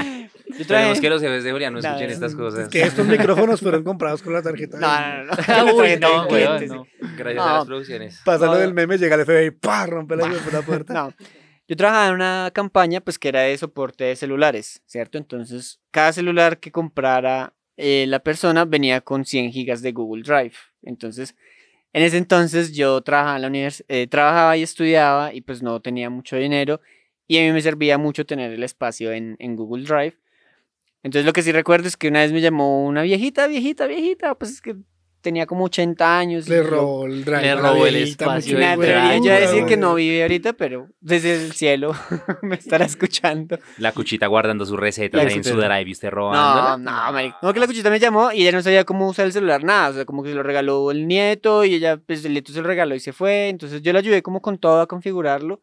Yo 0.49 0.61
Esperemos 0.61 0.67
traje- 0.93 1.01
que 1.01 1.09
los 1.09 1.21
jefes 1.21 1.43
de 1.43 1.51
Julián 1.51 1.73
no 1.73 1.79
escuchen 1.79 2.07
es 2.09 2.13
estas 2.13 2.33
cosas. 2.33 2.69
Que 2.69 2.81
estos 2.83 3.05
micrófonos 3.05 3.59
fueron 3.59 3.83
comprados 3.83 4.21
con 4.21 4.31
la 4.33 4.41
tarjeta. 4.41 4.79
No, 4.79 5.25
no, 5.25 5.65
no. 5.65 5.75
Uy, 5.75 5.97
no, 5.99 6.25
weón, 6.27 6.67
no. 6.67 6.87
Gracias 7.17 7.43
a 7.43 7.47
No. 7.49 7.55
las 7.57 7.65
producciones. 7.65 8.21
Pasa 8.23 8.45
lo 8.45 8.53
No. 8.53 8.57
del 8.59 8.73
meme, 8.73 8.97
llega 8.97 9.15
el 9.15 9.25
FBI, 9.25 9.51
¡pah! 9.51 9.85
rompe 9.87 10.15
la, 10.15 10.27
la 10.51 10.61
puerta. 10.61 10.93
No. 10.93 11.13
Yo 11.67 11.75
trabajaba 11.75 12.07
en 12.07 12.13
una 12.13 12.49
campaña, 12.53 13.01
pues 13.01 13.19
que 13.19 13.27
era 13.27 13.41
de 13.41 13.57
soporte 13.57 14.05
de 14.05 14.15
celulares, 14.15 14.81
¿cierto? 14.85 15.17
Entonces, 15.17 15.81
cada 15.91 16.13
celular 16.13 16.59
que 16.59 16.71
comprara 16.71 17.53
eh, 17.77 18.05
la 18.07 18.19
persona 18.19 18.65
venía 18.65 19.01
con 19.01 19.25
100 19.25 19.51
gigas 19.51 19.81
de 19.81 19.91
Google 19.91 20.23
Drive. 20.23 20.55
Entonces, 20.81 21.35
en 21.93 22.03
ese 22.03 22.17
entonces 22.17 22.73
yo 22.73 23.01
trabajaba 23.01 23.37
en 23.37 23.41
la 23.53 23.71
eh, 23.87 24.07
trabajaba 24.07 24.57
y 24.57 24.63
estudiaba 24.63 25.33
y 25.33 25.41
pues 25.41 25.63
no 25.63 25.79
tenía 25.81 26.09
mucho 26.09 26.35
dinero 26.35 26.81
y 27.27 27.37
a 27.37 27.41
mí 27.41 27.51
me 27.51 27.61
servía 27.61 27.97
mucho 27.97 28.25
tener 28.25 28.51
el 28.51 28.63
espacio 28.63 29.11
en, 29.11 29.35
en 29.39 29.55
Google 29.55 29.85
Drive. 29.85 30.17
Entonces 31.03 31.25
lo 31.25 31.33
que 31.33 31.41
sí 31.41 31.51
recuerdo 31.51 31.87
es 31.87 31.97
que 31.97 32.07
una 32.07 32.21
vez 32.21 32.31
me 32.33 32.41
llamó 32.41 32.85
una 32.85 33.03
viejita, 33.03 33.47
viejita, 33.47 33.87
viejita, 33.87 34.35
pues 34.35 34.51
es 34.51 34.61
que 34.61 34.75
tenía 35.27 35.45
como 35.45 35.65
80 35.65 36.17
años. 36.19 36.47
Le 36.47 36.63
robó 36.63 37.05
el 37.05 37.25
drive. 37.25 37.41
Le 37.41 37.55
la 37.55 37.61
robó 37.61 37.85
el 37.85 37.95
espacio 37.97 38.57
me 38.57 38.65
atrevería 38.65 39.17
yo 39.17 39.33
a 39.33 39.39
decir 39.39 39.65
que 39.65 39.75
no 39.75 39.93
vive 39.95 40.21
ahorita, 40.21 40.53
pero 40.53 40.87
desde 41.01 41.35
el 41.35 41.51
cielo 41.51 41.93
me 42.41 42.55
estará 42.55 42.85
escuchando. 42.85 43.59
La 43.77 43.91
cuchita 43.91 44.27
guardando 44.27 44.65
sus 44.65 44.79
recetas 44.79 45.21
La 45.21 45.29
ahí 45.29 45.35
en 45.35 45.43
su 45.43 45.57
drive 45.57 45.83
y 45.85 45.91
usted 45.91 46.09
No, 46.09 46.15
robando. 46.15 46.77
no, 46.91 47.11
marica. 47.11 47.37
No, 47.41 47.53
que 47.53 47.59
la 47.59 47.67
cuchita 47.67 47.89
me 47.89 47.99
llamó 47.99 48.31
y 48.31 48.43
ella 48.43 48.53
no 48.53 48.61
sabía 48.61 48.85
cómo 48.85 49.09
usar 49.09 49.25
el 49.25 49.33
celular, 49.33 49.63
nada. 49.63 49.89
O 49.89 49.93
sea, 49.93 50.05
como 50.05 50.23
que 50.23 50.29
se 50.29 50.35
lo 50.35 50.43
regaló 50.43 50.89
el 50.91 51.07
nieto 51.07 51.65
y 51.65 51.75
ella, 51.75 51.97
pues 51.97 52.23
el 52.23 52.31
nieto 52.31 52.53
se 52.53 52.61
lo 52.61 52.67
regaló 52.67 52.95
y 52.95 53.01
se 53.01 53.11
fue. 53.11 53.49
Entonces 53.49 53.81
yo 53.81 53.91
le 53.91 53.99
ayudé 53.99 54.21
como 54.21 54.41
con 54.41 54.57
todo 54.57 54.79
a 54.79 54.87
configurarlo. 54.87 55.61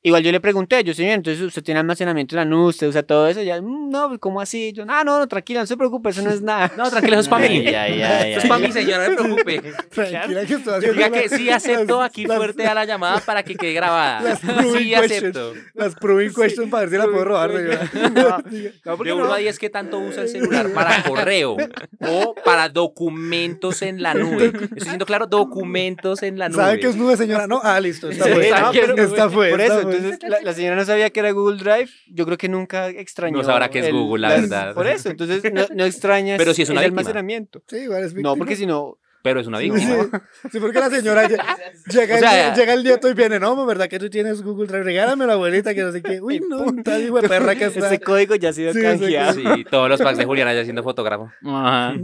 Igual 0.00 0.22
yo 0.22 0.30
le 0.30 0.38
pregunté, 0.38 0.84
yo, 0.84 0.94
señor, 0.94 1.14
entonces 1.14 1.42
usted 1.42 1.60
tiene 1.64 1.80
almacenamiento 1.80 2.36
en 2.36 2.38
la 2.38 2.44
nube, 2.44 2.68
usted 2.68 2.86
usa 2.86 3.02
todo 3.02 3.26
eso. 3.26 3.40
Y 3.40 3.44
ella, 3.44 3.60
"Mm, 3.60 3.90
no, 3.90 4.16
¿cómo 4.20 4.40
así? 4.40 4.72
Yo, 4.72 4.84
ah, 4.86 5.02
no, 5.04 5.18
no, 5.18 5.26
tranquila, 5.26 5.58
no 5.60 5.66
se 5.66 5.76
preocupe, 5.76 6.10
eso 6.10 6.22
no 6.22 6.30
es 6.30 6.40
nada. 6.40 6.70
No, 6.78 6.88
tranquilo, 6.88 7.14
eso 7.14 7.22
es 7.22 7.28
para 7.28 7.48
mí. 7.48 7.66
Ay, 7.66 7.74
ay, 7.74 8.02
ay, 8.02 8.30
Eso 8.34 8.42
es 8.42 8.46
para 8.48 8.60
mí, 8.60 8.70
señora, 8.70 9.08
no 9.08 9.16
se 9.16 9.24
preocupe. 9.24 9.60
Tranquila 9.90 10.46
que 10.46 10.54
estoy 10.54 10.74
haciendo 10.74 10.92
Diga 10.94 11.10
que 11.10 11.28
sí 11.28 11.50
acepto 11.50 11.98
las- 11.98 12.10
aquí 12.10 12.26
las- 12.26 12.36
fuerte 12.36 12.64
a 12.68 12.74
la 12.74 12.84
llamada 12.84 13.18
para 13.26 13.42
que 13.42 13.56
quede 13.56 13.72
grabada. 13.72 14.20
Las 14.22 14.38
proving 14.40 14.78
Sí 14.78 14.94
acepto. 14.94 15.54
Las 15.74 15.94
proving 15.96 16.32
questions 16.32 16.70
para 16.70 16.82
ver 16.86 16.90
si 16.90 16.96
la 16.96 17.04
puedo 17.06 17.24
robar. 17.24 17.50
señora. 17.50 17.90
No, 18.14 18.38
no, 18.38 18.96
porque 18.96 19.10
De 19.10 19.14
1 19.16 19.24
no. 19.24 19.32
a 19.32 19.38
10, 19.38 19.58
¿qué 19.58 19.68
tanto 19.68 19.98
usa 19.98 20.22
el 20.22 20.28
celular 20.28 20.68
para 20.72 21.02
correo 21.02 21.56
o 22.00 22.34
para 22.44 22.68
documentos 22.68 23.82
en 23.82 24.00
la 24.02 24.14
nube? 24.14 24.46
Estoy 24.46 24.80
siendo 24.80 25.06
claro, 25.06 25.26
documentos 25.26 26.22
en 26.22 26.38
la 26.38 26.48
nube. 26.48 26.62
¿Sabe 26.62 26.78
qué 26.78 26.86
es 26.86 26.96
nube, 26.96 27.16
señora? 27.16 27.48
No, 27.48 27.60
ah, 27.64 27.80
listo, 27.80 28.08
esta 28.10 28.26
Sí, 28.26 28.30
fue. 28.32 28.50
no, 28.50 28.70
pero- 28.72 28.96
Esta 28.96 29.28
fue. 29.28 29.50
Por 29.50 29.60
esta 29.60 29.74
eso, 29.74 29.82
fue. 29.82 29.87
Entonces 29.96 30.18
la, 30.30 30.40
la 30.42 30.52
señora 30.52 30.76
no 30.76 30.84
sabía 30.84 31.10
que 31.10 31.20
era 31.20 31.30
Google 31.32 31.58
Drive. 31.58 31.90
Yo 32.08 32.24
creo 32.26 32.38
que 32.38 32.48
nunca 32.48 32.88
extrañó. 32.88 33.36
No 33.38 33.44
sabrá 33.44 33.68
qué 33.70 33.80
es 33.80 33.92
Google, 33.92 34.22
la 34.28 34.28
verdad. 34.40 34.74
Por 34.74 34.86
eso, 34.86 35.10
entonces 35.10 35.42
no, 35.52 35.66
no 35.74 35.84
extraña 35.84 36.36
Pero 36.36 36.54
sí 36.54 36.62
es 36.62 36.70
una 36.70 36.80
el 36.80 36.86
víctima. 36.90 37.00
almacenamiento. 37.00 37.62
Sí, 37.68 37.76
igual 37.78 38.02
es 38.04 38.12
No, 38.12 38.16
víctima. 38.16 38.36
porque 38.36 38.56
si 38.56 38.66
no. 38.66 38.98
Pero 39.20 39.40
es 39.40 39.48
una 39.48 39.58
Sí, 39.58 39.68
víctima. 39.68 40.08
sí, 40.52 40.60
porque 40.60 40.78
la 40.78 40.90
señora 40.90 41.24
lle- 41.28 41.42
llega, 41.90 42.14
O 42.14 42.18
sea, 42.18 42.48
el, 42.50 42.54
llega 42.54 42.72
el 42.72 42.84
nieto 42.84 43.08
y 43.10 43.14
viene, 43.14 43.40
no, 43.40 43.66
¿verdad 43.66 43.88
que 43.88 43.98
tú 43.98 44.08
tienes 44.08 44.42
Google 44.42 44.68
Drive? 44.68 44.84
Regálame 44.84 45.26
la 45.26 45.32
abuelita 45.32 45.74
que 45.74 45.82
no 45.82 45.90
sé 45.90 46.02
qué. 46.02 46.20
Uy, 46.22 46.40
no, 46.48 46.64
tal 46.84 47.02
hijo 47.02 47.20
de 47.20 47.28
perra 47.28 47.56
que 47.56 47.64
está. 47.66 47.88
Ese 47.88 47.98
código 48.00 48.36
ya 48.36 48.50
ha 48.50 48.52
sido 48.52 48.72
Sí, 48.72 48.80
canjeado. 48.80 49.32
Sí, 49.34 49.64
todos 49.68 49.88
los 49.88 50.00
packs 50.00 50.18
de 50.18 50.24
Juliana 50.24 50.54
ya 50.54 50.62
siendo 50.62 50.84
fotógrafo. 50.84 51.30
Ajá. 51.44 51.94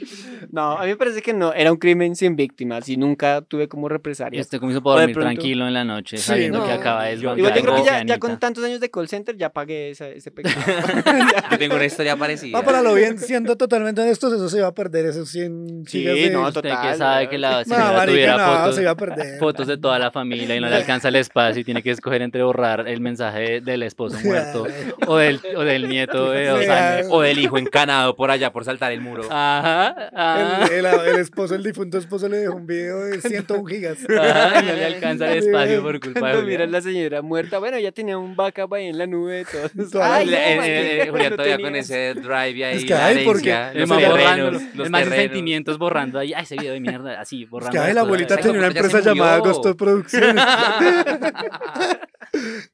No, 0.52 0.72
a 0.78 0.82
mí 0.82 0.88
me 0.88 0.96
parece 0.96 1.22
que 1.22 1.32
no. 1.32 1.52
Era 1.52 1.72
un 1.72 1.78
crimen 1.78 2.14
sin 2.14 2.36
víctimas 2.36 2.88
y 2.88 2.96
nunca 2.96 3.40
tuve 3.42 3.68
como 3.68 3.86
Y 3.88 3.90
represalia. 3.90 4.40
usted 4.40 4.58
comienzo 4.60 4.80
de 4.80 4.90
dormir 4.96 5.14
pronto- 5.14 5.20
tranquilo 5.30 5.66
en 5.66 5.74
la 5.74 5.84
noche, 5.84 6.18
Sí, 6.18 6.22
sabiendo 6.24 6.58
no. 6.58 6.66
que 6.66 6.72
acaba 6.72 7.04
de 7.04 7.14
Igual 7.14 7.38
Igual 7.38 7.54
yo 7.54 7.62
creo 7.62 7.74
que 7.76 7.84
ya, 7.84 8.04
ya 8.04 8.18
con 8.18 8.38
tantos 8.38 8.62
años 8.64 8.80
de 8.80 8.90
call 8.90 9.08
center 9.08 9.36
ya 9.36 9.50
pagué 9.50 9.90
esa- 9.90 10.08
ese 10.08 10.30
pecado. 10.30 10.54
Yo 11.50 11.58
tengo 11.58 11.74
una 11.74 11.84
historia 11.84 12.16
parecida. 12.16 12.58
Ah, 12.58 12.62
para 12.62 12.82
lo 12.82 12.94
bien, 12.94 13.18
siendo 13.18 13.56
totalmente 13.56 14.00
honestos, 14.00 14.32
eso 14.32 14.48
se 14.48 14.58
iba 14.58 14.68
a 14.68 14.74
perder, 14.74 15.06
esos 15.06 15.28
100 15.30 15.84
Sí, 15.86 16.04
de... 16.04 16.30
no, 16.30 16.42
Usted 16.48 16.62
total. 16.62 16.90
que 16.92 16.96
sabe 16.98 17.28
que 17.28 17.38
la 17.38 17.58
No, 17.58 17.64
señora 17.64 17.84
marica, 17.92 18.06
tuviera 18.06 18.36
no, 18.36 18.56
fotos, 18.58 18.74
se 18.76 18.82
iba 18.82 18.90
a 18.90 18.96
perder. 18.96 19.38
fotos 19.38 19.66
de 19.66 19.78
toda 19.78 19.98
la 19.98 20.10
familia 20.10 20.54
y 20.56 20.60
no 20.60 20.68
le 20.68 20.76
alcanza 20.76 21.08
el 21.08 21.16
espacio 21.16 21.60
y 21.60 21.64
tiene 21.64 21.82
que 21.82 21.90
escoger 21.90 22.22
entre 22.22 22.42
borrar 22.42 22.86
el 22.88 23.00
mensaje 23.00 23.38
de- 23.40 23.60
del 23.60 23.82
esposo 23.82 24.18
muerto 24.22 24.66
o 25.06 25.16
del, 25.16 25.40
o 25.56 25.62
del 25.62 25.88
nieto 25.88 26.30
de 26.30 26.46
dos 26.48 26.68
años. 26.68 27.06
O 27.10 27.20
del 27.22 27.38
hijo 27.38 27.58
encanado 27.58 28.14
por 28.16 28.30
allá 28.30 28.52
por 28.52 28.64
saltar 28.64 28.92
el 28.92 29.00
muro. 29.00 29.24
Ajá, 29.30 29.85
ajá. 29.86 30.66
El, 30.66 30.84
el- 30.86 30.86
el 31.14 31.16
esposo, 31.20 31.54
el 31.54 31.62
difunto 31.62 31.98
esposo 31.98 32.28
le 32.28 32.38
dejó 32.38 32.54
un 32.56 32.66
video 32.66 33.00
de 33.04 33.20
101 33.20 33.64
gigas. 33.66 33.98
Ajá, 34.08 34.62
no 34.62 34.72
le 34.72 34.84
alcanza 34.86 35.32
el 35.32 35.38
espacio 35.38 35.82
por 35.82 36.00
culpa 36.00 36.34
de 36.34 36.42
miran 36.42 36.72
la 36.72 36.80
señora 36.80 37.22
muerta, 37.22 37.58
bueno, 37.58 37.78
ya 37.78 37.92
tenía 37.92 38.18
un 38.18 38.34
backup 38.36 38.72
ahí 38.74 38.86
en 38.86 38.98
la 38.98 39.06
nube. 39.06 39.44
Todo. 39.50 39.88
Toda 39.90 40.14
Ay, 40.16 40.28
Eh, 40.34 40.52
eh, 40.52 40.56
marica, 40.56 41.10
Julián 41.12 41.30
no 41.30 41.36
todavía 41.36 41.58
con 41.60 41.76
ese 41.76 42.14
drive 42.14 42.64
ahí. 42.64 42.76
Es 42.78 42.84
que, 42.84 42.90
la 42.94 43.06
ay, 43.06 43.24
porque- 43.24 43.50
herencia, 43.50 43.72
El 43.72 43.88
los 44.74 45.08
sentimientos 45.08 45.78
borrando 45.78 46.18
ahí, 46.18 46.32
ay, 46.34 46.42
ese 46.44 46.56
video 46.56 46.72
de 46.74 46.80
mierda, 46.80 47.20
así, 47.20 47.44
Es 47.44 47.50
borrando. 47.50 47.72
que 47.72 47.78
ay, 47.78 47.86
las 47.88 47.94
la 47.96 48.00
abuelita 48.02 48.36
tenía 48.36 48.58
una 48.58 48.66
empresa 48.68 49.00
llamada. 49.00 49.34
Agosto 49.36 49.76
Producciones. 49.76 50.42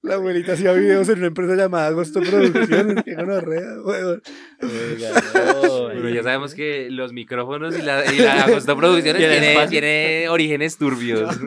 La 0.03 0.15
abuelita 0.15 0.53
hacía 0.53 0.73
videos 0.73 1.09
en 1.09 1.19
una 1.19 1.27
empresa 1.29 1.55
llamada 1.55 1.89
Agosto 1.89 2.21
Producciones. 2.21 3.03
Qué 3.05 3.15
gonorrea, 3.15 3.81
weón. 3.85 4.23
Bueno, 4.61 6.09
ya 6.09 6.23
sabemos 6.23 6.55
que 6.55 6.89
los 6.91 7.13
micrófonos 7.13 7.79
y 7.79 7.83
la, 7.83 8.05
y 8.13 8.19
la 8.19 8.45
Agosto 8.45 8.77
Producciones 8.77 9.21
tiene, 9.21 9.67
tiene 9.69 10.29
orígenes 10.29 10.77
turbios. 10.77 11.39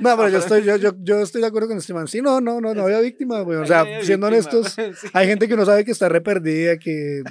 No, 0.00 0.16
pero 0.16 0.28
yo 0.28 0.38
estoy, 0.38 0.64
yo, 0.64 0.76
yo, 0.76 0.92
yo 1.02 1.20
estoy 1.20 1.40
de 1.40 1.46
acuerdo 1.46 1.68
con 1.68 1.78
este 1.78 1.94
man. 1.94 2.08
Sí, 2.08 2.20
no, 2.20 2.40
no, 2.40 2.60
no, 2.60 2.74
no 2.74 2.82
había 2.82 3.00
víctima, 3.00 3.40
güey. 3.40 3.58
O 3.58 3.66
sea, 3.66 3.84
siendo 4.02 4.26
honestos, 4.26 4.76
hay 5.12 5.26
gente 5.26 5.48
que 5.48 5.56
no 5.56 5.64
sabe 5.64 5.84
que 5.84 5.92
está 5.92 6.08
re 6.08 6.20
perdida, 6.20 6.78
que, 6.78 7.22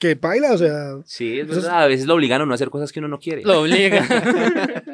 que 0.00 0.16
paila, 0.16 0.52
o 0.52 0.58
sea. 0.58 0.94
Sí, 1.04 1.38
es 1.38 1.46
verdad. 1.46 1.82
A 1.84 1.86
veces 1.86 2.06
lo 2.06 2.14
obligan 2.14 2.40
a 2.40 2.46
no 2.46 2.54
hacer 2.54 2.70
cosas 2.70 2.90
que 2.90 2.98
uno 2.98 3.06
no 3.08 3.18
quiere. 3.20 3.42
Lo 3.44 3.60
obliga. 3.60 4.04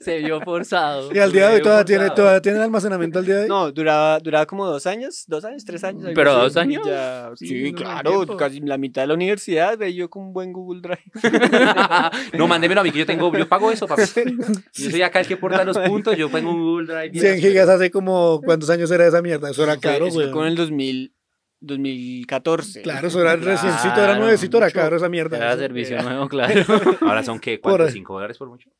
Se 0.00 0.18
vio 0.18 0.40
forzado. 0.42 1.08
Y 1.14 1.18
al 1.18 1.32
día 1.32 1.48
de 1.48 1.54
hoy 1.56 1.62
todavía 1.62 1.84
tiene, 1.86 2.10
todavía 2.10 2.42
tiene 2.42 2.58
almacenamiento 2.60 3.18
al 3.18 3.24
día 3.24 3.36
de 3.36 3.42
hoy. 3.44 3.48
No, 3.48 3.72
duraba, 3.72 4.20
duraba 4.20 4.44
como 4.44 4.66
dos 4.66 4.86
años, 4.86 5.24
dos 5.26 5.44
años, 5.46 5.64
tres 5.64 5.82
años. 5.82 6.10
¿Pero 6.14 6.34
dos 6.34 6.56
años? 6.58 6.82
ya- 6.86 7.30
Sí, 7.36 7.46
sí, 7.48 7.60
no 7.62 7.66
hay 7.66 7.72
claro, 7.72 8.36
casi 8.36 8.60
la 8.60 8.76
mitad 8.76 9.02
de 9.02 9.06
la 9.08 9.14
universidad, 9.14 9.78
ve 9.78 9.94
yo 9.94 10.10
con 10.10 10.24
un 10.24 10.32
buen 10.34 10.52
Google 10.52 10.82
Drive. 10.82 11.02
no, 12.38 12.46
mándemelo 12.46 12.82
a 12.82 12.84
mí 12.84 12.90
que 12.90 12.98
yo 12.98 13.06
tengo, 13.06 13.34
yo 13.34 13.48
pago 13.48 13.72
eso, 13.72 13.86
papi. 13.86 14.02
Yo 14.74 14.90
soy 14.90 15.02
acá 15.02 15.20
el 15.20 15.26
que 15.26 15.36
porta 15.38 15.64
los 15.64 15.78
puntos, 15.78 16.16
yo 16.16 16.28
tengo 16.28 16.50
un 16.50 16.60
Google 16.62 16.86
Drive. 16.86 17.08
bien 17.10 17.38
100 17.38 17.40
gigas 17.40 17.68
hace 17.68 17.90
como, 17.90 18.40
¿cuántos 18.44 18.68
años 18.70 18.90
era 18.90 19.06
esa 19.06 19.22
mierda? 19.22 19.50
Eso 19.50 19.62
era 19.64 19.76
caro, 19.78 20.08
güey. 20.10 20.30
con 20.30 20.46
el 20.46 20.54
2000, 20.56 21.14
2014. 21.62 22.82
Claro, 22.82 23.08
eso 23.08 23.20
era 23.20 23.36
reciencito, 23.36 24.00
era 24.00 24.18
nuevecito, 24.18 24.58
era 24.58 24.70
caro 24.70 24.96
esa 24.96 25.08
mierda. 25.08 25.36
Era 25.36 25.56
servicio 25.56 26.02
nuevo, 26.02 26.28
claro. 26.28 26.62
Ahora 27.00 27.22
son 27.22 27.38
qué, 27.38 27.60
¿cuánto? 27.60 27.88
¿Cinco 27.88 28.14
dólares 28.14 28.36
por 28.36 28.48
mucho? 28.48 28.70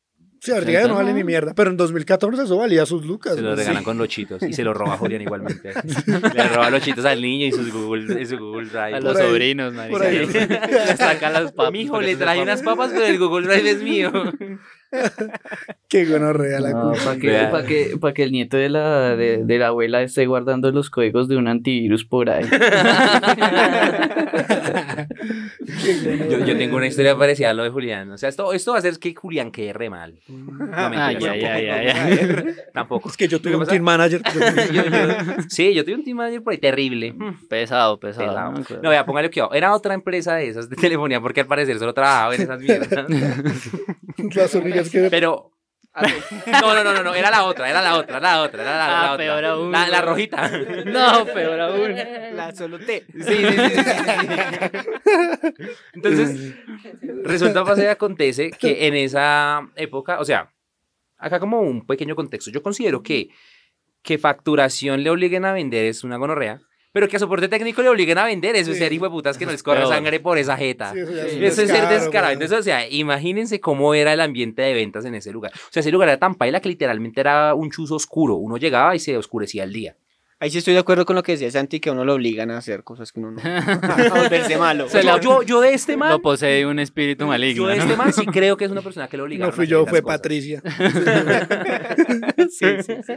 Sí, 0.40 0.50
ahorita 0.50 0.72
ya 0.72 0.88
no 0.88 0.96
vale 0.96 1.12
ni 1.12 1.22
mierda. 1.22 1.54
Pero 1.54 1.70
en 1.70 1.76
2014 1.76 2.42
eso 2.42 2.56
valía 2.56 2.84
sus 2.84 3.06
lucas. 3.06 3.36
Se 3.36 3.42
lo 3.42 3.54
regalan 3.54 3.84
con 3.84 3.96
los 3.96 4.08
chitos 4.08 4.42
y 4.42 4.52
se 4.52 4.64
lo 4.64 4.74
roba 4.74 4.96
Julián 4.96 5.22
igualmente. 5.22 5.72
Le 6.34 6.48
roba 6.48 6.68
los 6.68 6.82
chitos 6.82 7.04
al 7.04 7.22
niño 7.22 7.46
y 7.46 7.52
sus 7.52 7.72
Google, 7.72 8.20
y 8.20 8.26
su 8.26 8.38
Google 8.38 8.68
Drive. 8.68 8.96
A 8.96 9.00
los 9.00 9.16
ahí, 9.16 9.28
sobrinos, 9.28 9.72
marica. 9.72 10.10
Le 10.10 10.96
saca 10.96 11.30
las 11.30 11.52
papas. 11.52 11.72
Mijo, 11.72 11.92
por 11.94 12.02
le 12.02 12.16
papa. 12.16 12.42
unas 12.42 12.60
papas, 12.62 12.90
pero 12.92 13.06
el 13.06 13.18
Google 13.20 13.46
Drive 13.46 13.70
es 13.70 13.82
mío. 13.84 14.10
Qué 15.88 16.04
gonorrea 16.04 16.60
la 16.60 16.70
No, 16.70 16.92
para 17.04 17.18
que, 17.18 17.48
pa' 17.50 17.64
que, 17.64 17.96
pa' 18.00 18.12
que 18.12 18.22
el 18.24 18.32
nieto 18.32 18.56
de 18.56 18.68
la, 18.68 19.16
de, 19.16 19.44
de 19.44 19.58
la 19.58 19.68
abuela 19.68 20.02
esté 20.02 20.26
guardando 20.26 20.70
los 20.70 20.90
códigos 20.90 21.28
de 21.28 21.36
un 21.36 21.48
antivirus 21.48 22.04
por 22.04 22.30
ahí. 22.30 22.44
Yo, 26.30 26.38
yo 26.44 26.56
tengo 26.56 26.76
una 26.76 26.86
historia 26.86 27.16
parecida 27.16 27.50
a 27.50 27.54
lo 27.54 27.62
de 27.62 27.70
Julián. 27.70 28.10
O 28.10 28.18
sea, 28.18 28.28
esto, 28.28 28.52
esto 28.52 28.72
va 28.72 28.78
a 28.78 28.80
hacer 28.80 28.98
que 28.98 29.14
Julián 29.14 29.50
quede 29.50 29.72
re 29.72 29.90
mal. 29.90 30.18
No, 30.28 30.68
Ay, 30.74 31.16
mentira, 31.16 31.32
ay, 31.54 31.66
ay, 31.68 32.44
tampoco. 32.74 33.08
Es 33.08 33.16
que 33.16 33.28
yo 33.28 33.40
tuve 33.40 33.54
un 33.54 33.60
pasa- 33.60 33.70
team 33.72 33.82
manager. 33.84 34.22
yo- 34.72 34.82
yo- 34.84 35.42
sí, 35.48 35.74
yo 35.74 35.84
tuve 35.84 35.94
un 35.94 36.04
team 36.04 36.16
manager 36.16 36.42
por 36.42 36.52
ahí 36.52 36.58
terrible. 36.58 37.14
Pesado, 37.48 37.98
pesado. 38.00 38.28
Pelado. 38.28 38.52
no. 38.52 38.82
No, 38.82 38.90
vea, 38.90 39.04
póngale 39.06 39.30
cuidado. 39.30 39.52
Era 39.54 39.74
otra 39.74 39.94
empresa 39.94 40.34
de 40.36 40.48
esas 40.48 40.68
de 40.68 40.76
telefonía 40.76 41.20
porque 41.20 41.40
al 41.40 41.46
parecer 41.46 41.78
solo 41.78 41.94
trabajaba 41.94 42.34
en 42.34 42.42
esas 42.42 42.60
mierdas. 42.60 43.06
Las 44.34 44.54
únicas 44.54 44.90
que... 44.90 45.08
Pero. 45.10 45.51
No, 45.94 46.74
no, 46.74 46.82
no, 46.84 46.92
no, 46.94 47.02
no, 47.02 47.14
era 47.14 47.30
la 47.30 47.44
otra, 47.44 47.68
era 47.68 47.82
la 47.82 47.96
otra, 47.96 48.16
era 48.16 48.32
la 48.36 48.42
otra, 48.42 48.62
era 48.62 48.76
la, 48.78 48.86
Ah, 48.86 49.02
la 49.06 49.12
otra. 49.12 49.24
peor 49.26 49.44
aún, 49.44 49.72
La, 49.72 49.88
la 49.88 50.00
rojita. 50.00 50.48
No, 50.86 51.26
peor 51.26 51.60
aún. 51.60 51.94
La 52.34 52.54
solo 52.54 52.78
T. 52.78 53.04
Sí, 53.12 53.22
sí, 53.22 53.34
sí, 53.34 53.68
sí, 53.68 53.82
sí. 53.84 55.70
Entonces, 55.92 56.54
resulta, 57.24 57.64
pasa 57.64 57.84
y 57.84 57.86
acontece 57.86 58.50
que 58.52 58.86
en 58.86 58.94
esa 58.94 59.68
época, 59.76 60.18
o 60.20 60.24
sea, 60.24 60.50
acá 61.18 61.38
como 61.38 61.60
un 61.60 61.86
pequeño 61.86 62.14
contexto, 62.16 62.50
yo 62.50 62.62
considero 62.62 63.02
que 63.02 63.28
que 64.02 64.18
facturación 64.18 65.04
le 65.04 65.10
obliguen 65.10 65.44
a 65.44 65.52
vender 65.52 65.84
es 65.84 66.02
una 66.02 66.16
gonorrea, 66.16 66.60
pero 66.92 67.08
que 67.08 67.16
a 67.16 67.18
soporte 67.18 67.48
técnico 67.48 67.82
le 67.82 67.88
obliguen 67.88 68.18
a 68.18 68.26
vender 68.26 68.54
eso 68.54 68.70
es 68.72 68.78
ser 68.78 68.92
hijo 68.92 69.04
de 69.04 69.10
putas 69.10 69.38
que 69.38 69.46
no 69.46 69.52
les 69.52 69.62
corre 69.62 69.80
Peor. 69.80 69.92
sangre 69.92 70.20
por 70.20 70.38
esa 70.38 70.56
jeta. 70.56 70.92
Sí, 70.92 71.00
eso 71.00 71.12
ya 71.12 71.24
es 71.24 71.34
un 71.34 71.44
Eso 71.44 71.62
es 71.62 71.70
ser 71.70 71.88
descarado. 71.88 72.32
Entonces, 72.32 72.58
o 72.58 72.62
sea, 72.62 72.88
imagínense 72.88 73.60
cómo 73.60 73.94
era 73.94 74.12
el 74.12 74.20
ambiente 74.20 74.62
de 74.62 74.74
ventas 74.74 75.04
en 75.04 75.14
ese 75.14 75.32
lugar. 75.32 75.52
O 75.54 75.72
sea, 75.72 75.80
ese 75.80 75.90
lugar 75.90 76.08
era 76.08 76.18
tan 76.18 76.34
paila 76.34 76.60
que 76.60 76.68
literalmente 76.68 77.20
era 77.20 77.54
un 77.54 77.70
chuzo 77.70 77.96
oscuro. 77.96 78.36
Uno 78.36 78.56
llegaba 78.58 78.94
y 78.94 78.98
se 78.98 79.16
oscurecía 79.16 79.64
el 79.64 79.72
día. 79.72 79.96
Ahí 80.42 80.50
sí 80.50 80.58
estoy 80.58 80.74
de 80.74 80.80
acuerdo 80.80 81.06
con 81.06 81.14
lo 81.14 81.22
que 81.22 81.30
decía 81.30 81.48
Santi, 81.52 81.78
que 81.78 81.88
a 81.88 81.92
uno 81.92 82.04
lo 82.04 82.14
obligan 82.14 82.50
a 82.50 82.58
hacer 82.58 82.82
cosas 82.82 83.12
que 83.12 83.20
uno 83.20 83.30
no... 83.30 83.40
a 83.44 84.08
volverse 84.08 84.58
malo. 84.58 84.88
Se 84.88 84.98
yo, 85.00 85.04
la- 85.04 85.20
yo, 85.20 85.42
yo 85.44 85.60
de 85.60 85.72
este 85.72 85.96
man, 85.96 86.10
Lo 86.10 86.20
posee 86.20 86.66
un 86.66 86.80
espíritu 86.80 87.28
maligno. 87.28 87.62
yo 87.62 87.68
de 87.68 87.76
¿no? 87.76 87.82
este 87.84 87.96
man 87.96 88.12
sí 88.12 88.26
creo 88.26 88.56
que 88.56 88.64
es 88.64 88.72
una 88.72 88.82
persona 88.82 89.06
que 89.06 89.16
lo 89.16 89.22
obliga. 89.22 89.46
No 89.46 89.52
fui 89.52 89.68
yo, 89.68 89.86
fue 89.86 90.02
Patricia. 90.02 90.60
Sí, 92.50 92.66
sí, 92.82 92.94
sí. 93.06 93.12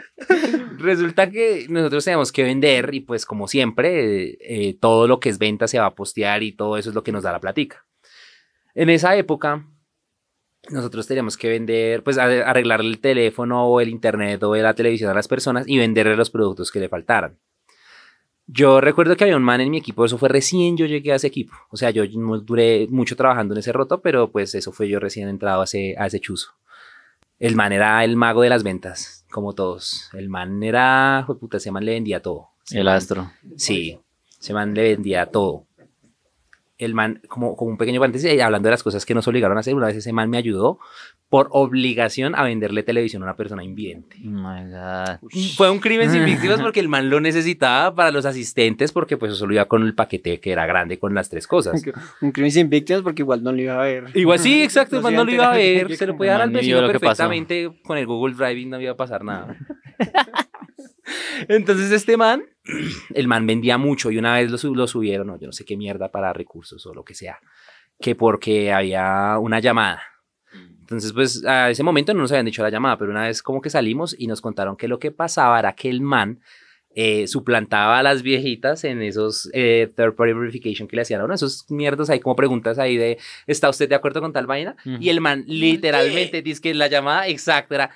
Resulta 0.77 1.29
que 1.31 1.65
nosotros 1.67 2.05
tenemos 2.05 2.31
que 2.31 2.43
vender 2.43 2.93
y 2.93 2.99
pues 3.01 3.25
como 3.25 3.47
siempre, 3.47 4.27
eh, 4.29 4.37
eh, 4.39 4.77
todo 4.79 5.07
lo 5.07 5.19
que 5.19 5.29
es 5.29 5.39
venta 5.39 5.67
se 5.67 5.79
va 5.79 5.87
a 5.87 5.95
postear 5.95 6.43
y 6.43 6.51
todo 6.51 6.77
eso 6.77 6.89
es 6.89 6.95
lo 6.95 7.03
que 7.03 7.11
nos 7.11 7.23
da 7.23 7.31
la 7.31 7.39
platica. 7.39 7.85
En 8.75 8.89
esa 8.91 9.15
época, 9.15 9.65
nosotros 10.69 11.07
teníamos 11.07 11.37
que 11.37 11.49
vender, 11.49 12.03
pues 12.03 12.17
arreglar 12.17 12.81
el 12.81 12.99
teléfono 12.99 13.65
o 13.67 13.81
el 13.81 13.89
internet 13.89 14.41
o 14.43 14.55
la 14.55 14.73
televisión 14.73 15.09
a 15.09 15.13
las 15.13 15.27
personas 15.27 15.67
y 15.67 15.77
venderle 15.77 16.15
los 16.15 16.29
productos 16.29 16.71
que 16.71 16.79
le 16.79 16.89
faltaran. 16.89 17.37
Yo 18.47 18.79
recuerdo 18.79 19.15
que 19.15 19.23
había 19.23 19.37
un 19.37 19.43
man 19.43 19.61
en 19.61 19.71
mi 19.71 19.77
equipo, 19.77 20.05
eso 20.05 20.19
fue 20.19 20.29
recién 20.29 20.77
yo 20.77 20.85
llegué 20.85 21.11
a 21.11 21.15
ese 21.15 21.27
equipo. 21.27 21.53
O 21.71 21.77
sea, 21.77 21.89
yo 21.89 22.03
no 22.15 22.39
duré 22.39 22.87
mucho 22.89 23.15
trabajando 23.15 23.55
en 23.55 23.59
ese 23.59 23.71
roto, 23.71 24.01
pero 24.01 24.31
pues 24.31 24.53
eso 24.53 24.71
fue 24.71 24.87
yo 24.87 24.99
recién 24.99 25.27
entrado 25.29 25.61
a 25.61 25.63
ese, 25.63 25.95
a 25.97 26.05
ese 26.05 26.19
chuzo. 26.19 26.51
El 27.39 27.55
man 27.55 27.73
era 27.73 28.03
el 28.03 28.15
mago 28.15 28.43
de 28.43 28.49
las 28.49 28.63
ventas, 28.63 29.25
como 29.31 29.53
todos. 29.53 30.09
El 30.13 30.29
man 30.29 30.61
era, 30.63 31.25
puta, 31.39 31.57
ese 31.57 31.71
man 31.71 31.85
le 31.85 31.93
vendía 31.93 32.21
todo. 32.21 32.49
El 32.71 32.87
astro. 32.87 33.31
Sí, 33.57 33.99
ese 34.39 34.53
man 34.53 34.73
le 34.73 34.95
vendía 34.95 35.25
todo. 35.25 35.65
El 36.77 36.93
man, 36.93 37.21
como, 37.27 37.55
como 37.55 37.71
un 37.71 37.77
pequeño 37.77 37.99
paréntesis, 37.99 38.29
eh, 38.29 38.43
hablando 38.43 38.67
de 38.67 38.71
las 38.71 38.83
cosas 38.83 39.05
que 39.05 39.13
nos 39.13 39.27
obligaron 39.27 39.55
a 39.57 39.61
hacer, 39.61 39.75
una 39.75 39.87
vez 39.87 39.95
ese 39.95 40.11
man 40.11 40.29
me 40.29 40.37
ayudó 40.37 40.79
por 41.29 41.49
obligación 41.51 42.35
a 42.35 42.43
venderle 42.43 42.83
televisión 42.83 43.23
a 43.23 43.25
una 43.25 43.35
persona 43.35 43.63
invidente. 43.63 44.17
Oh 44.23 44.29
my 44.29 44.71
God. 44.71 45.29
Fue 45.57 45.69
un 45.69 45.79
crimen 45.79 46.09
sin 46.11 46.23
víctimas 46.25 46.61
porque 46.61 46.79
el 46.79 46.87
man 46.87 47.09
lo 47.09 47.19
necesitaba 47.19 47.95
para 47.95 48.11
los 48.11 48.25
asistentes 48.25 48.91
porque 48.91 49.17
pues 49.17 49.33
eso 49.33 49.47
lo 49.47 49.53
iba 49.53 49.65
con 49.65 49.83
el 49.83 49.95
paquete 49.95 50.39
que 50.39 50.51
era 50.51 50.65
grande 50.65 50.99
con 50.99 51.15
las 51.15 51.29
tres 51.29 51.47
cosas. 51.47 51.81
Un 52.21 52.31
crimen 52.31 52.51
sin 52.51 52.69
víctimas 52.69 53.01
porque 53.01 53.23
igual 53.23 53.43
no 53.43 53.51
lo 53.51 53.61
iba 53.61 53.81
a 53.81 53.83
ver. 53.83 54.05
Igual 54.13 54.39
sí, 54.39 54.63
exacto, 54.63 54.97
el 54.97 55.15
No 55.15 55.25
lo 55.25 55.31
iba 55.31 55.51
a 55.51 55.55
ver, 55.55 55.95
se 55.95 56.05
lo 56.05 56.15
podía 56.15 56.33
dar 56.33 56.43
al 56.43 56.51
vecino 56.51 56.85
perfectamente 56.87 57.71
con 57.83 57.97
el 57.97 58.05
Google 58.05 58.35
Drive 58.35 58.59
y 58.59 58.65
no 58.65 58.79
iba 58.79 58.91
a 58.91 58.97
pasar 58.97 59.23
nada. 59.23 59.57
Entonces 61.47 61.91
este 61.91 62.17
man, 62.17 62.43
el 63.13 63.27
man 63.27 63.45
vendía 63.45 63.77
mucho 63.77 64.11
y 64.11 64.17
una 64.17 64.35
vez 64.35 64.49
lo, 64.51 64.75
lo 64.75 64.87
subieron, 64.87 65.29
o 65.29 65.39
yo 65.39 65.47
no 65.47 65.53
sé 65.53 65.65
qué 65.65 65.77
mierda 65.77 66.11
para 66.11 66.33
recursos 66.33 66.85
o 66.85 66.93
lo 66.93 67.03
que 67.03 67.13
sea, 67.13 67.39
que 67.99 68.15
porque 68.15 68.71
había 68.71 69.37
una 69.39 69.59
llamada. 69.59 70.01
Entonces, 70.79 71.13
pues 71.13 71.43
a 71.45 71.71
ese 71.71 71.81
momento 71.81 72.13
no 72.13 72.21
nos 72.21 72.31
habían 72.31 72.45
dicho 72.45 72.61
la 72.61 72.69
llamada, 72.69 72.97
pero 72.97 73.09
una 73.09 73.23
vez 73.23 73.41
como 73.41 73.59
que 73.59 73.71
salimos 73.71 74.15
y 74.17 74.27
nos 74.27 74.39
contaron 74.39 74.77
que 74.77 74.87
lo 74.87 74.99
que 74.99 75.11
pasaba 75.11 75.57
era 75.57 75.73
que 75.73 75.89
el 75.89 76.01
man 76.01 76.39
eh, 76.93 77.27
suplantaba 77.27 77.99
a 77.99 78.03
las 78.03 78.21
viejitas 78.21 78.83
en 78.83 79.01
esos 79.01 79.49
eh, 79.53 79.91
third 79.97 80.15
party 80.15 80.33
verification 80.33 80.87
que 80.87 80.95
le 80.95 81.01
hacían 81.01 81.21
a 81.21 81.25
uno, 81.25 81.33
esos 81.33 81.69
mierdas 81.69 82.09
ahí 82.09 82.19
como 82.19 82.37
preguntas 82.37 82.79
ahí 82.79 82.95
de 82.95 83.17
¿está 83.47 83.67
usted 83.69 83.89
de 83.89 83.95
acuerdo 83.95 84.21
con 84.21 84.31
tal 84.31 84.45
vaina? 84.45 84.77
Ujú. 84.85 84.97
Y 85.01 85.09
el 85.09 85.19
man 85.21 85.43
literalmente 85.47 86.41
dice 86.41 86.61
que 86.61 86.73
la 86.73 86.87
llamada 86.87 87.27
exacta 87.27 87.75
era 87.75 87.91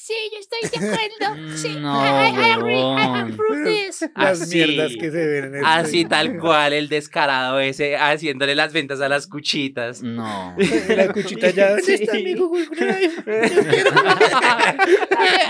Sí, 0.00 0.14
yo 0.32 0.38
estoy 0.38 0.80
de 0.80 0.86
acuerdo. 0.92 1.36
Sí, 1.56 1.74
No, 1.76 2.00
I, 2.02 2.30
I, 2.30 2.34
I 2.40 2.50
agree. 2.52 2.74
I 2.74 2.82
huevón. 2.84 3.32
approve 3.32 3.64
this. 3.64 4.08
Las 4.16 4.40
Así. 4.42 4.54
mierdas 4.56 4.92
que 4.94 5.10
se 5.10 5.26
ven 5.26 5.44
en 5.46 5.54
este. 5.56 5.66
así 5.66 6.04
tal 6.04 6.38
cual 6.40 6.72
el 6.72 6.88
descarado 6.88 7.58
ese 7.58 7.96
haciéndole 7.96 8.54
las 8.54 8.72
ventas 8.72 9.00
a 9.00 9.08
las 9.08 9.26
cuchitas. 9.26 10.00
No. 10.02 10.54
La 10.88 11.12
cuchita 11.12 11.50
ya. 11.50 11.70
¿Dónde 11.76 11.94
está 11.94 12.14
mi 12.14 12.34
Google 12.34 12.66
Drive? 12.66 13.12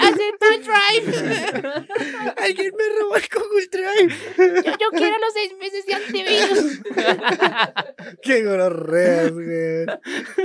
Acepto 0.01 0.47
el 0.55 0.63
drive. 0.65 1.13
Alguien 2.39 2.73
me 2.77 3.01
robó 3.01 3.17
el 3.17 3.29
Google 3.33 3.69
Drive. 3.71 4.15
Yo, 4.65 4.73
yo 4.73 4.91
quiero 4.93 5.17
los 5.19 5.33
seis 5.35 5.53
meses 5.61 5.87
de 5.87 5.95
antivirus. 5.95 6.81
Qué 8.23 8.45
gororreas, 8.45 9.33
güey. 9.33 9.87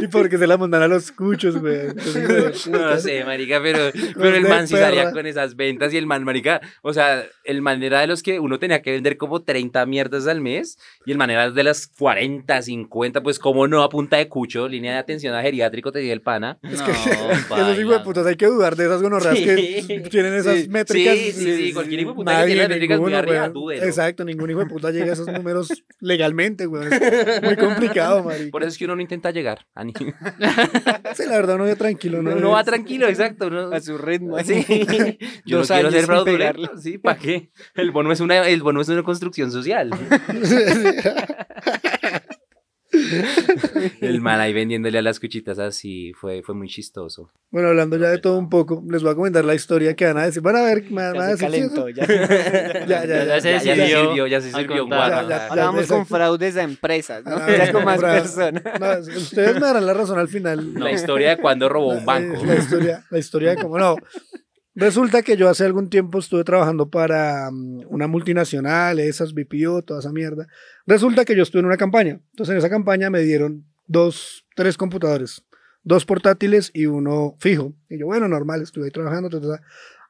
¿Y 0.01 0.07
por 0.07 0.29
qué 0.29 0.37
se 0.37 0.47
la 0.47 0.57
mandan 0.57 0.81
a 0.83 0.87
los 0.87 1.11
cuchos, 1.11 1.57
güey? 1.59 1.87
Entonces, 1.87 2.67
No 2.67 2.79
lo 2.79 2.99
sé, 2.99 3.23
marica, 3.23 3.61
pero, 3.61 3.91
pero 4.17 4.35
el 4.35 4.43
man 4.47 4.67
sí 4.67 4.75
salía 4.75 5.11
con 5.11 5.25
esas 5.25 5.55
ventas 5.55 5.93
y 5.93 5.97
el 5.97 6.05
man, 6.07 6.23
marica, 6.23 6.61
o 6.81 6.93
sea, 6.93 7.23
el 7.43 7.61
man 7.61 7.81
era 7.83 8.01
de 8.01 8.07
los 8.07 8.23
que 8.23 8.39
uno 8.39 8.59
tenía 8.59 8.81
que 8.81 8.91
vender 8.91 9.17
como 9.17 9.41
30 9.43 9.85
mierdas 9.85 10.27
al 10.27 10.41
mes 10.41 10.77
y 11.05 11.11
el 11.11 11.17
man 11.17 11.29
era 11.29 11.51
de 11.51 11.63
las 11.63 11.87
40, 11.87 12.61
50, 12.61 13.21
pues 13.23 13.39
como 13.39 13.67
no, 13.67 13.83
a 13.83 13.89
punta 13.89 14.17
de 14.17 14.27
cucho, 14.27 14.67
línea 14.67 14.93
de 14.93 14.97
atención 14.99 15.35
a 15.35 15.41
geriátrico, 15.41 15.91
te 15.91 15.99
diga 15.99 16.13
el 16.13 16.21
pana. 16.21 16.57
Es 16.63 16.81
que 16.81 16.91
No, 16.91 17.57
esos 17.57 17.79
hijos 17.79 17.93
de 17.97 17.99
putas 18.03 18.25
hay 18.25 18.35
que 18.35 18.47
dudar 18.47 18.75
de 18.75 18.85
esas 18.85 19.01
gonorreas 19.01 19.35
que 19.39 19.81
Sí. 19.83 20.01
tienen 20.09 20.33
esas 20.33 20.57
Sí, 20.61 20.67
métricas. 20.69 21.15
sí, 21.17 21.31
sí, 21.31 21.55
sí, 21.57 21.73
cualquier 21.73 21.99
hijo 22.01 22.09
de 22.11 22.15
puta 22.15 22.39
que 22.41 22.45
tiene 22.47 22.61
las 22.61 22.69
métricas 22.69 22.99
muy 22.99 23.13
arriba, 23.13 23.49
dúdelo. 23.49 23.83
Exacto, 23.85 24.23
ningún 24.25 24.49
hijo 24.49 24.59
de 24.59 24.65
puta 24.67 24.91
llega 24.91 25.05
a 25.11 25.13
esos 25.13 25.27
números 25.27 25.83
legalmente, 25.99 26.65
güey. 26.65 26.87
Es 26.91 27.41
muy 27.43 27.55
complicado, 27.55 28.23
marica. 28.25 28.51
Por 28.51 28.63
eso 28.63 28.69
es 28.69 28.77
que 28.77 28.85
uno 28.85 28.95
no 28.95 29.01
intenta 29.01 29.31
llegar. 29.31 29.65
a 29.75 29.83
ni- 29.83 29.93
Sí, 29.93 31.23
la 31.27 31.35
verdad, 31.35 31.55
uno 31.55 31.65
va 31.65 31.75
tranquilo, 31.75 32.21
¿no? 32.21 32.31
Uno 32.35 32.51
va 32.51 32.63
tranquilo, 32.63 33.07
exacto. 33.07 33.49
Su 33.83 33.97
ritmo. 33.97 34.37
Sí. 34.39 34.65
Yo 35.45 35.57
no 35.57 35.59
Dos 35.59 35.67
quiero 35.67 35.87
años 35.87 35.93
ser 35.93 36.05
fraudulento. 36.05 36.77
Sí, 36.77 36.97
¿para 36.97 37.19
qué? 37.19 37.51
El 37.75 37.91
bono 37.91 38.11
es 38.11 38.19
una, 38.19 38.47
el 38.47 38.61
bono 38.61 38.81
es 38.81 38.89
una 38.89 39.03
construcción 39.03 39.51
social. 39.51 39.91
El 44.01 44.21
mal 44.21 44.39
ahí 44.39 44.53
vendiéndole 44.53 44.97
a 44.97 45.01
las 45.01 45.19
cuchitas 45.19 45.59
así 45.59 46.13
fue, 46.13 46.43
fue 46.43 46.55
muy 46.55 46.67
chistoso. 46.67 47.31
Bueno, 47.51 47.69
hablando 47.69 47.97
ya 47.97 48.09
de 48.09 48.19
todo 48.19 48.37
un 48.37 48.49
poco, 48.49 48.83
les 48.89 49.03
voy 49.03 49.11
a 49.11 49.15
comentar 49.15 49.45
la 49.45 49.55
historia 49.55 49.95
que 49.95 50.05
van 50.05 50.17
a 50.17 50.25
decir. 50.25 50.41
Van 50.41 50.55
a 50.55 50.61
ver, 50.61 50.83
me 50.89 51.01
van 51.11 51.21
a 51.21 51.27
decir. 51.27 51.49
¿sí? 51.49 51.69
calentó, 51.69 51.89
ya. 51.89 52.05
Ya, 52.05 53.05
ya, 53.05 53.05
ya. 53.05 53.25
Ya 53.25 53.41
se 53.41 53.51
Ya, 53.51 53.57
ya 53.57 53.61
se 53.61 53.69
decidió 53.69 54.05
sirvió, 54.05 54.27
ya 54.27 54.41
se 54.41 54.49
a 54.49 54.59
sirvió 54.59 54.87
vamos 54.87 55.87
con 55.87 56.05
fraudes 56.05 56.57
a 56.57 56.63
empresas, 56.63 57.23
¿no? 57.25 57.37
Ya 57.47 57.71
con 57.71 57.85
más 57.85 57.99
personas. 57.99 58.63
No, 58.79 59.17
ustedes 59.17 59.55
me 59.55 59.61
darán 59.61 59.85
la 59.85 59.93
razón 59.93 60.19
al 60.19 60.27
final. 60.27 60.73
La 60.75 60.91
historia 60.91 61.31
de 61.31 61.37
cuando 61.37 61.69
robó 61.69 61.89
un 61.89 62.05
banco. 62.05 62.43
La, 62.45 62.53
la 62.53 62.59
historia, 62.59 63.03
la 63.09 63.19
historia 63.19 63.49
de 63.51 63.61
cómo 63.61 63.77
no. 63.77 63.95
Resulta 64.75 65.21
que 65.21 65.37
yo 65.37 65.49
hace 65.49 65.65
algún 65.65 65.89
tiempo 65.89 66.17
estuve 66.17 66.43
trabajando 66.43 66.89
para 66.89 67.51
mm, 67.51 67.85
una 67.89 68.07
multinacional, 68.07 68.99
esas 68.99 69.33
BPO, 69.33 69.83
toda 69.83 69.99
esa 69.99 70.11
mierda. 70.11 70.47
Resulta 70.87 71.25
que 71.25 71.35
yo 71.35 71.43
estuve 71.43 71.59
en 71.59 71.67
una 71.67 71.77
campaña. 71.77 72.19
Entonces 72.31 72.53
en 72.53 72.57
esa 72.57 72.69
campaña 72.69 73.09
me 73.09 73.19
dieron 73.19 73.65
dos, 73.85 74.47
tres 74.55 74.75
computadores, 74.75 75.43
dos 75.83 76.05
portátiles 76.05 76.71
y 76.73 76.87
uno 76.87 77.35
fijo. 77.39 77.73
Y 77.87 77.99
yo, 77.99 78.07
bueno, 78.07 78.27
normal, 78.27 78.61
estuve 78.61 78.85
ahí 78.85 78.91
trabajando. 78.91 79.29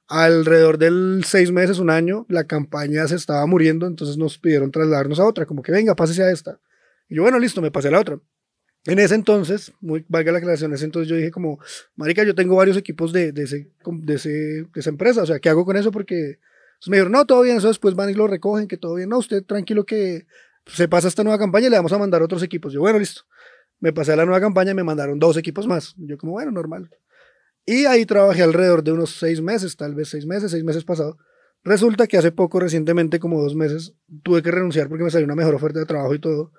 Alrededor 0.08 0.78
del 0.78 1.24
seis 1.26 1.52
meses, 1.52 1.80
un 1.80 1.90
año, 1.90 2.26
la 2.30 2.46
campaña 2.46 3.08
se 3.08 3.16
estaba 3.16 3.46
muriendo, 3.46 3.88
entonces 3.88 4.18
nos 4.18 4.38
pidieron 4.38 4.72
trasladarnos 4.72 5.20
a 5.20 5.26
otra, 5.26 5.46
como 5.46 5.62
que 5.62 5.72
venga, 5.72 5.96
pásese 5.96 6.24
a 6.24 6.32
esta. 6.32 6.60
Y 7.10 7.16
yo, 7.16 7.24
bueno, 7.24 7.40
listo, 7.40 7.62
me 7.62 7.72
pasé 7.72 7.90
a 7.90 7.92
la 7.92 8.00
otra. 8.00 8.20
En 8.86 9.00
ese 9.00 9.16
entonces, 9.16 9.72
muy 9.80 10.06
valga 10.10 10.32
la 10.32 10.40
aclaración, 10.40 10.72
en 10.72 10.76
ese 10.76 10.86
entonces 10.86 11.10
yo 11.10 11.16
dije 11.16 11.32
como, 11.32 11.60
marica, 11.96 12.24
yo 12.24 12.36
tengo 12.36 12.56
varios 12.56 12.76
equipos 12.76 13.14
de, 13.14 13.32
de, 13.32 13.44
ese, 13.44 13.70
de, 13.86 14.14
ese, 14.14 14.30
de 14.30 14.68
esa 14.76 14.90
empresa, 14.90 15.24
o 15.24 15.26
sea, 15.26 15.40
¿qué 15.40 15.50
hago 15.50 15.66
con 15.66 15.78
eso? 15.78 15.92
Porque 15.92 16.40
me 16.88 16.98
dijeron, 16.98 17.14
no, 17.14 17.26
todo 17.26 17.42
bien, 17.44 17.58
eso 17.58 17.70
después 17.70 17.96
van 17.96 18.10
y 18.10 18.14
lo 18.14 18.28
recogen, 18.28 18.68
que 18.68 18.78
todo 18.78 18.96
bien, 18.96 19.10
no, 19.10 19.20
usted 19.20 19.44
tranquilo 19.44 19.86
que 19.86 20.26
se 20.66 20.88
pasa 20.88 21.08
esta 21.08 21.24
nueva 21.24 21.40
campaña 21.40 21.68
y 21.68 21.70
le 21.70 21.78
vamos 21.78 21.94
a 21.94 21.98
mandar 21.98 22.22
otros 22.22 22.44
equipos. 22.44 22.74
Yo, 22.74 22.82
bueno, 22.82 23.00
listo. 23.00 23.22
Me 23.80 23.92
pasé 23.92 24.14
a 24.14 24.16
la 24.16 24.26
nueva 24.26 24.40
campaña 24.40 24.72
y 24.72 24.76
me 24.76 24.84
mandaron 24.84 25.20
dos 25.20 25.36
equipos 25.38 25.68
más. 25.68 25.94
Yo 25.98 26.18
como, 26.18 26.34
bueno, 26.34 26.52
normal. 26.52 26.90
Y 27.66 27.86
ahí 27.86 28.06
trabajé 28.06 28.44
alrededor 28.44 28.84
de 28.84 28.92
unos 28.92 29.12
seis 29.12 29.42
meses, 29.42 29.76
tal 29.76 29.96
vez 29.96 30.10
seis 30.10 30.26
meses, 30.26 30.52
seis 30.52 30.64
meses 30.64 30.84
pasados. 30.84 31.18
Resulta 31.64 32.08
que 32.08 32.18
hace 32.18 32.32
poco, 32.32 32.60
recientemente, 32.60 33.20
como 33.20 33.42
dos 33.42 33.56
meses, 33.56 33.94
tuve 34.22 34.42
que 34.42 34.52
renunciar 34.52 34.90
porque 34.90 35.04
me 35.04 35.10
salió 35.10 35.26
una 35.26 35.36
mejor 35.36 35.56
oferta 35.56 35.80
de 35.80 35.86
trabajo 35.86 36.14
y 36.14 36.20
todo. 36.20 36.52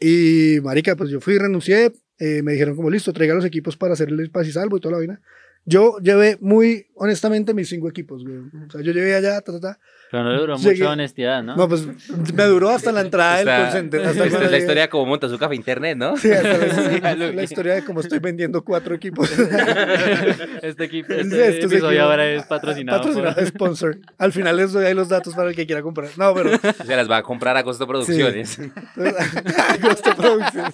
Y, 0.00 0.60
marica, 0.62 0.96
pues 0.96 1.10
yo 1.10 1.20
fui, 1.20 1.36
renuncié, 1.38 1.92
eh, 2.18 2.42
me 2.42 2.52
dijeron 2.52 2.74
como, 2.74 2.90
listo, 2.90 3.12
traiga 3.12 3.34
los 3.34 3.44
equipos 3.44 3.76
para 3.76 3.92
hacerles 3.92 4.30
paz 4.30 4.48
y 4.48 4.52
salvo 4.52 4.76
y 4.76 4.80
toda 4.80 4.92
la 4.92 4.98
vaina. 4.98 5.20
Yo 5.66 5.98
llevé 5.98 6.38
muy 6.40 6.86
honestamente 7.02 7.54
mis 7.54 7.68
cinco 7.68 7.88
equipos, 7.88 8.22
güey. 8.24 8.36
O 8.68 8.70
sea, 8.70 8.82
yo 8.82 8.92
llevé 8.92 9.14
allá, 9.14 9.40
ta, 9.40 9.52
ta, 9.52 9.60
ta. 9.60 9.78
Pero 10.10 10.24
no 10.24 10.32
le 10.32 10.38
duró 10.40 10.56
Llegué- 10.56 10.72
mucha 10.80 10.90
honestidad, 10.90 11.42
¿no? 11.42 11.54
No, 11.56 11.68
pues 11.68 11.86
me 12.34 12.44
duró 12.44 12.68
hasta 12.70 12.90
la 12.92 13.00
entrada 13.00 13.36
del 13.38 13.46
call 13.46 13.72
center. 13.72 14.00
Hasta 14.06 14.24
esta 14.26 14.44
es 14.44 14.50
la 14.50 14.58
historia 14.58 14.82
de 14.82 14.88
cómo 14.88 15.06
monta 15.06 15.28
su 15.28 15.38
café 15.38 15.54
internet, 15.54 15.96
¿no? 15.96 16.16
llegué- 16.16 16.20
Sí, 16.20 16.32
hasta 16.32 16.58
la, 16.58 17.14
Sí, 17.30 17.32
la 17.36 17.42
historia 17.44 17.74
de 17.74 17.84
cómo 17.84 18.00
estoy 18.00 18.18
vendiendo 18.18 18.62
cuatro 18.64 18.94
equipos. 18.94 19.30
este 20.62 20.84
equipo, 20.84 21.12
Sí, 21.14 21.20
este 21.20 21.48
estos 21.48 21.72
episodio 21.72 22.00
equipos- 22.00 22.10
ahora 22.10 22.26
es 22.28 22.42
patrocinado, 22.44 22.98
Patrocinado, 22.98 23.34
por... 23.36 23.46
sponsor. 23.46 23.98
Al 24.18 24.32
final 24.32 24.56
les 24.56 24.72
doy 24.72 24.84
ahí 24.84 24.94
los 24.94 25.08
datos 25.08 25.34
para 25.34 25.48
el 25.50 25.54
que 25.56 25.64
quiera 25.66 25.80
comprar. 25.82 26.08
No, 26.16 26.34
pero 26.34 26.50
Se 26.86 26.96
las 26.96 27.08
va 27.10 27.18
a 27.18 27.22
comprar 27.22 27.56
a 27.56 27.62
Costo 27.62 27.86
Producciones. 27.86 28.58
Agosto 28.58 30.14
Producciones. 30.16 30.72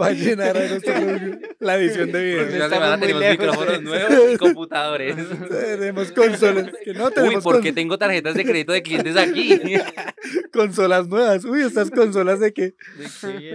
Va 0.00 0.06
a 0.06 0.12
llenar 0.12 0.56
Agosto 0.56 0.92
Producciones 0.92 1.38
la 1.60 1.76
edición 1.76 2.12
de 2.12 2.22
video. 2.22 2.42
Estamos 2.42 2.68
semana 2.74 2.98
tenemos 3.00 3.20
lejos. 3.22 3.38
micrófonos 3.38 3.82
nuevos 3.82 4.32
y 4.32 4.36
computadores. 4.36 5.16
Tenemos 5.64 6.12
consolas. 6.12 6.70
Que 6.84 6.94
no 6.94 7.06
Uy, 7.06 7.12
tenemos 7.14 7.44
¿por 7.44 7.60
qué 7.60 7.70
cons- 7.70 7.74
tengo 7.74 7.98
tarjetas 7.98 8.34
de 8.34 8.44
crédito 8.44 8.72
de 8.72 8.82
clientes 8.82 9.16
aquí? 9.16 9.58
consolas 10.52 11.08
nuevas. 11.08 11.44
Uy, 11.44 11.62
estas 11.62 11.90
consolas 11.90 12.40
de 12.40 12.52
que. 12.52 12.74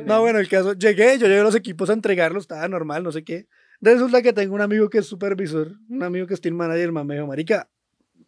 No, 0.06 0.22
bueno, 0.22 0.40
el 0.40 0.48
caso, 0.50 0.74
llegué, 0.74 1.18
yo 1.18 1.28
llevé 1.28 1.44
los 1.44 1.56
equipos 1.56 1.90
a 1.90 1.94
entregarlos, 1.94 2.44
estaba 2.44 2.68
normal, 2.68 3.04
no 3.04 3.12
sé 3.12 3.24
qué. 3.24 3.48
Resulta 3.82 4.22
que 4.22 4.34
tengo 4.34 4.56
un 4.56 4.62
amigo 4.62 4.90
que 4.90 4.98
es 4.98 5.06
supervisor, 5.06 5.76
un 5.90 6.04
amigo 6.04 6.28
que 6.28 6.34
es 6.34 6.42
team 6.42 6.56
manager, 6.56 6.92
me 6.92 7.16
dijo, 7.16 7.28
marica, 7.28 7.70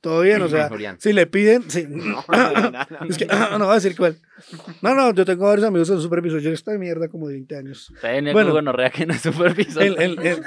todo 0.01 0.21
bien, 0.21 0.41
o 0.41 0.49
sea, 0.49 0.69
si 0.97 1.13
le 1.13 1.27
piden, 1.27 1.69
sí. 1.69 1.87
Es 3.09 3.17
que, 3.17 3.25
no 3.27 3.59
voy 3.59 3.71
a 3.71 3.75
decir 3.75 3.95
cuál. 3.95 4.17
No, 4.81 4.95
no, 4.95 5.13
yo 5.13 5.23
tengo 5.25 5.45
varios 5.45 5.67
amigos 5.67 5.89
en 5.91 6.01
supervisor, 6.01 6.39
yo 6.39 6.51
esta 6.51 6.75
mierda 6.77 7.07
como 7.07 7.27
de 7.27 7.35
20 7.35 7.55
años. 7.55 7.93
Tiene 8.01 8.33
Bueno. 8.33 8.49
bueno, 8.49 8.53
gonorrea 8.53 8.89
que 8.89 9.05
no 9.05 9.13
es 9.13 9.21
supervisor. 9.21 9.83
El, 9.83 10.01
el, 10.01 10.19
el, 10.19 10.39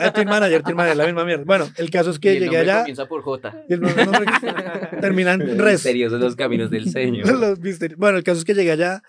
el 0.00 0.12
team 0.12 0.28
manager, 0.28 0.62
team 0.62 0.76
manager, 0.76 0.96
la 0.96 1.06
misma 1.06 1.24
mierda. 1.24 1.44
Bueno, 1.44 1.68
el 1.76 1.90
caso 1.90 2.10
es 2.10 2.16
Y 2.16 2.20
que 2.20 2.36
el 2.36 2.44
llegué 2.44 2.58
allá 2.58 2.78
comienza 2.80 3.06
por 3.06 3.22
J. 3.22 3.64
y 3.68 3.72
el 3.74 3.80
nombre- 3.80 4.04
nombre- 4.06 4.26
termina 5.00 5.32
en 5.32 5.58
res. 5.58 5.74
Misteriosos 5.84 6.20
los 6.20 6.36
caminos 6.36 6.70
del 6.70 6.88
Señor. 6.90 7.26
Los 7.40 7.58
misterios. 7.58 7.98
Bueno, 7.98 8.18
el 8.18 8.24
caso 8.24 8.38
es 8.38 8.44
que 8.44 8.54
llegué 8.54 8.70
allá 8.70 9.02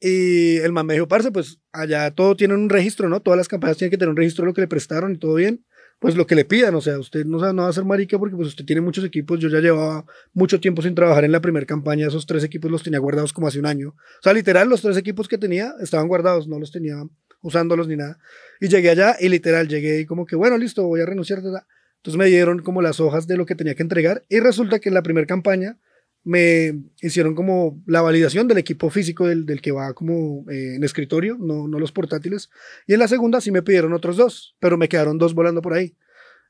y 0.00 0.58
el 0.58 0.72
man 0.72 0.84
me 0.86 0.94
dijo, 0.94 1.08
parce, 1.08 1.32
pues 1.32 1.58
allá 1.72 2.10
todo 2.12 2.36
tiene 2.36 2.54
un 2.54 2.68
registro, 2.68 3.08
¿no? 3.08 3.20
Todas 3.20 3.38
las 3.38 3.48
campañas 3.48 3.78
tienen 3.78 3.90
que 3.90 3.96
tener 3.98 4.10
un 4.10 4.16
registro 4.16 4.42
de 4.44 4.50
lo 4.50 4.54
que 4.54 4.60
le 4.60 4.68
prestaron 4.68 5.12
y 5.14 5.18
todo 5.18 5.34
bien. 5.34 5.64
Pues 5.98 6.14
lo 6.14 6.26
que 6.26 6.36
le 6.36 6.44
pidan, 6.44 6.74
o 6.76 6.80
sea, 6.80 6.98
usted 6.98 7.24
no, 7.24 7.38
no 7.52 7.62
va 7.62 7.68
a 7.68 7.72
ser 7.72 7.84
marica 7.84 8.18
porque 8.18 8.36
pues 8.36 8.48
usted 8.48 8.64
tiene 8.64 8.80
muchos 8.80 9.04
equipos. 9.04 9.40
Yo 9.40 9.48
ya 9.48 9.58
llevaba 9.58 10.04
mucho 10.32 10.60
tiempo 10.60 10.80
sin 10.80 10.94
trabajar 10.94 11.24
en 11.24 11.32
la 11.32 11.40
primera 11.40 11.66
campaña. 11.66 12.06
Esos 12.06 12.24
tres 12.24 12.44
equipos 12.44 12.70
los 12.70 12.84
tenía 12.84 13.00
guardados 13.00 13.32
como 13.32 13.48
hace 13.48 13.58
un 13.58 13.66
año. 13.66 13.88
O 13.88 14.22
sea, 14.22 14.32
literal, 14.32 14.68
los 14.68 14.80
tres 14.80 14.96
equipos 14.96 15.26
que 15.26 15.38
tenía 15.38 15.74
estaban 15.80 16.06
guardados, 16.06 16.46
no 16.46 16.58
los 16.60 16.70
tenía 16.70 17.02
usándolos 17.40 17.88
ni 17.88 17.96
nada. 17.96 18.18
Y 18.60 18.68
llegué 18.68 18.90
allá 18.90 19.16
y 19.18 19.28
literal 19.28 19.66
llegué 19.66 20.00
y 20.00 20.06
como 20.06 20.24
que, 20.24 20.36
bueno, 20.36 20.56
listo, 20.56 20.86
voy 20.86 21.00
a 21.00 21.06
renunciar. 21.06 21.38
Entonces 21.38 22.16
me 22.16 22.26
dieron 22.26 22.60
como 22.62 22.80
las 22.80 23.00
hojas 23.00 23.26
de 23.26 23.36
lo 23.36 23.44
que 23.44 23.56
tenía 23.56 23.74
que 23.74 23.82
entregar 23.82 24.24
y 24.28 24.38
resulta 24.38 24.78
que 24.78 24.88
en 24.90 24.94
la 24.94 25.02
primera 25.02 25.26
campaña 25.26 25.78
me 26.24 26.82
hicieron 27.00 27.34
como 27.34 27.82
la 27.86 28.02
validación 28.02 28.48
del 28.48 28.58
equipo 28.58 28.90
físico 28.90 29.26
del, 29.26 29.46
del 29.46 29.60
que 29.60 29.72
va 29.72 29.94
como 29.94 30.44
eh, 30.50 30.74
en 30.76 30.84
escritorio, 30.84 31.36
no, 31.38 31.68
no 31.68 31.78
los 31.78 31.92
portátiles. 31.92 32.50
Y 32.86 32.94
en 32.94 33.00
la 33.00 33.08
segunda 33.08 33.40
sí 33.40 33.50
me 33.50 33.62
pidieron 33.62 33.92
otros 33.92 34.16
dos, 34.16 34.56
pero 34.58 34.76
me 34.76 34.88
quedaron 34.88 35.18
dos 35.18 35.34
volando 35.34 35.62
por 35.62 35.74
ahí. 35.74 35.96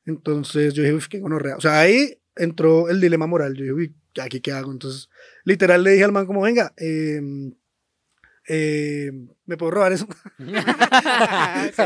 Entonces 0.04 0.74
yo 0.74 0.82
dije, 0.82 0.94
uff, 0.94 1.08
qué 1.08 1.20
gonorrea. 1.20 1.56
O 1.56 1.60
sea, 1.60 1.80
ahí 1.80 2.20
entró 2.36 2.88
el 2.88 3.00
dilema 3.00 3.26
moral. 3.26 3.54
Yo 3.54 3.62
dije, 3.62 3.72
uy, 3.72 3.94
¿aquí 4.20 4.40
qué 4.40 4.52
hago? 4.52 4.72
Entonces, 4.72 5.08
literal 5.44 5.84
le 5.84 5.92
dije 5.92 6.04
al 6.04 6.12
man 6.12 6.26
como, 6.26 6.42
venga, 6.42 6.72
eh, 6.76 7.20
¿me 9.48 9.56
puedo 9.56 9.72
robar 9.72 9.92
eso? 9.92 10.06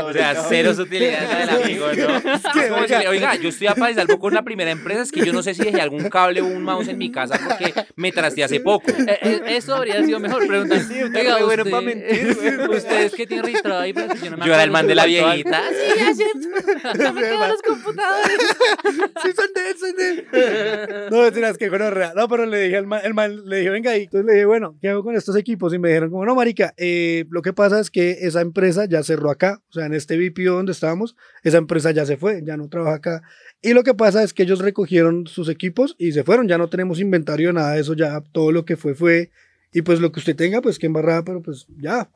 O 0.03 0.13
sea, 0.13 0.45
cero 0.47 0.71
utilidad 0.77 1.39
del 1.39 1.49
amigo, 1.49 1.87
¿no? 1.87 2.17
Es 2.61 2.71
oiga. 2.71 3.09
Oiga, 3.09 3.35
yo 3.35 3.49
estoy 3.49 3.67
a 3.67 3.75
paz 3.75 3.91
y 3.91 3.95
salvo 3.95 4.19
con 4.19 4.33
la 4.33 4.43
primera 4.43 4.71
empresa, 4.71 5.01
es 5.01 5.11
que 5.11 5.25
yo 5.25 5.33
no 5.33 5.41
sé 5.41 5.53
si 5.53 5.63
dejé 5.63 5.81
algún 5.81 6.09
cable 6.09 6.41
o 6.41 6.45
un 6.45 6.63
mouse 6.63 6.87
en 6.89 6.97
mi 6.97 7.11
casa 7.11 7.39
porque 7.43 7.73
me 7.95 8.11
trasteé 8.11 8.43
hace 8.43 8.59
poco. 8.59 8.91
Eh, 8.91 9.17
eh, 9.21 9.41
Eso 9.47 9.75
habría 9.75 10.03
sido 10.03 10.19
mejor. 10.19 10.45
Preguntar, 10.45 10.81
oiga, 10.89 11.37
re 11.37 11.43
bueno 11.43 11.63
usted- 11.63 11.71
pa' 11.71 11.81
mentir. 11.81 12.37
Ustedes 12.69 13.13
que 13.13 13.25
tienen 13.27 13.45
registrado 13.45 13.81
ahí, 13.81 13.93
pero 13.93 14.13
yo 14.15 14.31
no 14.31 14.37
me 14.37 14.45
Yo 14.45 14.53
era 14.53 14.63
el 14.63 14.71
man 14.71 14.87
de 14.87 14.95
la 14.95 15.05
viejita. 15.05 15.61
Sí, 15.69 15.99
ya 15.99 16.13
cierto. 16.13 17.03
No 17.03 17.13
me 17.13 17.21
quedan 17.21 17.49
los 17.49 17.61
computadores. 17.61 18.37
sí, 19.23 19.29
son 19.35 19.53
de 19.53 19.69
él, 19.69 19.77
son 19.77 19.95
de 19.95 20.09
él. 20.09 20.27
No, 21.11 21.57
que. 21.57 21.69
No, 22.15 22.27
pero 22.27 22.45
le 22.45 22.59
dije 22.61 22.77
al 22.77 22.87
man, 22.87 23.01
el 23.03 23.13
man, 23.13 23.45
le 23.45 23.57
dije, 23.57 23.69
venga 23.69 23.91
ahí. 23.91 24.03
Entonces 24.03 24.25
le 24.25 24.33
dije, 24.33 24.45
bueno, 24.45 24.75
¿qué 24.81 24.89
hago 24.89 25.03
con 25.03 25.15
estos 25.15 25.35
equipos? 25.35 25.73
Y 25.73 25.79
me 25.79 25.89
dijeron, 25.89 26.09
como, 26.09 26.25
no, 26.25 26.35
marica, 26.35 26.73
eh, 26.77 27.25
lo 27.29 27.41
que 27.41 27.52
pasa 27.53 27.79
es 27.79 27.89
que 27.89 28.11
esa 28.21 28.41
empresa 28.41 28.85
ya 28.85 29.01
cerró 29.03 29.31
acá. 29.31 29.61
O 29.69 29.73
sea, 29.73 29.85
en 29.85 29.93
este 29.93 30.17
VPO 30.17 30.53
donde 30.55 30.71
estábamos, 30.73 31.15
esa 31.43 31.57
empresa 31.57 31.91
ya 31.91 32.05
se 32.05 32.17
fue, 32.17 32.41
ya 32.43 32.57
no 32.57 32.67
trabaja 32.67 32.95
acá. 32.97 33.21
Y 33.61 33.73
lo 33.73 33.83
que 33.83 33.93
pasa 33.93 34.23
es 34.23 34.33
que 34.33 34.43
ellos 34.43 34.59
recogieron 34.59 35.25
sus 35.27 35.47
equipos 35.49 35.95
y 35.97 36.11
se 36.11 36.23
fueron. 36.23 36.47
Ya 36.47 36.57
no 36.57 36.67
tenemos 36.67 36.99
inventario 36.99 37.53
nada 37.53 37.73
de 37.73 37.81
eso, 37.81 37.93
ya 37.93 38.21
todo 38.33 38.51
lo 38.51 38.65
que 38.65 38.75
fue, 38.77 38.95
fue. 38.95 39.31
Y 39.71 39.81
pues 39.83 39.99
lo 39.99 40.11
que 40.11 40.19
usted 40.19 40.35
tenga, 40.35 40.61
pues 40.61 40.77
que 40.79 40.85
embarrada, 40.87 41.23
pero 41.23 41.41
pues 41.41 41.65
ya. 41.77 42.09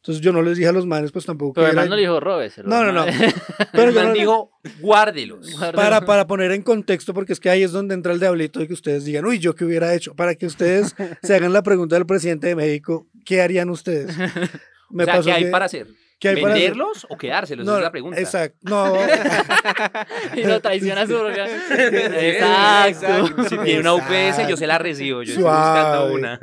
Entonces 0.00 0.22
yo 0.22 0.32
no 0.32 0.42
les 0.42 0.56
dije 0.56 0.68
a 0.68 0.72
los 0.72 0.86
manes, 0.86 1.10
pues 1.10 1.26
tampoco. 1.26 1.54
Pero 1.54 1.68
era- 1.72 1.84
no 1.84 1.96
le 1.96 2.02
dijo 2.02 2.20
róbeselo. 2.20 2.68
No, 2.68 2.84
no, 2.84 2.92
no. 2.92 3.04
Pero 3.72 3.92
man 3.92 4.06
no- 4.08 4.12
dijo, 4.12 4.50
guárdelos. 4.80 5.56
para, 5.74 6.02
para 6.02 6.26
poner 6.28 6.52
en 6.52 6.62
contexto, 6.62 7.12
porque 7.12 7.32
es 7.32 7.40
que 7.40 7.50
ahí 7.50 7.64
es 7.64 7.72
donde 7.72 7.94
entra 7.94 8.12
el 8.12 8.20
diablito 8.20 8.60
de 8.60 8.68
que 8.68 8.74
ustedes 8.74 9.04
digan, 9.04 9.24
uy, 9.26 9.40
¿yo 9.40 9.56
qué 9.56 9.64
hubiera 9.64 9.92
hecho? 9.94 10.14
Para 10.14 10.36
que 10.36 10.46
ustedes 10.46 10.94
se 11.22 11.34
hagan 11.34 11.52
la 11.52 11.62
pregunta 11.64 11.96
del 11.96 12.06
presidente 12.06 12.46
de 12.46 12.54
México, 12.54 13.08
¿qué 13.24 13.42
harían 13.42 13.70
ustedes? 13.70 14.14
Me 14.90 15.02
o 15.02 15.06
sea, 15.06 15.14
pasó 15.16 15.26
¿qué 15.26 15.32
hay 15.32 15.44
que- 15.44 15.50
para 15.50 15.64
hacer? 15.66 15.86
¿qué 16.20 16.28
hay 16.30 16.42
para 16.42 16.54
hacer? 16.54 16.64
¿Venderlos 16.70 17.06
o 17.10 17.16
quedárselos? 17.16 17.64
No, 17.66 17.72
Esa 17.72 17.78
es 17.78 17.84
la 17.84 17.90
pregunta. 17.92 18.20
Exacto. 18.20 18.58
No, 18.62 18.94
y 20.36 20.44
lo 20.44 20.60
traiciona 20.60 21.06
su 21.06 21.14
orga. 21.16 21.46
Exacto. 21.46 23.16
Exacto. 23.16 23.44
Si 23.48 23.58
tiene 23.58 23.80
una 23.80 23.94
UPS, 23.94 24.48
yo 24.48 24.56
se 24.56 24.66
la 24.66 24.78
recibo. 24.78 25.22
Yo 25.22 25.32
estoy 25.34 25.44
buscando 25.44 26.08
Suave. 26.08 26.14
una. 26.14 26.40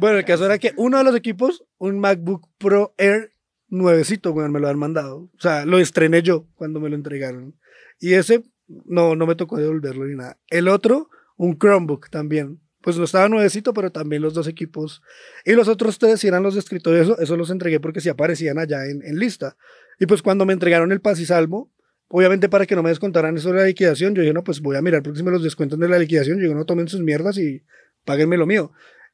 bueno, 0.00 0.18
el 0.18 0.24
caso 0.24 0.44
era 0.46 0.58
que 0.58 0.72
uno 0.76 0.98
de 0.98 1.04
los 1.04 1.14
equipos, 1.16 1.64
un 1.78 1.98
MacBook 2.00 2.48
Pro 2.58 2.94
Air 2.98 3.32
nuevecito, 3.68 4.32
weón, 4.32 4.52
me 4.52 4.60
lo 4.60 4.68
han 4.68 4.78
mandado. 4.78 5.30
O 5.36 5.40
sea, 5.40 5.64
lo 5.64 5.78
estrené 5.78 6.22
yo 6.22 6.46
cuando 6.56 6.80
me 6.80 6.88
lo 6.88 6.96
entregaron. 6.96 7.54
Y 8.00 8.14
ese, 8.14 8.42
no, 8.66 9.14
no 9.14 9.26
me 9.26 9.34
tocó 9.34 9.56
devolverlo 9.58 10.04
ni 10.06 10.16
nada. 10.16 10.38
El 10.48 10.68
otro, 10.68 11.08
un 11.36 11.58
Chromebook 11.58 12.10
también. 12.10 12.60
Pues 12.82 12.96
no 12.96 13.04
estaba 13.04 13.28
nuevecito, 13.28 13.74
pero 13.74 13.90
también 13.90 14.22
los 14.22 14.34
dos 14.34 14.48
equipos. 14.48 15.02
Y 15.44 15.52
los 15.52 15.68
otros 15.68 15.98
tres, 15.98 16.20
si 16.20 16.28
eran 16.28 16.42
los 16.42 16.54
de 16.54 16.60
eso, 17.00 17.18
eso 17.18 17.36
los 17.36 17.50
entregué 17.50 17.78
porque 17.80 18.00
sí 18.00 18.08
aparecían 18.08 18.58
allá 18.58 18.86
en, 18.86 19.02
en 19.04 19.18
lista. 19.18 19.56
Y 19.98 20.06
pues 20.06 20.22
cuando 20.22 20.46
me 20.46 20.52
entregaron 20.52 20.92
el 20.92 21.00
paz 21.00 21.20
y 21.20 21.26
salvo, 21.26 21.70
obviamente 22.08 22.48
para 22.48 22.66
que 22.66 22.74
no 22.74 22.82
me 22.82 22.88
descontaran 22.88 23.36
eso 23.36 23.52
de 23.52 23.60
la 23.60 23.66
liquidación, 23.66 24.14
yo 24.14 24.22
dije, 24.22 24.34
no, 24.34 24.42
pues 24.42 24.60
voy 24.60 24.76
a 24.76 24.82
mirar 24.82 25.02
porque 25.02 25.18
si 25.18 25.24
me 25.24 25.30
los 25.30 25.42
descuentan 25.42 25.78
de 25.78 25.88
la 25.88 25.98
liquidación, 25.98 26.38
yo 26.38 26.42
digo, 26.42 26.54
no 26.54 26.64
tomen 26.64 26.88
sus 26.88 27.00
mierdas 27.00 27.38
y 27.38 27.62
páguenme 28.04 28.36
lo 28.36 28.46
mío. 28.46 28.72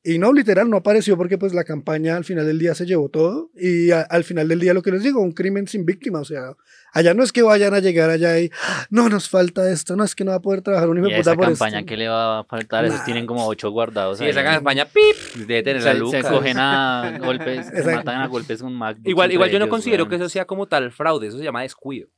Y 0.08 0.18
no, 0.18 0.32
literal, 0.32 0.70
no 0.70 0.76
apareció 0.76 1.16
porque 1.16 1.36
pues 1.36 1.52
la 1.52 1.64
campaña 1.64 2.16
al 2.16 2.24
final 2.24 2.46
del 2.46 2.58
día 2.60 2.74
se 2.76 2.86
llevó 2.86 3.08
todo 3.08 3.50
y 3.56 3.90
a- 3.90 4.02
al 4.02 4.22
final 4.22 4.46
del 4.46 4.60
día 4.60 4.72
lo 4.72 4.80
que 4.82 4.92
les 4.92 5.02
digo, 5.02 5.20
un 5.20 5.32
crimen 5.32 5.66
sin 5.66 5.84
víctima, 5.84 6.20
o 6.20 6.24
sea, 6.24 6.52
allá 6.92 7.12
no 7.12 7.24
es 7.24 7.32
que 7.32 7.42
vayan 7.42 7.74
a 7.74 7.80
llegar 7.80 8.08
allá 8.10 8.38
y, 8.38 8.50
"Ah, 8.68 8.86
no, 8.90 9.08
nos 9.08 9.28
falta 9.28 9.68
esto, 9.70 9.96
no 9.96 10.04
es 10.04 10.14
que 10.14 10.24
no 10.24 10.30
va 10.30 10.36
a 10.36 10.40
poder 10.42 10.62
trabajar 10.62 10.88
un 10.88 10.98
hijo 10.98 11.08
Y 11.08 11.12
de 11.14 11.18
esa 11.18 11.32
puta 11.32 11.36
por 11.36 11.46
campaña, 11.48 11.78
esto. 11.80 11.88
¿qué 11.88 11.96
le 11.96 12.08
va 12.08 12.38
a 12.38 12.44
faltar? 12.44 12.84
Esos 12.84 12.98
Nah. 13.00 13.04
tienen 13.04 13.26
como 13.26 13.46
ocho 13.48 13.70
guardados. 13.70 14.18
Sí, 14.18 14.24
ahí. 14.24 14.30
esa 14.30 14.44
campaña, 14.44 14.84
pip, 14.84 15.44
debe 15.46 15.62
tener 15.64 15.82
la 15.82 15.92
se, 15.92 15.98
Lucas. 15.98 16.24
se 16.24 16.32
cogen 16.32 16.56
a 16.58 17.18
golpes, 17.20 17.66
se 17.74 18.04
matan 18.04 18.20
a 18.20 18.26
golpes 18.28 18.62
con 18.62 18.74
Mac. 18.74 18.98
Igual, 19.04 19.32
igual 19.32 19.50
yo 19.50 19.58
no 19.58 19.68
considero 19.68 20.08
que 20.08 20.14
eso 20.16 20.28
sea 20.28 20.44
como 20.44 20.66
tal 20.66 20.92
fraude, 20.92 21.26
eso 21.26 21.38
se 21.38 21.44
llama 21.44 21.62
descuido. 21.62 22.08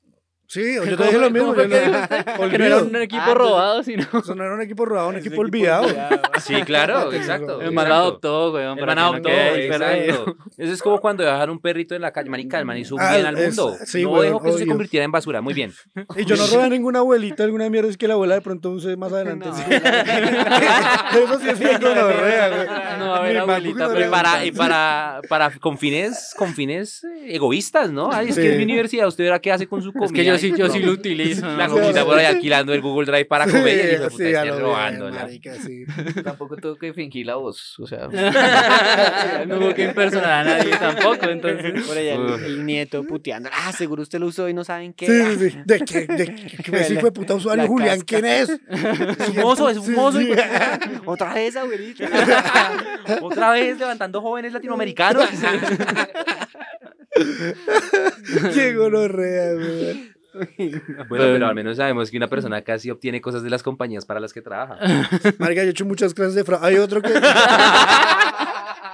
Sí, 0.51 0.77
yo 0.77 0.83
te 0.83 0.97
¿Cómo 0.97 1.05
dije 1.11 1.19
lo 1.19 1.31
mismo. 1.31 1.55
yo 1.55 1.63
que 1.63 1.69
no-? 1.69 2.49
Que 2.51 2.59
no 2.59 2.65
era 2.65 2.77
un 2.79 2.97
equipo 2.97 3.23
Ah, 3.23 3.35
robado, 3.35 3.83
sino... 3.83 4.03
Eso 4.03 4.35
no 4.35 4.45
era 4.45 4.55
un 4.55 4.63
equipo 4.63 4.87
robado, 4.87 5.11
un 5.11 5.17
equipo 5.17 5.43
olvidado. 5.43 5.87
Sí, 6.41 6.55
claro, 6.63 7.13
exacto. 7.13 7.61
El 7.61 7.73
man 7.73 7.93
adoptó, 7.93 8.53
weón. 8.55 8.79
El 8.79 8.87
man 8.87 8.97
no 8.97 9.03
adoptó. 9.03 9.29
Eso 10.57 10.73
es 10.73 10.83
como 10.83 11.01
cuando 11.01 11.23
dejan 11.23 11.51
un 11.51 11.61
perrito 11.61 11.95
en 11.95 12.01
la 12.01 12.13
calle. 12.13 12.31
Marica, 12.31 12.59
el 12.59 12.65
man 12.65 12.79
hizo 12.79 12.97
Ah, 12.99 13.15
bien 13.15 13.27
al 13.27 13.37
es- 13.39 13.57
mundo. 13.59 13.77
sí, 13.85 14.03
no 14.05 14.11
weón, 14.13 14.25
dejó 14.27 14.43
que 14.43 14.49
eso 14.49 14.59
se 14.59 14.67
convirtiera 14.67 15.05
en 15.05 15.13
basura. 15.13 15.43
Muy 15.43 15.53
bien. 15.53 15.71
Y 16.17 16.25
yo 16.25 16.35
no 16.37 16.47
robé 16.51 16.63
a 16.65 16.69
ninguna 16.71 17.01
abuelita, 17.01 17.45
alguna 17.45 17.69
mierda, 17.69 17.91
es 17.91 17.99
que 17.99 18.09
la 18.09 18.15
abuela 18.15 18.35
de 18.37 18.41
pronto 18.41 18.71
use 18.71 18.97
más 18.97 19.13
adelante. 19.13 19.51
sí. 19.53 19.63
Eso 19.71 21.41
sí 21.41 21.49
es 21.51 21.59
bien 21.59 21.81
gonorrea, 21.81 22.49
güey. 22.49 22.69
No 22.99 23.15
a 23.15 23.23
Mi 23.23 23.37
abuelita, 23.37 23.89
pero 23.89 24.07
Y 24.07 24.11
para, 24.11 24.45
y 24.47 24.53
para, 24.53 25.21
para 25.29 25.51
con 25.59 25.77
fines, 25.79 26.35
con 26.39 26.55
fines 26.55 27.05
egoístas, 27.27 27.91
¿no? 27.91 28.11
Ay, 28.13 28.29
es 28.31 28.37
que 28.37 28.53
es 28.53 28.57
mi 28.57 28.65
universidad, 28.65 29.07
usted 29.09 29.25
verá 29.25 29.39
qué 29.41 29.53
hace 29.53 29.67
con 29.67 29.83
su 29.83 29.93
comida. 29.93 30.38
Yo 30.39 30.55
sí, 30.55 30.55
yo 30.57 30.69
sí 30.71 30.81
No. 30.81 30.87
lo 30.87 30.93
utilizo. 30.93 31.47
La 31.57 31.69
comida 31.69 32.05
por 32.05 32.19
ahí 32.19 32.27
alquilando 32.27 32.73
el 32.73 32.81
Google 32.81 33.07
Drive 33.07 33.25
para 33.27 33.47
comer 33.47 33.85
y 33.85 33.99
de 33.99 34.11
puta 34.11 34.45
sí, 34.45 34.51
robándola. 34.51 35.23
marica, 35.23 35.55
sí. 35.55 35.85
Tampoco 36.25 36.57
tengo 36.57 36.77
que 36.77 36.93
fingir 36.93 37.27
la 37.27 37.37
voz. 37.37 37.79
O 37.79 37.87
sea, 37.87 38.09
no 39.47 39.59
hubo 39.59 39.75
que 39.75 39.85
impersonar 39.85 40.31
a 40.31 40.45
nadie 40.45 40.77
tampoco, 40.77 41.29
entonces. 41.29 41.87
Por 41.87 41.97
allá 41.97 42.15
el, 42.15 42.65
nieto 42.65 43.05
puteando. 43.05 43.49
Ah, 43.53 43.73
seguro 43.73 44.03
usted 44.03 44.19
lo 44.19 44.27
usó 44.27 44.49
y 44.49 44.55
no 44.55 44.65
saben 44.65 44.93
qué. 44.93 45.07
Sí, 45.07 45.39
sí, 45.39 45.51
sí. 45.51 45.59
¿De 45.65 45.81
qué? 45.81 46.07
¿De 46.07 46.35
qué? 46.35 46.63
¿Qué 46.63 46.71
de 46.71 47.13
puta 47.13 47.35
usuario? 47.35 47.65
La 47.65 47.69
Julián, 47.69 48.01
casca. 48.01 48.05
¿quién 48.07 48.25
es? 48.25 48.49
Es 49.19 49.29
un 49.31 49.37
mozo, 49.37 49.69
es 49.69 49.79
un 49.79 49.95
mozo. 49.95 50.19
Otra 51.07 51.35
vez, 51.35 51.57
abuelita. 51.57 52.09
Otra 53.23 53.51
vez 53.51 53.79
levantando 53.79 54.21
jóvenes 54.21 54.53
latinoamericanos. 54.53 55.29
Qué 58.55 58.75
gonorrea, 58.75 59.55
bueno, 61.09 61.25
pero 61.25 61.47
al 61.47 61.55
menos 61.55 61.77
sabemos 61.77 62.11
que 62.11 62.17
una 62.17 62.29
persona 62.29 62.63
casi 62.63 62.91
obtiene 62.91 63.21
cosas 63.21 63.43
de 63.43 63.51
las 63.51 63.63
compañías 63.63 64.05
para 64.05 64.21
las 64.21 64.33
que 64.33 64.43
trabaja. 64.43 64.79
Marica, 65.39 65.63
yo 65.63 65.69
he 65.69 65.71
hecho 65.71 65.85
muchas 65.85 66.15
clases 66.15 66.35
de 66.35 66.45
fraude. 66.45 66.67
Hay 66.67 66.77
otro 66.77 67.03
que... 67.03 67.13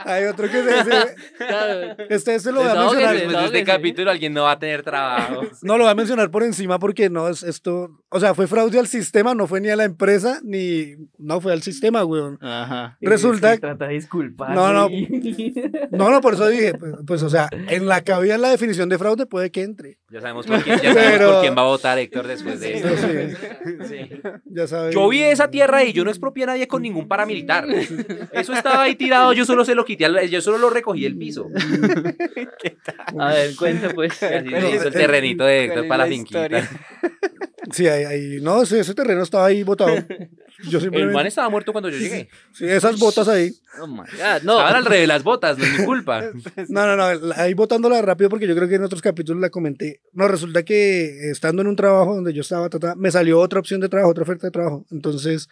Hay 0.04 0.24
otro 0.24 0.46
que 0.50 0.62
se... 0.62 0.84
se- 0.84 1.14
Claro. 1.38 1.96
Este, 2.08 2.34
este 2.34 2.52
lo 2.52 2.60
voy 2.60 2.70
a 2.70 2.74
mencionar. 2.74 3.14
Después 3.16 3.36
de 3.38 3.44
este 3.46 3.64
capítulo 3.64 4.10
alguien 4.10 4.32
no 4.32 4.42
va 4.44 4.52
a 4.52 4.58
tener 4.58 4.82
trabajo. 4.82 5.42
No 5.62 5.78
lo 5.78 5.84
voy 5.84 5.90
a 5.92 5.94
mencionar 5.94 6.30
por 6.30 6.42
encima 6.42 6.78
porque 6.78 7.08
no 7.10 7.28
es 7.28 7.42
esto. 7.42 7.90
O 8.10 8.20
sea, 8.20 8.34
fue 8.34 8.46
fraude 8.46 8.78
al 8.78 8.86
sistema, 8.86 9.34
no 9.34 9.46
fue 9.46 9.60
ni 9.60 9.68
a 9.70 9.76
la 9.76 9.84
empresa, 9.84 10.40
ni. 10.44 10.94
No 11.18 11.40
fue 11.40 11.52
al 11.52 11.62
sistema, 11.62 12.04
weón. 12.04 12.38
Ajá. 12.42 12.96
Resulta- 13.00 13.54
Se 13.54 13.60
trata 13.60 13.86
de 13.86 13.94
disculpar. 13.94 14.50
No, 14.54 14.72
no. 14.72 14.88
No, 15.90 16.10
no, 16.10 16.20
por 16.20 16.34
eso 16.34 16.48
dije, 16.48 16.74
pues, 16.74 16.92
pues, 17.06 17.22
o 17.22 17.30
sea, 17.30 17.48
en 17.68 17.86
la 17.86 18.02
cabida 18.02 18.34
en 18.34 18.42
la 18.42 18.48
definición 18.50 18.88
de 18.88 18.98
fraude 18.98 19.26
puede 19.26 19.50
que 19.50 19.62
entre. 19.62 19.98
Ya 20.10 20.20
sabemos 20.20 20.46
por 20.46 20.62
quién, 20.62 20.76
ya 20.80 20.92
sabemos 20.92 21.12
Pero- 21.12 21.30
por 21.32 21.40
quién 21.42 21.56
va 21.56 21.62
a 21.62 21.66
votar 21.66 21.98
Héctor 21.98 22.26
después 22.26 22.60
de 22.60 22.74
esto. 22.74 22.88
Sí, 23.88 24.10
ya 24.46 24.66
saben. 24.66 24.92
Yo 24.92 25.08
vi 25.08 25.22
esa 25.22 25.48
tierra 25.50 25.84
y 25.84 25.92
yo 25.92 26.04
no 26.04 26.10
expropié 26.10 26.44
a 26.44 26.48
nadie 26.48 26.66
con 26.68 26.82
ningún 26.82 27.08
paramilitar. 27.08 27.66
Eso 28.32 28.52
estaba 28.52 28.82
ahí 28.82 28.94
tirado, 28.96 29.32
yo 29.32 29.44
solo 29.44 29.64
se 29.64 29.74
lo 29.74 29.84
quité, 29.84 29.93
al- 30.02 30.28
yo 30.28 30.40
solo 30.40 30.58
lo 30.58 30.70
recogí 30.70 31.02
del 31.02 31.16
piso. 31.16 31.48
A 33.18 33.28
ver, 33.34 33.54
cuente 33.56 33.90
pues. 33.90 34.22
Así 34.22 34.48
¿Cuál 34.50 34.62
se 34.62 34.68
es- 34.68 34.74
hizo 34.76 34.88
el 34.88 34.94
terrenito 34.94 35.44
de 35.44 35.64
Héctor 35.64 35.88
para 35.88 36.04
la 36.04 36.10
la 36.10 36.10
finquita. 36.16 36.42
historia? 36.46 36.70
Sí, 37.70 37.86
ahí, 37.88 38.04
ahí- 38.04 38.40
no, 38.42 38.62
ese, 38.62 38.80
ese 38.80 38.94
terreno 38.94 39.22
estaba 39.22 39.46
ahí 39.46 39.62
botado. 39.62 39.94
Yo 40.68 40.78
El 40.78 40.82
simplemente... 40.84 41.14
man 41.14 41.26
estaba 41.26 41.48
muerto 41.48 41.72
cuando 41.72 41.88
yo 41.88 41.98
llegué. 41.98 42.28
Sí, 42.52 42.64
esas 42.66 42.98
botas 42.98 43.26
ahí. 43.28 43.52
Oh 43.80 43.86
my 43.86 43.96
God, 43.98 44.42
no. 44.44 44.52
Estaban 44.52 44.76
al 44.76 44.84
revés 44.84 45.00
de 45.00 45.06
las 45.08 45.22
botas, 45.24 45.58
no 45.58 45.64
es 45.64 45.78
mi 45.78 45.84
culpa. 45.84 46.22
No, 46.68 46.86
no, 46.86 46.96
no, 46.96 47.32
ahí 47.36 47.54
botándola 47.54 48.00
rápido 48.02 48.30
porque 48.30 48.46
yo 48.46 48.54
creo 48.54 48.68
que 48.68 48.76
en 48.76 48.84
otros 48.84 49.02
capítulos 49.02 49.40
la 49.40 49.50
comenté. 49.50 50.00
No, 50.12 50.28
resulta 50.28 50.62
que 50.62 51.30
estando 51.30 51.62
en 51.62 51.68
un 51.68 51.76
trabajo 51.76 52.14
donde 52.14 52.32
yo 52.32 52.42
estaba, 52.42 52.68
ta, 52.68 52.78
ta, 52.78 52.94
me 52.96 53.10
salió 53.10 53.40
otra 53.40 53.58
opción 53.60 53.80
de 53.80 53.88
trabajo, 53.88 54.10
otra 54.10 54.22
oferta 54.22 54.46
de 54.46 54.50
trabajo. 54.52 54.86
Entonces, 54.90 55.48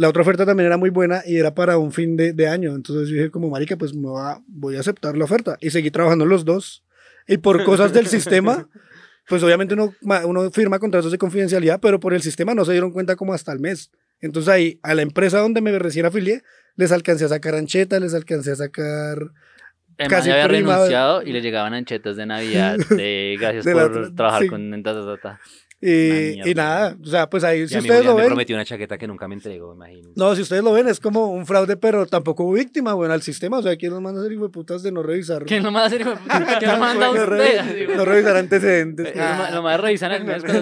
la 0.00 0.08
otra 0.08 0.22
oferta 0.22 0.46
también 0.46 0.66
era 0.66 0.76
muy 0.76 0.90
buena 0.90 1.22
y 1.26 1.36
era 1.36 1.54
para 1.54 1.76
un 1.78 1.92
fin 1.92 2.16
de, 2.16 2.32
de 2.32 2.48
año. 2.48 2.74
Entonces 2.74 3.08
yo 3.08 3.16
dije 3.16 3.30
como, 3.30 3.50
marica, 3.50 3.76
pues 3.76 3.94
me 3.94 4.08
va- 4.08 4.40
voy 4.46 4.76
a 4.76 4.80
aceptar 4.80 5.16
la 5.16 5.24
oferta. 5.24 5.56
Y 5.60 5.70
seguí 5.70 5.90
trabajando 5.90 6.24
los 6.26 6.44
dos. 6.44 6.84
Y 7.28 7.36
por 7.38 7.62
cosas 7.64 7.92
del 7.92 8.06
sistema, 8.06 8.66
pues 9.28 9.42
obviamente 9.42 9.74
uno, 9.74 9.94
uno 10.24 10.50
firma 10.50 10.78
contratos 10.78 11.12
de 11.12 11.18
confidencialidad, 11.18 11.80
pero 11.80 12.00
por 12.00 12.14
el 12.14 12.22
sistema 12.22 12.54
no 12.54 12.64
se 12.64 12.72
dieron 12.72 12.92
cuenta 12.92 13.14
como 13.16 13.34
hasta 13.34 13.52
el 13.52 13.60
mes. 13.60 13.90
Entonces 14.20 14.48
ahí, 14.52 14.80
a 14.82 14.94
la 14.94 15.02
empresa 15.02 15.38
donde 15.38 15.60
me 15.60 15.78
recién 15.78 16.06
afilié, 16.06 16.42
les 16.76 16.92
alcancé 16.92 17.24
a 17.26 17.28
sacar 17.28 17.54
anchetas, 17.54 18.00
les 18.00 18.14
alcancé 18.14 18.52
a 18.52 18.56
sacar 18.56 19.18
casi 20.08 20.30
había 20.30 20.48
prima- 20.48 20.74
renunciado 20.76 21.22
y 21.22 21.32
le 21.32 21.42
llegaban 21.42 21.74
anchetas 21.74 22.16
de 22.16 22.24
Navidad 22.26 22.76
de 22.90 23.36
gracias 23.38 23.64
De 23.66 23.74
la 23.74 23.82
por 23.88 23.98
otra- 23.98 24.14
trabajar 24.14 24.42
sí. 24.42 24.48
con 24.48 24.82
ta, 24.82 24.94
ta, 24.94 25.16
ta, 25.20 25.40
ta. 25.80 25.86
Y, 26.50 26.54
nada, 26.54 26.96
o 27.02 27.06
sea, 27.06 27.28
pues 27.30 27.42
ahí 27.42 27.62
Y 27.62 27.68
si 27.68 27.74
a 27.76 27.80
mí 27.80 27.88
ustedes 27.88 28.04
lo 28.04 28.14
me 28.14 28.20
ven, 28.22 28.26
prometió 28.28 28.54
una 28.56 28.64
chaqueta 28.64 28.98
que 28.98 29.06
nunca 29.06 29.26
me 29.28 29.34
entregó, 29.34 29.74
imagínense. 29.74 30.10
no, 30.14 30.34
si 30.36 30.42
ustedes 30.42 30.62
lo 30.62 30.72
ven, 30.72 30.88
es 30.88 31.00
como 31.00 31.30
un 31.32 31.46
fraude, 31.46 31.76
pero 31.76 32.06
tampoco 32.06 32.44
hubo 32.44 32.52
víctima, 32.52 32.92
bueno, 32.94 33.14
al 33.14 33.22
sistema, 33.22 33.58
o 33.58 33.62
sea, 33.62 33.76
¿quién 33.76 33.92
nos 33.92 34.02
manda 34.02 34.20
a 34.20 34.24
ser 34.24 34.32
hijo 34.32 34.42
de 34.44 34.50
putas 34.50 34.82
de 34.82 34.92
no 34.92 35.02
revisar? 35.02 35.44
¿Quién 35.46 35.62
lo 35.62 35.70
manda 35.70 35.84
a 35.84 35.86
hacer? 35.86 36.02
hijo 36.02 36.10
de 36.10 36.16
puta? 36.16 36.56
¿Quién 36.58 36.70
lo 36.72 36.78
manda 36.78 37.06
a 37.06 37.10
usted? 37.10 37.96
no 37.96 38.04
revisar 38.04 38.36
antecedentes. 38.36 39.06
Eh, 39.08 39.14
Lo 39.52 39.62
más- 39.62 39.80
revisan 39.80 40.12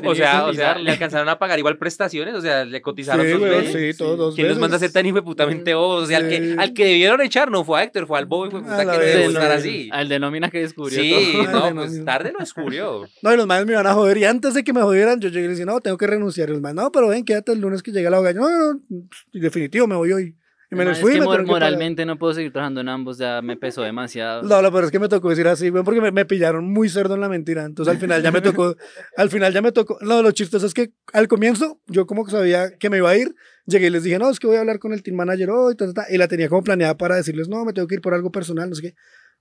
O 0.07 0.15
sea, 0.15 0.45
o 0.47 0.53
sea, 0.55 0.79
le 0.79 0.91
alcanzaron 0.93 1.29
a 1.29 1.39
pagar 1.39 1.59
igual 1.59 1.79
prestaciones, 1.79 2.35
o 2.35 2.41
sea, 2.41 2.65
le 2.65 2.81
cotizaron 2.81 3.27
Sí, 3.27 3.33
dos 3.33 3.41
veces. 3.41 3.93
sí, 3.97 3.99
todos 3.99 4.17
dos 4.19 4.35
¿Quién 4.35 4.47
los 4.47 4.57
veces. 4.57 4.61
manda 4.61 4.77
a 4.77 4.81
ser 4.81 4.93
tan 4.93 5.05
hijo 5.07 5.17
de 5.17 5.23
putamente 5.23 5.75
bobos? 5.75 6.05
O 6.05 6.07
sea, 6.07 6.19
al, 6.19 6.29
que, 6.29 6.55
al 6.59 6.73
que 6.75 6.85
debieron 6.85 7.21
echar 7.23 7.51
no 7.51 7.65
fue 7.65 7.81
a 7.81 7.85
Héctor, 7.85 8.07
fue 8.07 8.19
al 8.19 8.27
bobo 8.27 8.47
hijo 8.47 8.59
de 8.59 8.65
puta 8.65 9.01
que 9.01 9.25
gustar 9.27 9.49
no. 9.49 9.55
así. 9.55 9.89
Al 9.93 10.09
de 10.09 10.19
nómina 10.21 10.51
que 10.51 10.61
descubrió 10.61 11.01
Sí, 11.01 11.35
no, 11.51 11.75
pues 11.75 12.05
tarde 12.05 12.33
lo 12.33 12.39
descubrió. 12.39 13.09
No, 13.23 13.33
y 13.35 13.37
los 13.37 13.47
madres 13.47 13.67
me 13.67 13.73
iban 13.73 13.87
a 13.87 13.95
joder, 13.95 14.17
y 14.19 14.25
antes 14.25 14.55
de 14.55 14.63
que 14.63 14.73
me 14.73 14.83
jodieran, 14.83 15.08
yo 15.17 15.29
llegué 15.29 15.47
y 15.47 15.49
les 15.49 15.57
dije, 15.59 15.67
no, 15.67 15.81
tengo 15.81 15.97
que 15.97 16.07
renunciar. 16.07 16.51
Los 16.51 16.61
madres, 16.61 16.77
no, 16.77 16.93
pero 16.93 17.09
ven, 17.09 17.25
quédate 17.25 17.53
el 17.53 17.61
lunes 17.61 17.83
que 17.83 17.93
llega 17.93 18.11
la 18.11 18.17
abogada. 18.19 18.35
Yo, 18.35 18.41
no, 18.43 18.51
no, 18.51 18.81
no, 18.89 19.01
definitivo, 19.33 19.87
me 19.87 19.97
voy 19.97 20.13
hoy. 20.13 20.37
Y 20.71 20.75
me 20.75 20.85
Man, 20.85 20.89
les 20.89 20.99
es 20.99 21.03
fui, 21.03 21.13
que 21.15 21.21
me 21.21 21.25
tuvieron 21.25 21.47
que 21.47 21.53
pagar. 21.53 21.71
moralmente 21.71 22.05
no 22.05 22.19
puedo 22.19 22.35
seguir 22.35 22.53
trabajando 22.53 22.83
en 22.83 22.91
ambos, 22.91 23.17
ya 23.17 23.41
me 23.41 23.57
pesó 23.57 23.81
demasiado. 23.81 24.43
No, 24.43 24.61
lo 24.61 24.71
peor 24.71 24.85
es 24.85 24.91
que 24.91 24.99
me 24.99 25.09
tocó 25.09 25.31
decir 25.31 25.49
así, 25.49 25.71
porque 25.71 26.03
me, 26.03 26.13
me 26.13 26.27
pillaron 26.27 26.71
muy 26.71 26.91
cerdo 26.91 27.15
en 27.15 27.23
la 27.23 27.29
mentira. 27.31 27.65
Entonces 27.65 27.95
al 27.95 27.99
final 27.99 28.23
ya 28.23 28.31
me 28.31 28.43
tocó, 28.43 28.77
al 29.17 29.31
final 29.31 29.51
ya 29.55 29.63
me 29.63 29.73
tocó. 29.73 29.97
No, 30.03 30.21
lo 30.21 30.31
chistoso 30.33 30.67
es 30.67 30.75
que 30.75 30.93
al 31.15 31.27
comienzo 31.27 31.81
yo 31.87 32.07
como 32.07 32.23
que 32.27 32.33
sabía 32.33 32.77
que 32.77 32.91
me 32.91 32.99
iba 32.99 33.09
a 33.09 33.17
ir, 33.17 33.35
llegué 33.65 33.87
y 33.87 33.91
les 33.91 34.03
dije, 34.03 34.19
no, 34.19 34.29
es 34.29 34.39
que 34.39 34.47
voy 34.47 34.57
a 34.57 34.61
hablar 34.61 34.79
con 34.79 34.93
el 34.93 35.03
team 35.03 35.17
manager 35.17 35.49
hoy, 35.49 35.75
ta, 35.75 35.87
ta, 35.87 35.93
ta", 36.05 36.07
y 36.13 36.19
la 36.19 36.29
tenía 36.29 36.51
como 36.51 36.63
planeada 36.63 36.99
para 36.99 37.17
decirles, 37.17 37.49
no, 37.49 37.65
me 37.65 37.73
tengo 37.73 37.89
que 37.89 37.95
ir 37.95 38.01
por 38.03 38.13
algo 38.13 38.31
personal, 38.31 38.69
no 38.69 38.75
sé 38.75 38.83
qué. 38.83 38.95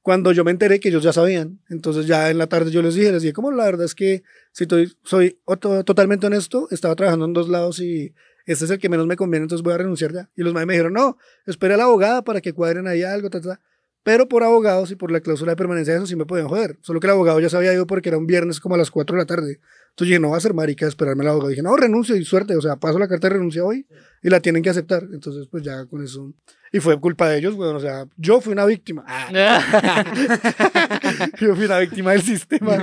Cuando 0.08 0.32
yo 0.32 0.46
me 0.46 0.52
enteré 0.52 0.80
que 0.80 0.88
ellos 0.88 1.04
ya 1.04 1.12
sabían, 1.12 1.60
entonces 1.70 2.08
ya 2.08 2.30
en 2.30 2.38
la 2.38 2.48
tarde 2.48 2.72
yo 2.72 2.82
les 2.82 2.96
dije, 2.96 3.12
les 3.12 3.24
dije, 3.24 3.34
como 3.34 3.52
la 3.52 3.66
verdad 3.66 3.84
es 3.84 3.94
que 3.94 4.24
si 4.54 4.64
estoy, 4.64 4.96
soy 5.04 5.38
oto- 5.44 5.84
totalmente 5.84 6.26
honesto, 6.28 6.70
estaba 6.72 6.96
trabajando 6.96 7.26
en 7.26 7.34
dos 7.34 7.50
lados 7.50 7.82
y 7.82 8.14
este 8.46 8.64
es 8.64 8.72
el 8.72 8.80
que 8.80 8.88
menos 8.88 9.06
me 9.06 9.18
conviene, 9.18 9.44
entonces 9.44 9.64
voy 9.64 9.74
a 9.74 9.80
renunciar 9.80 10.14
ya. 10.14 10.30
Y 10.38 10.44
los 10.44 10.54
maes 10.54 10.66
me 10.66 10.76
dijeron, 10.76 10.94
no, 10.94 11.18
espera 11.46 11.74
a 11.74 11.78
la 11.78 11.84
abogada 11.84 12.22
para 12.24 12.40
que 12.40 12.54
cuadren 12.54 12.88
ahí 12.88 13.04
algo, 13.04 13.30
ta, 13.30 13.42
ta. 13.42 13.60
Pero 14.04 14.30
por 14.30 14.46
abogados 14.46 14.92
y 14.92 14.96
por 14.96 15.12
la 15.12 15.20
cláusula 15.20 15.52
de 15.52 15.56
permanencia, 15.58 15.94
eso 15.94 16.08
sí 16.08 16.16
me 16.16 16.26
podían 16.26 16.48
joder. 16.48 16.78
Solo 16.84 17.02
que 17.02 17.08
el 17.08 17.12
abogado 17.12 17.42
ya 17.42 17.50
se 17.50 17.58
había 17.58 17.74
ido 17.74 17.86
porque 17.86 18.08
era 18.08 18.18
un 18.18 18.28
viernes 18.28 18.62
como 18.62 18.76
a 18.76 18.78
las 18.78 18.92
4 18.92 19.18
de 19.18 19.24
la 19.24 19.26
tarde. 19.26 19.60
Entonces 19.98 20.12
dije, 20.12 20.20
no 20.20 20.30
va 20.30 20.38
a 20.38 20.42
ser 20.42 20.54
marica 20.54 20.86
esperarme 20.86 21.24
al 21.24 21.30
abogado. 21.30 21.50
Dije, 21.50 21.64
no, 21.64 21.76
renuncio 21.76 22.16
y 22.16 22.24
suerte. 22.24 22.56
O 22.56 22.62
sea, 22.62 22.76
paso 22.76 23.00
la 23.00 23.08
carta 23.08 23.30
de 23.30 23.34
renuncia 23.34 23.64
hoy 23.64 23.88
y 24.22 24.30
la 24.30 24.40
tienen 24.40 24.62
que 24.62 24.70
aceptar. 24.70 25.02
Entonces, 25.12 25.48
pues 25.50 25.64
ya 25.64 25.88
con 25.88 26.04
eso. 26.04 26.32
Y 26.72 26.80
fue 26.82 27.00
culpa 27.00 27.28
de 27.28 27.40
ellos, 27.40 27.56
weón. 27.56 27.78
O 27.78 27.80
sea, 27.80 28.06
yo 28.16 28.40
fui 28.40 28.54
una 28.54 28.68
víctima. 28.68 29.04
Ah, 29.08 29.28
yo 31.42 31.56
fui 31.56 31.66
una 31.66 31.80
víctima 31.80 32.12
del 32.12 32.22
sistema. 32.22 32.76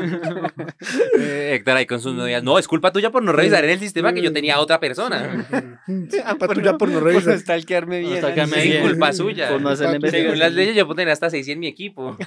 Eh, 1.20 1.52
Héctor 1.54 1.76
ahí 1.76 1.86
con 1.86 2.00
sus 2.00 2.16
novias. 2.16 2.42
No, 2.42 2.58
es 2.58 2.66
culpa 2.66 2.90
tuya 2.90 3.12
por 3.12 3.22
no 3.22 3.30
revisar 3.30 3.62
en 3.62 3.70
el 3.70 3.78
sistema 3.78 4.12
que 4.12 4.20
yo 4.20 4.32
tenía 4.32 4.56
a 4.56 4.60
otra 4.60 4.80
persona. 4.80 5.46
Culpa 5.86 6.48
tuya 6.48 6.76
por 6.76 6.88
no 6.88 6.94
Por 6.98 7.04
revisar. 7.04 7.38
stalkearme 7.38 8.00
bien. 8.00 8.18
stalkearme 8.18 8.56
así. 8.56 8.62
Sí, 8.62 8.68
bien. 8.70 8.82
culpa 8.88 9.12
suya. 9.12 9.50
Por 9.50 9.60
no 9.60 9.68
hacer 9.68 10.00
la 10.02 10.10
Según 10.10 10.40
las 10.40 10.52
leyes, 10.52 10.74
yo 10.74 10.84
puedo 10.84 10.96
tener 10.96 11.12
hasta 11.12 11.30
6 11.30 11.46
en 11.46 11.60
mi 11.60 11.68
equipo. 11.68 12.18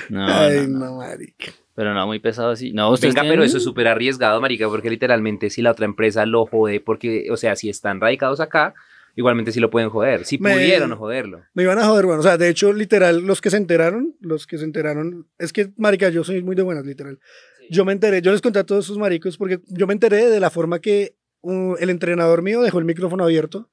No, 0.09 0.26
Ay, 0.28 0.66
no, 0.68 0.78
no. 0.78 0.86
no, 0.86 0.96
marica. 0.98 1.46
Pero 1.74 1.92
no, 1.94 2.07
muy 2.07 2.20
pesado 2.20 2.50
así. 2.50 2.72
No, 2.72 2.94
Venga, 2.96 3.22
pero 3.22 3.42
eso 3.42 3.57
es 3.57 3.64
súper 3.64 3.88
arriesgado, 3.88 4.40
marica, 4.40 4.68
porque 4.68 4.90
literalmente 4.90 5.50
si 5.50 5.61
la 5.62 5.72
otra 5.72 5.86
empresa 5.86 6.24
lo 6.26 6.46
jode, 6.46 6.80
porque, 6.80 7.26
o 7.30 7.36
sea, 7.36 7.57
si 7.57 7.68
están 7.68 8.00
radicados 8.00 8.38
acá, 8.38 8.74
igualmente 9.16 9.50
sí 9.50 9.59
lo 9.59 9.70
pueden 9.70 9.90
joder. 9.90 10.24
Si 10.24 10.38
Me- 10.38 10.52
pudieron 10.52 10.94
joderlo. 10.94 11.42
Me 11.55 11.64
iban 11.64 11.78
a 11.80 11.86
joder, 11.86 12.07
bueno, 12.07 12.20
o 12.20 12.22
sea, 12.22 12.38
de 12.38 12.48
hecho, 12.48 12.72
literal, 12.72 13.22
los 13.26 13.40
que 13.40 13.50
se 13.50 13.57
enteraron, 13.57 14.14
los 14.20 14.46
que 14.46 14.59
se 14.59 14.64
enteraron, 14.64 15.26
es 15.38 15.52
que, 15.52 15.72
marica, 15.76 16.09
yo 16.11 16.22
soy 16.22 16.42
muy 16.42 16.55
de 16.55 16.62
buenas, 16.62 16.84
literal. 16.86 17.18
Yo 17.70 17.84
me 17.84 17.92
enteré, 17.92 18.22
yo 18.22 18.30
les 18.30 18.42
conté 18.42 18.61
a 18.61 18.64
todos 18.64 18.84
sus 18.86 18.98
maricos, 18.98 19.36
porque 19.36 19.59
yo 19.66 19.86
me 19.88 19.94
enteré 19.94 20.28
de 20.28 20.38
la 20.38 20.50
forma 20.50 20.78
que 20.80 21.16
uh, 21.40 21.74
el 21.80 21.90
entrenador 21.90 22.42
mío 22.42 22.61
dejó 22.62 22.78
el 22.78 22.84
micrófono 22.84 23.24
abierto 23.24 23.68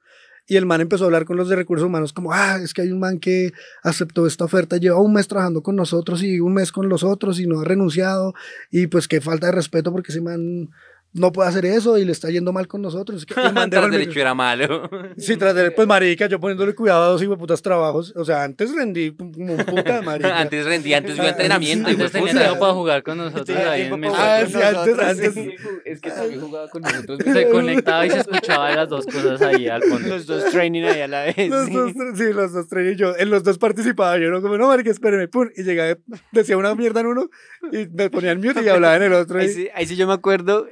y 0.47 0.57
el 0.57 0.65
man 0.65 0.81
empezó 0.81 1.03
a 1.03 1.07
hablar 1.07 1.25
con 1.25 1.37
los 1.37 1.49
de 1.49 1.55
recursos 1.55 1.85
humanos 1.85 2.13
como, 2.13 2.33
ah, 2.33 2.57
es 2.61 2.73
que 2.73 2.81
hay 2.81 2.91
un 2.91 2.99
man 2.99 3.19
que 3.19 3.53
aceptó 3.83 4.25
esta 4.27 4.45
oferta, 4.45 4.77
lleva 4.77 4.99
un 4.99 5.13
mes 5.13 5.27
trabajando 5.27 5.63
con 5.63 5.75
nosotros 5.75 6.23
y 6.23 6.39
un 6.39 6.53
mes 6.53 6.71
con 6.71 6.89
los 6.89 7.03
otros 7.03 7.39
y 7.39 7.47
no 7.47 7.61
ha 7.61 7.63
renunciado 7.63 8.33
y 8.69 8.87
pues 8.87 9.07
qué 9.07 9.21
falta 9.21 9.47
de 9.47 9.53
respeto 9.53 9.91
porque 9.91 10.11
ese 10.11 10.21
man 10.21 10.69
no 11.14 11.32
puede 11.32 11.49
hacer 11.49 11.66
eso 11.66 11.97
y 11.97 12.05
le 12.05 12.12
está 12.12 12.30
yendo 12.30 12.53
mal 12.53 12.68
con 12.68 12.82
nosotros. 12.82 13.26
El 13.36 13.70
Tras 13.70 13.86
el 13.86 13.91
derecho 13.91 14.20
era 14.20 14.34
malo. 14.34 14.89
Sí, 15.18 15.36
tras 15.38 15.53
de, 15.55 15.72
pues 15.72 15.88
marica, 15.88 16.28
yo 16.28 16.39
poniéndole 16.39 16.74
cuidado 16.74 17.03
a 17.03 17.07
dos 17.07 17.24
putas 17.38 17.62
trabajos. 17.62 18.14
O 18.16 18.24
sea, 18.26 18.43
antes 18.43 18.74
rendí 18.74 19.12
como 19.12 19.32
un 19.53 19.57
puta, 19.66 20.01
marica. 20.03 20.39
antes 20.39 20.66
rendía, 20.66 20.97
antes 20.97 21.16
yo 21.16 21.24
entrenamiento. 21.24 21.89
y 21.89 21.93
Antes 21.93 22.12
fue 22.12 22.20
tenía 22.22 22.34
puta. 22.34 22.43
tiempo 22.45 22.59
para 22.59 22.74
jugar 22.74 23.03
con 23.03 23.18
nosotros 23.18 23.57
ahí 23.57 23.82
en. 23.84 24.05
Ah, 24.05 24.43
sí, 24.47 24.55
antes, 24.62 24.99
antes. 24.99 25.34
sí. 25.34 25.51
Es 25.86 25.99
que 26.01 26.12
también 26.12 26.39
jugaba 26.41 26.70
con 26.70 26.82
nosotros. 26.82 27.20
Se 27.24 27.49
conectaba 27.49 28.05
y 28.05 28.09
se 28.09 28.20
escuchaba 28.20 28.72
las 28.76 28.89
dos 28.89 29.05
cosas 29.05 29.41
ahí 29.41 29.68
al 29.68 29.84
fondo. 29.84 30.07
Los 30.07 30.26
dos 30.26 30.45
training 30.45 30.84
ahí 30.84 31.01
a 31.01 31.07
la 31.07 31.24
vez. 31.24 31.49
Los 31.49 31.68
sí. 31.68 31.74
dos, 31.74 31.91
sí, 32.16 32.34
los 32.34 32.53
dos 32.53 32.66
y 32.72 32.95
yo. 32.95 33.16
En 33.18 33.30
los 33.30 33.43
dos 33.43 33.57
participaba. 33.57 34.18
Yo 34.18 34.30
no 34.30 34.41
como, 34.41 34.57
no, 34.57 34.68
marica, 34.68 34.91
espéreme, 34.91 35.28
pum. 35.28 35.49
Y 35.55 35.64
llegaba, 35.64 35.97
decía 36.32 36.57
una 36.57 36.74
mierda 36.76 37.01
en 37.01 37.07
uno 37.07 37.30
y 37.72 37.88
me 37.88 38.09
ponía 38.09 38.32
en 38.32 38.39
mute 38.41 38.64
y 38.64 38.68
hablaba 38.70 38.95
en 38.95 39.03
el 39.03 39.14
otro. 39.14 39.39
Ahí 39.39 39.47
y- 39.47 39.53
sí, 39.53 39.68
ahí 39.74 39.86
sí 39.86 39.95
yo 39.95 40.07
me 40.07 40.14
acuerdo, 40.14 40.68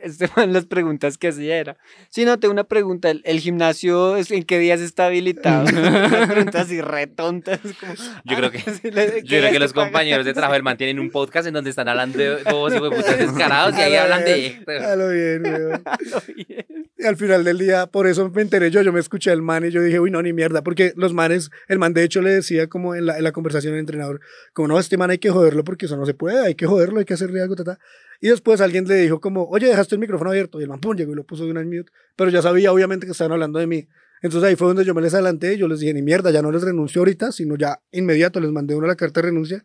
Las 0.47 0.65
preguntas 0.65 1.17
que 1.17 1.29
hacía 1.29 1.57
era. 1.57 1.77
Sí, 2.09 2.25
no, 2.25 2.39
tengo 2.39 2.51
una 2.53 2.63
pregunta. 2.63 3.09
¿El, 3.09 3.21
el 3.25 3.39
gimnasio 3.39 4.17
en 4.17 4.43
qué 4.43 4.59
días 4.59 4.79
está 4.81 5.07
habilitado? 5.07 5.65
Preguntas 6.29 6.55
así 6.67 6.81
re 6.81 7.07
tontas. 7.07 7.59
como, 7.79 7.93
Yo 8.25 8.35
creo 8.37 8.51
que- 8.51 8.59
le- 8.91 9.11
¿qué 9.13 9.21
Yo 9.23 9.39
creo 9.39 9.51
que 9.51 9.59
los 9.59 9.73
compañeros 9.73 10.25
de 10.25 10.33
trabajo 10.33 10.53
del 10.53 10.63
man 10.63 10.77
tienen 10.77 10.99
un 10.99 11.09
podcast 11.11 11.47
en 11.47 11.53
donde 11.53 11.69
están 11.69 11.87
hablando 11.87 12.17
de 12.17 12.37
todos 12.43 12.73
y 12.75 12.79
putas 12.79 13.17
descarados 13.17 13.77
y 13.77 13.81
ahí 13.81 13.95
A 13.95 14.03
hablan 14.03 14.23
de 14.25 14.33
bien, 14.35 14.53
Héctor. 14.57 14.75
A 14.77 14.95
lo 14.95 15.09
bien, 15.09 15.43
weón. 15.43 15.83
Lo 16.11 16.21
bien. 16.35 16.65
Y 16.97 17.05
al 17.05 17.15
final 17.15 17.43
del 17.45 17.57
día, 17.57 17.87
por 17.87 18.07
eso 18.07 18.29
me 18.29 18.41
enteré 18.41 18.71
yo, 18.71 18.81
yo 18.81 18.91
me 18.91 18.99
escuché 18.99 19.31
al 19.31 19.41
man 19.41 19.65
y 19.65 19.71
yo 19.71 19.81
dije, 19.81 19.99
uy, 20.01 20.11
no, 20.11 20.21
ni 20.21 20.33
mierda, 20.33 20.63
porque 20.63 20.91
los 20.97 21.13
manes, 21.13 21.49
el 21.69 21.79
man 21.79 21.93
de 21.93 22.03
hecho 22.03 22.21
le 22.21 22.29
decía 22.31 22.67
como 22.67 22.93
en 22.93 23.05
la, 23.05 23.17
en 23.17 23.23
la 23.23 23.31
conversación 23.31 23.73
el 23.73 23.79
entrenador, 23.79 24.19
como 24.51 24.67
no, 24.67 24.79
este 24.79 24.97
man 24.97 25.09
hay 25.09 25.17
que 25.17 25.29
joderlo 25.29 25.63
porque 25.63 25.85
eso 25.85 25.95
no 25.95 26.05
se 26.05 26.13
puede, 26.13 26.45
hay 26.45 26.55
que 26.55 26.65
joderlo, 26.67 26.99
hay 26.99 27.05
que 27.05 27.13
hacerle 27.13 27.41
algo, 27.41 27.55
ta, 27.55 27.63
ta. 27.63 27.79
Y 28.19 28.29
después 28.29 28.59
alguien 28.61 28.85
le 28.85 28.95
dijo 28.95 29.19
como, 29.19 29.45
oye, 29.45 29.67
dejaste 29.67 29.95
el 29.95 29.99
micrófono 29.99 30.31
abierto, 30.31 30.59
y 30.59 30.63
el 30.63 30.69
man, 30.69 30.79
pum, 30.79 30.95
llegó 30.95 31.13
y 31.13 31.15
lo 31.15 31.25
puso 31.25 31.45
de 31.45 31.51
una 31.51 31.61
en 31.61 31.69
mute, 31.69 31.91
pero 32.15 32.29
ya 32.29 32.41
sabía 32.41 32.71
obviamente 32.71 33.05
que 33.05 33.13
estaban 33.13 33.31
hablando 33.31 33.59
de 33.59 33.67
mí. 33.67 33.87
Entonces 34.21 34.49
ahí 34.49 34.55
fue 34.55 34.67
donde 34.67 34.83
yo 34.83 34.93
me 34.93 35.01
les 35.01 35.13
adelanté 35.13 35.53
y 35.53 35.57
yo 35.57 35.67
les 35.67 35.79
dije, 35.79 35.93
ni 35.93 36.01
mierda, 36.01 36.31
ya 36.31 36.41
no 36.41 36.51
les 36.51 36.61
renuncio 36.61 36.99
ahorita, 36.99 37.31
sino 37.31 37.55
ya 37.55 37.81
inmediato 37.91 38.39
les 38.41 38.51
mandé 38.51 38.75
una 38.75 38.87
la 38.87 38.95
carta 38.95 39.21
de 39.21 39.27
renuncia. 39.27 39.63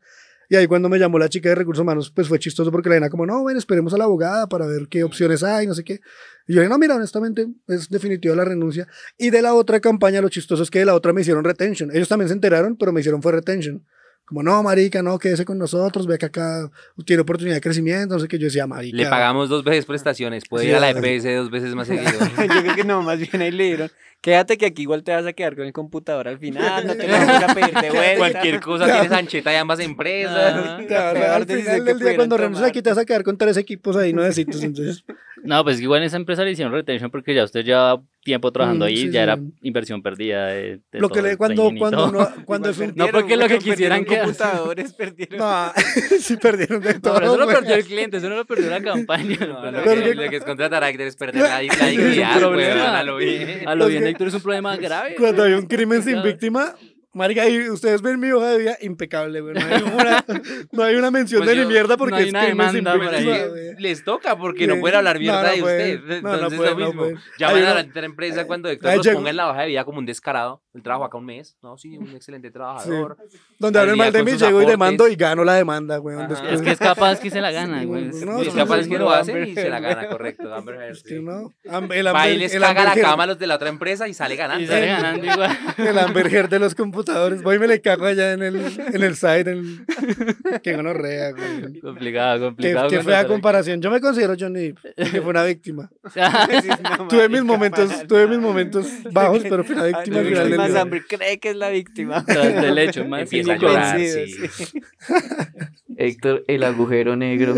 Y 0.48 0.56
ahí 0.56 0.66
cuando 0.66 0.88
me 0.88 0.98
llamó 0.98 1.18
la 1.18 1.28
chica 1.28 1.48
de 1.48 1.54
recursos 1.54 1.82
humanos, 1.82 2.12
pues 2.14 2.28
fue 2.28 2.38
chistoso 2.38 2.70
porque 2.70 2.88
la 2.88 2.96
nena 2.96 3.08
como, 3.08 3.26
no, 3.26 3.44
ven, 3.44 3.56
esperemos 3.56 3.94
a 3.94 3.98
la 3.98 4.04
abogada 4.04 4.46
para 4.48 4.66
ver 4.66 4.88
qué 4.88 5.02
opciones 5.02 5.42
hay, 5.42 5.66
no 5.66 5.74
sé 5.74 5.82
qué. 5.84 6.00
Y 6.46 6.54
yo 6.54 6.60
dije, 6.60 6.68
no, 6.68 6.78
mira, 6.78 6.94
honestamente 6.94 7.48
es 7.66 7.88
definitiva 7.88 8.36
la 8.36 8.44
renuncia. 8.44 8.86
Y 9.16 9.30
de 9.30 9.42
la 9.42 9.54
otra 9.54 9.80
campaña, 9.80 10.20
lo 10.20 10.28
chistoso 10.28 10.62
es 10.62 10.70
que 10.70 10.80
de 10.80 10.84
la 10.84 10.94
otra 10.94 11.12
me 11.12 11.22
hicieron 11.22 11.44
retention. 11.44 11.90
Ellos 11.92 12.08
también 12.08 12.28
se 12.28 12.34
enteraron, 12.34 12.76
pero 12.76 12.92
me 12.92 13.00
hicieron 13.00 13.22
fue 13.22 13.32
retention. 13.32 13.84
Como, 14.26 14.42
no, 14.42 14.62
marica, 14.62 15.02
no, 15.02 15.18
quédese 15.18 15.44
con 15.44 15.58
nosotros, 15.58 16.06
ve 16.06 16.16
que 16.16 16.26
acá 16.26 16.70
tiene 17.04 17.20
oportunidad 17.22 17.56
de 17.56 17.60
crecimiento, 17.60 18.14
no 18.14 18.20
sé 18.20 18.26
qué. 18.28 18.38
Yo 18.38 18.46
decía, 18.46 18.66
marica. 18.66 18.96
Le 18.96 19.06
pagamos 19.06 19.50
dos 19.50 19.64
veces 19.64 19.84
prestaciones, 19.84 20.44
puede 20.48 20.64
Sí, 20.64 20.70
ir 20.70 20.76
a 20.76 20.80
la. 20.80 20.90
EPS 20.90 21.24
dos 21.36 21.50
veces 21.50 21.74
más 21.74 21.86
seguido. 21.88 22.10
Yo 22.38 22.62
creo 22.62 22.74
que 22.74 22.84
no, 22.84 23.02
más 23.02 23.18
bien 23.18 23.42
ahí 23.42 23.50
le 23.50 23.64
dieron. 23.64 23.90
Quédate 24.22 24.56
que 24.56 24.64
aquí 24.64 24.82
igual 24.82 25.02
te 25.04 25.12
vas 25.12 25.26
a 25.26 25.34
quedar 25.34 25.54
con 25.54 25.66
el 25.66 25.74
computador 25.74 26.26
al 26.28 26.38
final, 26.38 26.86
no 26.86 26.94
te 26.96 27.06
vamos 27.06 27.42
a 27.42 27.54
pedir 27.54 27.74
de 27.74 27.90
vuelta. 27.90 28.16
Cualquier 28.16 28.60
cosa 28.60 28.84
tienes 28.90 29.12
ancheta 29.12 29.50
de 29.50 29.58
ambas 29.58 29.80
empresas. 29.80 30.54
Ah, 30.56 30.80
Claro, 30.88 31.32
al 31.34 31.44
final 31.44 31.84
que 31.84 31.92
del 31.92 31.98
día, 31.98 32.16
cuando 32.16 32.38
renuncies 32.38 32.66
aquí, 32.66 32.80
te 32.80 32.88
vas 32.88 32.98
a 32.98 33.04
quedar 33.04 33.22
con 33.22 33.36
tres 33.36 33.58
equipos 33.58 33.94
ahí 33.96 34.14
nuevecitos. 34.14 34.62
Entonces, 34.62 35.04
No, 35.42 35.62
pues 35.62 35.78
igual 35.78 36.00
en 36.00 36.06
esa 36.06 36.16
empresa 36.16 36.42
le 36.42 36.52
hicieron 36.52 36.72
retention 36.72 37.10
porque 37.10 37.34
ya 37.34 37.44
usted 37.44 37.66
lleva 37.66 38.00
tiempo 38.22 38.50
trabajando 38.50 38.86
Mm, 38.86 38.88
ahí, 38.88 38.96
sí, 38.96 39.04
ya 39.10 39.12
sí. 39.12 39.18
era 39.18 39.38
inversión 39.60 40.02
perdida 40.02 40.46
de, 40.46 40.80
de 40.90 41.00
Lo 41.00 41.10
que 41.10 41.20
le 41.20 41.36
cuando, 41.36 41.70
cuando, 41.78 42.10
no, 42.10 42.28
cuando 42.46 42.70
es 42.70 42.78
un... 42.78 42.94
No, 42.96 43.08
porque 43.08 43.36
lo 43.36 43.46
que 43.46 43.58
quisieran 43.58 44.06
que- 44.06 44.13
computadores 44.20 44.92
perdieron. 44.94 45.38
No, 45.38 45.72
sí 46.20 46.36
perdieron 46.36 46.80
de 46.82 46.94
No, 46.94 47.00
todo. 47.00 47.14
pero 47.14 47.26
eso 47.26 47.36
lo 47.38 47.46
perdió 47.46 47.74
el 47.74 47.84
cliente, 47.84 48.16
eso 48.18 48.28
no 48.28 48.36
lo 48.36 48.44
perdió 48.44 48.70
la 48.70 48.82
campaña. 48.82 49.36
lo 49.40 49.62
No, 49.62 49.70
lo, 49.72 49.82
que, 49.82 50.02
que- 50.02 50.14
lo 50.14 50.30
que 50.30 50.36
es 50.36 50.44
contratar 50.44 50.82
a 50.84 50.88
Héctor 50.88 51.06
es 51.06 51.16
perder 51.16 51.42
la, 51.42 51.58
dignidad, 51.60 52.40
weón, 52.50 52.78
a 52.78 53.02
lo 53.02 53.16
bien. 53.16 53.68
A 53.68 53.74
lo 53.74 53.86
bien, 53.86 54.06
Héctor, 54.06 54.28
es 54.28 54.34
un 54.34 54.40
problema 54.42 54.76
grave. 54.76 55.14
Cuando 55.16 55.42
hay 55.44 55.52
un 55.54 55.66
crimen 55.66 56.02
sin 56.02 56.22
víctima, 56.22 56.74
marica, 57.14 57.42
ahí 57.42 57.68
ustedes 57.70 58.02
ven 58.02 58.20
mi 58.20 58.30
hoja 58.32 58.50
de 58.50 58.58
vida 58.58 58.76
impecable, 58.82 59.40
güey. 59.40 59.54
No 59.54 59.60
hay 59.64 59.82
una, 59.94 60.24
no 60.72 60.82
hay 60.82 60.94
una 60.96 61.10
mención 61.10 61.42
Pues 61.44 61.56
de 61.56 61.62
yo- 61.62 61.68
mierda 61.68 61.96
porque 61.96 62.10
no 62.10 62.16
hay 62.16 62.24
es 62.24 62.30
una 62.30 62.40
sin 62.70 62.84
demanda 62.84 62.94
por 62.94 63.14
ahí. 63.14 63.74
Les 63.78 64.04
toca 64.04 64.36
porque 64.36 64.66
no 64.66 64.74
Sí. 64.74 64.80
pueden 64.80 64.98
hablar 64.98 65.16
No, 65.16 65.20
mierda 65.20 65.42
no 65.42 65.48
de 65.54 65.60
pueden. 65.60 65.98
usted. 66.00 66.22
No, 66.22 66.28
no 66.28 66.34
Entonces 66.34 66.58
pueden, 66.58 66.78
lo 66.78 66.92
no 66.92 67.02
mismo. 67.04 67.20
Llaman 67.38 67.56
a 67.56 67.58
una- 67.60 67.74
la 67.74 67.80
otra 67.88 68.04
empresa 68.06 68.46
cuando 68.46 68.68
Héctor 68.68 68.90
Ahí 68.90 68.96
los 68.98 69.06
llegó- 69.06 69.18
ponga 69.18 69.30
en 69.30 69.36
la 69.36 69.50
hoja 69.50 69.60
de 69.62 69.66
vida 69.68 69.84
como 69.84 69.98
un 69.98 70.06
descarado. 70.06 70.62
Él 70.74 70.82
trabajó 70.82 71.04
acá 71.04 71.18
un 71.18 71.26
mes. 71.26 71.56
No, 71.62 71.78
sí, 71.78 71.96
un 71.96 72.08
excelente 72.16 72.50
trabajador. 72.50 73.16
Donde 73.58 73.78
Al 73.78 73.82
hablen 73.84 73.98
mal 73.98 74.12
de 74.12 74.22
mí, 74.24 74.32
llego 74.32 74.42
y 74.44 74.46
aportes. 74.48 74.68
demando 74.70 75.08
y 75.08 75.14
gano 75.16 75.44
la 75.44 75.54
demanda, 75.54 75.96
güey. 75.98 76.16
Es 76.50 76.62
que 76.62 76.70
es 76.72 76.78
capaz 76.78 77.20
que 77.20 77.30
se 77.30 77.40
la 77.40 77.50
gana, 77.52 77.80
Sí, 77.80 77.86
güey. 77.86 78.04
no, 78.24 78.42
y 78.42 78.48
es 78.48 78.54
capaz 78.54 78.86
que 78.88 78.98
lo 78.98 79.10
hacen 79.10 79.46
y 79.46 79.54
se 79.54 79.68
la 79.68 79.80
gana, 79.80 80.08
correcto. 80.08 80.52
Amber 80.52 80.74
Heard, 80.76 81.02
que 81.02 81.08
sí. 81.16 81.20
no. 81.22 81.52
El 81.62 81.70
y 81.70 81.74
Amber- 82.08 82.36
les 82.38 82.54
el 82.54 82.60
caga 82.62 82.84
la 82.84 82.94
cama 83.00 83.24
a 83.24 83.26
los 83.28 83.38
de 83.38 83.46
la 83.46 83.54
otra 83.56 83.68
empresa 83.68 84.08
y 84.08 84.14
sale 84.14 84.36
ganando. 84.36 84.64
Y 84.64 84.66
sale 84.66 84.86
ganando 84.86 85.24
igual. 85.26 85.58
El 85.78 85.98
Amber 85.98 86.48
de 86.48 86.58
los 86.58 86.74
computadores. 86.74 87.03
Voy 87.42 87.56
y 87.56 87.58
me 87.58 87.66
le 87.68 87.80
cago 87.80 88.06
allá 88.06 88.32
en 88.32 88.42
el, 88.42 88.56
en 88.56 89.02
el 89.02 89.14
site. 89.16 89.50
En 89.50 89.58
el... 89.58 90.60
Qué 90.62 90.74
gonorrea, 90.74 91.32
güey. 91.32 91.80
Complicado, 91.80 92.38
Qué, 92.38 92.44
complicado. 92.46 92.88
qué 92.88 92.96
con 92.96 93.04
fea 93.06 93.22
la- 93.22 93.28
comparación. 93.28 93.80
Yo 93.82 93.90
me 93.90 94.00
considero 94.00 94.34
Johnny 94.38 94.72
Depp, 94.72 94.78
que 94.96 95.20
fue 95.20 95.30
una 95.30 95.44
víctima. 95.44 95.90
Tuve 97.08 97.28
mis 97.28 97.42
momentos, 97.44 98.06
tuve 98.06 98.26
mis 98.26 98.38
momentos 98.38 98.86
bajos, 99.12 99.42
pero 99.48 99.64
fui 99.64 99.74
la 99.76 99.82
Ah, 99.84 99.86
víctima 99.88 100.18
al 100.20 100.26
final 100.26 100.48
día. 100.48 100.68
Samber 100.68 101.04
cree 101.06 101.38
que 101.38 101.50
es 101.50 101.56
la 101.56 101.68
víctima. 101.70 102.24
Tras 102.26 102.54
del 102.62 102.78
hecho, 102.78 103.04
más 103.04 103.22
Empieza 103.22 103.52
a 103.52 103.56
llorar, 103.56 103.96
Vencido, 103.98 104.48
sí. 104.50 104.80
Héctor, 105.96 106.42
el 106.48 106.64
agujero 106.64 107.14
negro 107.14 107.54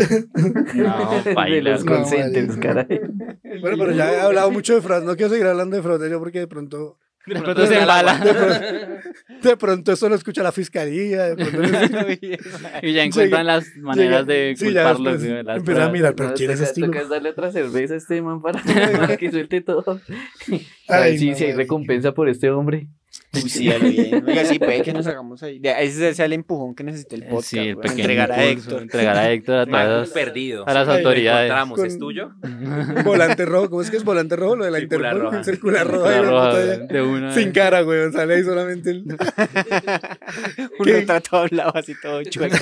No, 0.75 1.23
los 1.23 1.25
No, 1.25 1.33
marica. 1.33 2.59
caray. 2.61 3.01
Bueno, 3.61 3.77
pero 3.79 3.91
ya 3.93 4.13
he 4.13 4.19
hablado 4.21 4.51
mucho 4.51 4.75
de 4.75 4.81
fraude. 4.81 5.05
No 5.05 5.15
quiero 5.15 5.31
seguir 5.31 5.47
hablando 5.47 5.75
de 5.75 5.81
fraude 5.81 6.09
yo 6.09 6.19
porque 6.19 6.39
de 6.39 6.47
pronto, 6.47 6.97
De 7.27 7.41
pronto 7.41 7.67
se 7.67 7.79
embala. 7.79 8.17
de 8.17 8.33
pronto, 8.33 9.49
de 9.49 9.57
pronto 9.57 9.91
eso 9.91 10.09
lo 10.09 10.15
escucha 10.15 10.41
la 10.43 10.51
fiscalía. 10.51 11.35
De 11.35 11.35
pronto 11.35 11.61
no- 11.61 11.67
Y 12.81 12.93
ya 12.93 13.03
encuentran 13.03 13.45
las 13.45 13.67
maneras 13.77 14.25
de 14.25 14.55
Sí, 14.57 14.71
ya 14.73 14.83
culparlos. 14.93 15.23
güey, 15.23 15.43
las 15.43 15.57
empiezan 15.57 15.83
a 15.83 15.89
mirar, 15.91 16.15
pero 16.15 16.33
¿quién 16.33 16.51
es 16.51 16.61
este? 16.61 16.81
toca 16.81 17.03
darle 17.05 17.29
otra 17.29 17.51
cerveza 17.51 17.93
a 17.95 17.97
este 17.97 18.21
man 18.21 18.41
para, 18.41 18.61
para 18.97 19.17
que 19.17 19.29
suelte 19.31 19.61
todo. 19.61 19.99
A 20.89 20.95
Ay, 20.95 21.11
ver 21.11 21.19
si, 21.19 21.29
no, 21.31 21.35
si 21.37 21.43
hay 21.45 21.53
recompensa 21.53 22.13
por 22.13 22.29
este 22.29 22.49
hombre. 22.49 22.87
Uy, 23.33 23.49
sí, 23.49 23.69
bien. 23.69 24.23
Oiga, 24.27 24.45
sí, 24.45 24.57
puede 24.57 24.81
que 24.81 24.93
nos 24.93 25.05
hagamos 25.07 25.43
ahí. 25.43 25.59
Ese 25.63 26.09
es 26.09 26.19
el 26.19 26.33
empujón 26.33 26.73
que 26.75 26.83
necesita 26.83 27.15
el 27.15 27.23
podcast. 27.23 27.47
Sí, 27.49 27.59
el 27.59 27.77
entregar 27.83 28.31
a 28.31 28.43
Héctor. 28.45 28.81
Entregar 28.83 29.17
a 29.17 29.31
Héctor 29.31 29.55
a 29.59 29.65
todas 29.65 30.09
perdido. 30.09 30.67
a 30.67 30.73
las 30.73 30.87
autoridades. 30.87 31.51
Encontramos, 31.51 31.79
¿es 31.83 31.99
tuyo? 31.99 32.31
Volante 33.03 33.45
rojo, 33.45 33.69
¿cómo 33.69 33.81
es 33.81 33.91
que 33.91 33.97
es 33.97 34.03
volante 34.03 34.35
rojo? 34.35 34.55
Lo 34.55 34.65
de 34.65 34.71
la 34.71 34.79
Circular 34.79 35.13
Interpol. 35.13 35.31
roja. 35.31 35.43
Circular 35.43 35.87
roja. 35.87 36.57
De 36.59 37.01
una. 37.01 37.33
Sin 37.33 37.51
cara, 37.51 37.81
güey. 37.81 38.11
Sale 38.11 38.35
ahí 38.35 38.43
solamente 38.43 38.91
el. 38.91 39.03
Un 40.79 40.85
retrato 40.85 41.37
hablado 41.37 41.75
así 41.75 41.93
todo 42.01 42.23
chueco. 42.23 42.55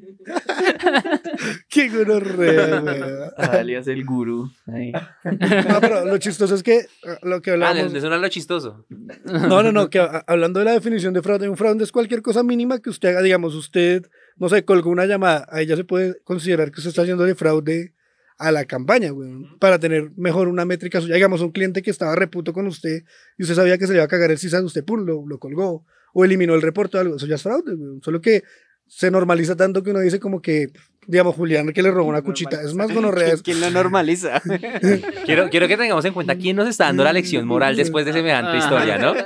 Qué 1.68 1.88
gonorrea, 1.88 2.80
güey. 2.80 3.00
Alias 3.36 3.86
el 3.88 4.04
gurú. 4.04 4.50
Ahí. 4.66 4.92
No, 5.24 5.80
pero 5.80 6.04
lo 6.04 6.18
chistoso 6.18 6.54
es 6.54 6.62
que 6.62 6.76
eh, 6.78 6.86
lo 7.22 7.40
que 7.42 7.50
Ah, 7.50 7.54
hablábamos. 7.54 7.92
le 7.92 8.00
suena 8.00 8.16
lo 8.18 8.28
chistoso. 8.28 8.86
No, 9.24 9.62
no, 9.62 9.72
no, 9.72 9.90
que 9.90 9.98
a- 9.98 10.24
hablando 10.26 10.60
de 10.60 10.64
la 10.66 10.72
definición 10.72 11.14
de 11.14 11.22
fraude, 11.22 11.48
un 11.48 11.56
fraude 11.56 11.84
es 11.84 11.92
cualquier 11.92 12.22
cosa 12.22 12.42
mínima 12.42 12.78
que 12.80 12.90
usted 12.90 13.08
haga, 13.10 13.22
digamos, 13.22 13.54
usted, 13.54 14.06
no 14.36 14.48
sé, 14.48 14.64
colgó 14.64 14.90
una 14.90 15.06
llamada, 15.06 15.46
ahí 15.50 15.66
ya 15.66 15.76
se 15.76 15.84
puede 15.84 16.20
considerar 16.24 16.70
que 16.70 16.80
usted 16.80 16.90
está 16.90 17.02
haciendo 17.02 17.24
de 17.24 17.34
fraude 17.34 17.94
a 18.38 18.52
la 18.52 18.64
campaña, 18.66 19.10
güey, 19.10 19.30
para 19.58 19.78
tener 19.78 20.10
mejor 20.16 20.48
una 20.48 20.64
métrica 20.64 21.00
suya. 21.00 21.14
Digamos, 21.14 21.40
un 21.40 21.52
cliente 21.52 21.82
que 21.82 21.90
estaba 21.90 22.14
reputo 22.16 22.52
con 22.52 22.66
usted 22.66 23.02
y 23.38 23.42
usted 23.42 23.54
sabía 23.54 23.78
que 23.78 23.86
se 23.86 23.92
le 23.92 23.98
iba 23.98 24.04
a 24.04 24.08
cagar 24.08 24.30
el 24.30 24.38
CISA, 24.38 24.62
usted, 24.62 24.84
pum, 24.84 25.04
lo, 25.06 25.24
lo 25.26 25.38
colgó 25.38 25.84
o 26.18 26.24
eliminó 26.24 26.54
el 26.54 26.62
reporte 26.62 26.96
o 26.96 27.00
algo, 27.00 27.16
eso 27.16 27.26
ya 27.26 27.34
es 27.36 27.42
fraude, 27.42 27.74
güey. 27.74 27.98
Solo 28.02 28.20
que 28.20 28.42
se 28.86 29.10
normaliza 29.10 29.56
tanto 29.56 29.82
que 29.82 29.90
uno 29.90 30.00
dice 30.00 30.20
como 30.20 30.40
que, 30.40 30.68
digamos, 31.06 31.34
Julián 31.34 31.72
que 31.72 31.82
le 31.82 31.90
robó 31.90 32.08
una 32.08 32.22
cuchita, 32.22 32.62
es 32.62 32.74
más 32.74 32.90
gonorrea. 32.94 33.34
es- 33.34 33.42
¿Quién 33.42 33.60
lo 33.60 33.70
normaliza? 33.70 34.40
Quiero, 35.26 35.48
quiero 35.50 35.68
que 35.68 35.76
tengamos 35.76 36.04
en 36.04 36.12
cuenta 36.14 36.36
quién 36.36 36.56
nos 36.56 36.68
está 36.68 36.84
dando 36.84 37.02
la 37.04 37.12
lección 37.12 37.46
moral 37.46 37.76
después 37.76 38.04
de 38.06 38.12
semejante 38.12 38.58
historia, 38.58 38.98
¿no? 38.98 39.14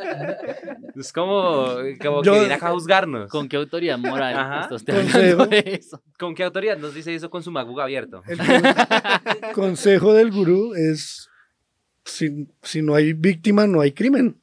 Es 0.97 1.13
como, 1.15 1.67
como 2.03 2.23
Yo- 2.23 2.33
que 2.35 2.39
viene 2.41 2.55
acá 2.55 2.69
a 2.69 2.73
juzgarnos. 2.73 3.31
¿Con 3.31 3.49
qué 3.49 3.57
autoridad 3.57 3.97
moral 3.97 4.35
Ajá. 4.37 4.61
está 4.63 4.75
usted 4.75 4.93
Consejo. 4.95 5.43
hablando 5.43 5.47
de 5.47 5.79
eso? 5.81 6.03
¿Con 6.19 6.35
qué 6.35 6.43
autoridad 6.45 6.77
nos 6.79 6.93
dice 6.95 7.15
eso 7.15 7.31
con 7.31 7.43
su 7.43 7.51
maguga 7.51 7.85
abierto? 7.85 8.23
El 8.27 8.37
con- 8.39 9.53
consejo 9.55 10.13
del 10.13 10.31
gurú 10.31 10.75
es, 10.75 11.31
si, 12.05 12.49
si 12.63 12.83
no 12.83 12.95
hay 12.97 13.13
víctima, 13.15 13.67
no 13.67 13.81
hay 13.81 13.93
crimen. 13.93 14.37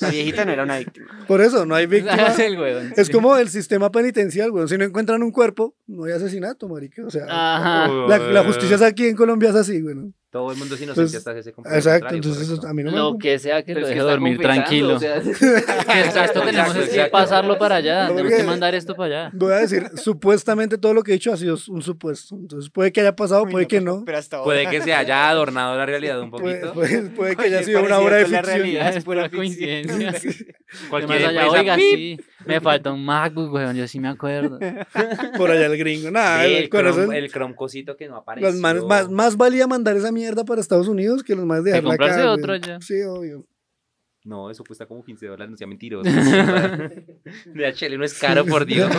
La 0.00 0.10
viejita 0.10 0.44
no 0.44 0.52
era 0.52 0.64
una 0.64 0.78
víctima. 0.78 1.06
Por 1.26 1.40
eso, 1.40 1.64
no 1.64 1.74
hay 1.74 1.86
víctima. 1.86 2.14
Es 2.28 2.38
el 2.38 2.58
huevón. 2.58 2.92
Es 2.96 3.06
sí. 3.06 3.12
como 3.12 3.36
el 3.36 3.48
sistema 3.48 3.90
penitencial, 3.90 4.50
güey. 4.50 4.68
Si 4.68 4.76
no 4.76 4.84
encuentran 4.84 5.22
un 5.22 5.30
cuerpo, 5.30 5.74
no 5.86 6.04
hay 6.04 6.12
asesinato, 6.12 6.68
marica. 6.68 7.04
O 7.06 7.10
sea, 7.10 7.24
Ajá. 7.28 7.88
la, 8.08 8.18
la 8.18 8.44
justicia 8.44 8.76
es 8.76 8.82
aquí 8.82 9.06
en 9.06 9.16
Colombia 9.16 9.50
es 9.50 9.56
así, 9.56 9.80
güey. 9.80 9.96
Todo 10.34 10.50
el 10.50 10.58
mundo 10.58 10.74
es 10.74 10.80
inocente 10.82 11.10
Pues, 11.12 11.14
hasta 11.14 11.38
ese 11.38 11.52
completo 11.52 11.76
Exacto, 11.76 12.00
contrario, 12.06 12.16
entonces 12.16 12.46
correcto. 12.48 12.66
a 12.66 12.74
mí 12.74 12.82
no 12.82 12.90
me... 12.90 12.96
Lo 12.98 13.18
que 13.18 13.38
sea 13.38 13.62
que 13.62 13.72
Pero 13.72 13.80
lo 13.82 13.86
que 13.86 13.94
deje 13.94 14.04
dormir 14.04 14.38
tranquilo. 14.40 14.94
o 14.96 14.98
sea, 14.98 15.14
Que 15.22 15.30
tenemos 15.30 16.06
exacto, 16.06 16.42
que 16.42 16.48
exacto. 16.50 17.10
pasarlo 17.12 17.56
para 17.56 17.76
allá. 17.76 18.08
No, 18.08 18.16
Tenemos 18.16 18.32
que 18.34 18.42
mandar 18.42 18.74
esto 18.74 18.96
para 18.96 19.26
allá. 19.28 19.30
Voy 19.32 19.52
a 19.52 19.58
decir, 19.58 19.88
supuestamente 19.94 20.76
todo 20.76 20.92
lo 20.92 21.04
que 21.04 21.12
he 21.12 21.14
dicho 21.14 21.32
ha 21.32 21.36
sido 21.36 21.56
un 21.68 21.82
supuesto. 21.82 22.34
Entonces 22.34 22.68
puede 22.68 22.90
que 22.90 23.00
haya 23.00 23.14
pasado, 23.14 23.46
puede 23.46 23.68
que 23.68 23.80
no. 23.80 24.02
Pero 24.04 24.18
hasta 24.18 24.38
ahora. 24.38 24.44
Puede 24.46 24.66
que 24.68 24.80
se 24.82 24.92
haya 24.92 25.28
adornado 25.30 25.76
la 25.78 25.86
realidad 25.86 26.20
un 26.20 26.32
poquito. 26.32 26.72
puede- 26.74 27.02
puede 27.10 27.36
que 27.36 27.42
haya 27.44 27.62
sido 27.62 27.84
una 27.84 28.00
obra 28.00 28.16
de 28.16 28.24
con 28.24 28.32
la 28.32 28.38
ficción. 28.42 28.58
realidad. 28.58 28.96
Es 28.96 29.04
pura 29.04 29.30
coincidencia. 29.30 30.14
Cualquier 30.90 31.18
allá, 31.28 31.42
empresa, 31.44 31.60
oigan, 31.60 31.78
¡pip! 31.78 31.94
sí, 31.94 32.18
me 32.46 32.60
falta 32.60 32.92
un 32.92 33.04
MacBook, 33.04 33.52
weón, 33.52 33.76
yo 33.76 33.86
sí 33.88 34.00
me 34.00 34.08
acuerdo. 34.08 34.58
Por 35.36 35.50
allá 35.50 35.66
el 35.66 35.76
gringo. 35.78 36.10
Nada, 36.10 36.44
Sí, 36.44 36.52
el, 36.54 36.62
el, 36.64 36.68
crom, 36.68 37.10
cromcosito 37.32 37.96
que 37.96 38.08
no 38.08 38.16
apareció. 38.16 38.50
los 38.50 38.60
manes- 38.60 38.84
más, 38.84 39.10
más 39.10 39.36
valía 39.36 39.66
mandar 39.66 39.96
esa 39.96 40.12
mierda 40.12 40.44
para 40.44 40.60
Estados 40.60 40.88
Unidos 40.88 41.22
que 41.22 41.34
los 41.34 41.44
más 41.44 41.64
de 41.64 41.72
dejarla 41.72 41.94
acá, 41.94 42.30
otro 42.30 42.56
ya. 42.56 42.80
Sí, 42.80 43.00
obvio. 43.02 43.46
No, 44.26 44.50
eso 44.50 44.64
cuesta 44.64 44.86
como 44.86 45.04
15 45.04 45.26
dólares, 45.26 45.50
no 45.50 45.56
sea 45.58 45.66
mentiroso. 45.66 46.10
DHL 47.54 47.98
no 47.98 48.04
es 48.04 48.14
caro, 48.18 48.46
por 48.46 48.64
Dios. 48.66 48.90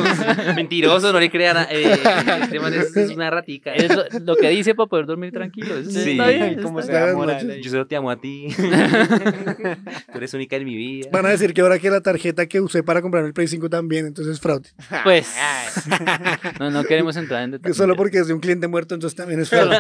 Mentiroso, 0.56 1.12
no 1.12 1.20
le 1.20 1.32
crean. 1.32 1.58
a- 1.58 1.64
Eh, 1.72 1.94
este 1.94 2.58
es, 2.80 2.96
es 2.96 3.10
una 3.16 3.32
ratica. 3.32 3.74
Es 3.74 3.90
lo, 3.96 4.04
lo 4.24 4.36
que 4.36 4.50
dice 4.50 4.76
para 4.76 4.88
poder 4.88 5.08
dormir 5.08 5.32
tranquilo. 5.32 5.78
eso 5.78 5.90
Sí. 5.90 6.12
Está 6.12 6.28
bien. 6.28 6.60
¿Cómo 6.64 6.80
está 6.80 7.12
moral? 7.16 7.60
Yo 7.60 7.72
solo 7.72 7.88
te 7.88 7.96
amo 7.96 8.12
a 8.12 8.18
ti. 8.22 8.50
Tú 10.12 10.18
eres 10.18 10.34
única 10.36 10.58
en 10.58 10.66
mi 10.66 10.76
vida. 10.76 11.10
Van 11.12 11.26
a 11.26 11.30
decir 11.30 11.54
que 11.56 11.62
ahora 11.62 11.80
que 11.80 11.90
la 11.90 12.02
tarjeta 12.02 12.46
que 12.46 12.62
usé 12.62 12.84
para 12.84 13.02
comprar 13.02 13.26
el 13.26 13.34
Play 13.34 13.48
5 13.48 13.68
también, 13.70 14.06
entonces 14.06 14.34
es 14.36 14.40
fraude. 14.40 14.70
Pues, 15.04 15.36
no, 16.60 16.70
no 16.70 16.84
queremos 16.84 17.16
entrar 17.18 17.44
en 17.44 17.52
detalles. 17.52 17.76
solo 17.78 17.96
porque 17.96 18.20
es 18.20 18.28
de 18.28 18.34
un 18.36 18.40
cliente 18.40 18.68
muerto, 18.68 18.94
entonces 18.94 19.16
también 19.18 19.40
es 19.40 19.50
fraude. 19.50 19.76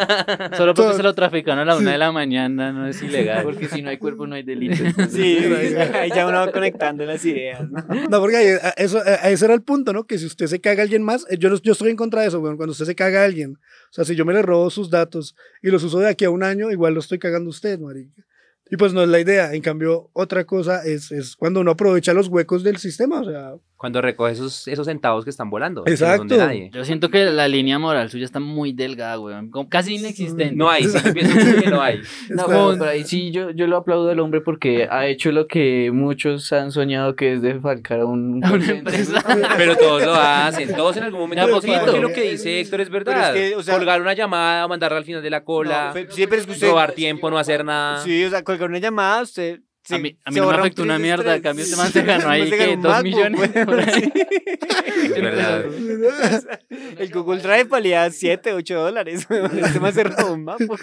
Solo 0.57 0.73
porque 0.73 0.87
todo- 0.89 0.93
se 0.97 1.03
lo 1.03 1.13
traficaron 1.13 1.59
a 1.59 1.65
la 1.65 1.77
una 1.77 1.91
de 1.91 1.97
la 1.99 2.11
mañana, 2.11 2.71
no 2.71 2.87
es 2.87 2.99
ilegal. 3.03 3.43
Porque 3.43 3.67
si 3.67 3.83
no 3.83 3.89
hay 3.91 3.97
cuerpo, 3.97 4.25
no 4.25 4.33
hay 4.35 4.41
delito. 4.43 4.83
Sí, 5.09 5.34
ahí 5.93 6.09
ya 6.09 6.27
uno 6.27 6.37
va 6.37 6.51
conectando 6.51 7.05
las 7.05 7.23
ideas. 7.25 7.69
¿no? 7.69 7.83
No, 8.09 8.19
porque 8.19 8.59
eso, 8.77 9.03
ese 9.03 9.45
era 9.45 9.53
el 9.53 9.61
punto, 9.61 9.93
¿no? 9.93 10.05
Que 10.05 10.17
si 10.17 10.25
usted 10.25 10.47
se 10.47 10.61
caga 10.61 10.81
a 10.81 10.83
alguien 10.83 11.03
más, 11.03 11.25
eh, 11.29 11.37
yo, 11.37 11.53
yo 11.61 11.71
estoy 11.73 11.91
en 11.91 11.95
contra 11.95 12.21
de 12.21 12.27
eso, 12.27 12.39
weón, 12.39 12.57
cuando 12.57 12.71
usted 12.71 12.85
se 12.85 12.95
caga 12.95 13.21
a 13.21 13.25
alguien. 13.25 13.53
O 13.53 13.93
sea, 13.93 14.05
si 14.05 14.15
yo 14.15 14.25
me 14.25 14.33
le 14.33 14.41
robo 14.41 14.69
sus 14.69 14.89
datos 14.89 15.35
y 15.61 15.69
los 15.69 15.83
uso 15.83 15.99
de 15.99 16.09
aquí 16.09 16.25
a 16.25 16.29
un 16.29 16.43
año, 16.43 16.71
igual 16.71 16.93
lo 16.93 16.99
estoy 16.99 17.19
cagando 17.19 17.49
a 17.49 17.51
usted, 17.51 17.79
marica. 17.79 18.23
Y 18.69 18.77
pues 18.77 18.93
no 18.93 19.03
es 19.03 19.09
la 19.09 19.19
idea. 19.19 19.53
En 19.53 19.61
cambio, 19.61 20.09
otra 20.13 20.45
cosa 20.45 20.83
es, 20.85 21.11
es 21.11 21.35
cuando 21.35 21.59
uno 21.59 21.71
aprovecha 21.71 22.13
los 22.13 22.27
huecos 22.27 22.63
del 22.63 22.77
sistema, 22.77 23.21
o 23.21 23.25
sea, 23.25 23.53
Cuando 23.77 24.01
recoge 24.01 24.31
esos, 24.31 24.67
esos 24.69 24.87
centavos 24.87 25.25
que 25.25 25.29
están 25.29 25.49
volando. 25.49 25.83
que 25.83 25.91
no 25.91 25.93
Exacto. 25.93 26.37
nadie. 26.37 26.69
Yo 26.73 26.85
siento 26.85 27.09
que 27.09 27.25
la 27.25 27.47
línea 27.49 27.77
moral 27.77 28.09
suya 28.09 28.23
está 28.23 28.39
muy 28.39 28.71
delgada, 28.71 29.19
weón. 29.19 29.49
como 29.51 29.67
Casi 29.69 29.95
inexistente. 29.95 30.55
No 30.55 30.69
hay, 30.69 30.85
sí, 30.85 30.97
yo 31.05 31.13
pienso 31.13 31.61
que 31.61 31.69
no 31.69 31.81
hay. 31.81 31.99
No, 32.29 32.43
Está- 32.43 32.45
pero, 32.47 32.75
pero 32.79 32.85
ahí 32.91 33.03
sí 33.05 33.31
yo, 33.31 33.51
yo 33.51 33.67
lo 33.67 33.75
aplaudo 33.77 34.09
al 34.09 34.19
hombre 34.21 34.39
porque 34.41 34.87
ha 34.89 35.05
hecho 35.07 35.31
lo 35.33 35.47
que 35.47 35.91
muchos 35.93 36.51
han 36.53 36.71
soñado 36.71 37.15
que 37.17 37.33
es 37.33 37.41
defalcar 37.41 37.99
a 37.99 38.05
un 38.05 38.43
A 38.45 38.53
una 38.53 38.65
empresa. 38.65 39.21
Pero 39.57 39.75
todos 39.75 40.03
lo 40.05 40.15
hacen, 40.15 40.73
todos 40.75 40.95
en 40.97 41.03
algún 41.03 41.19
momento. 41.19 41.43
Hacen, 41.43 41.55
poquito. 41.73 41.79
porque 41.85 41.99
lo 42.01 42.09
que 42.13 42.31
dice 42.31 42.61
Héctor 42.61 42.79
es 42.81 42.89
verdad. 42.89 43.31
Pero 43.33 43.43
es 43.45 43.49
que, 43.51 43.55
o 43.57 43.61
sea- 43.63 43.75
Colgar 43.75 44.01
una 44.01 44.13
llamada, 44.13 44.67
mandarla 44.69 44.97
al 44.99 45.05
final 45.05 45.21
de 45.21 45.29
la 45.29 45.43
cola, 45.43 45.91
No, 45.93 46.01
sí, 46.11 46.25
pero 46.27 46.39
es 46.41 46.47
que 46.47 46.53
usted- 46.53 46.69
robar 46.69 46.93
tiempo, 46.93 47.29
no 47.29 47.37
hacer 47.37 47.65
nada. 47.65 47.99
Sí, 48.01 48.23
o 48.23 48.29
sea, 48.29 48.41
colgar 48.43 48.69
una 48.69 48.79
llamada, 48.79 49.21
usted 49.21 49.59
A 49.91 49.97
mí, 49.99 50.17
a 50.23 50.31
mí 50.31 50.37
no 50.37 50.47
me 50.47 50.53
un 50.53 50.59
afectó 50.59 50.81
una 50.83 50.97
mierda. 50.97 51.41
Cambio, 51.41 51.63
este 51.63 51.75
man 51.77 51.91
se 51.91 52.01
ganó 52.01 52.27
ahí 52.29 52.49
Se 52.49 52.57
ganó 52.57 52.71
que 52.71 52.77
dos 52.87 53.03
millones. 53.03 53.49
por 53.65 53.79
ahí. 53.79 54.13
Es 55.05 55.21
verdad. 55.21 55.65
El 56.97 57.11
Google 57.11 57.41
Drive 57.41 57.65
valía 57.65 58.09
7, 58.09 58.53
8 58.53 58.79
dólares. 58.79 59.27
Este 59.29 59.79
man 59.79 59.93
se 59.93 60.03
robó 60.03 60.33
un 60.33 60.43
MacBook. 60.45 60.79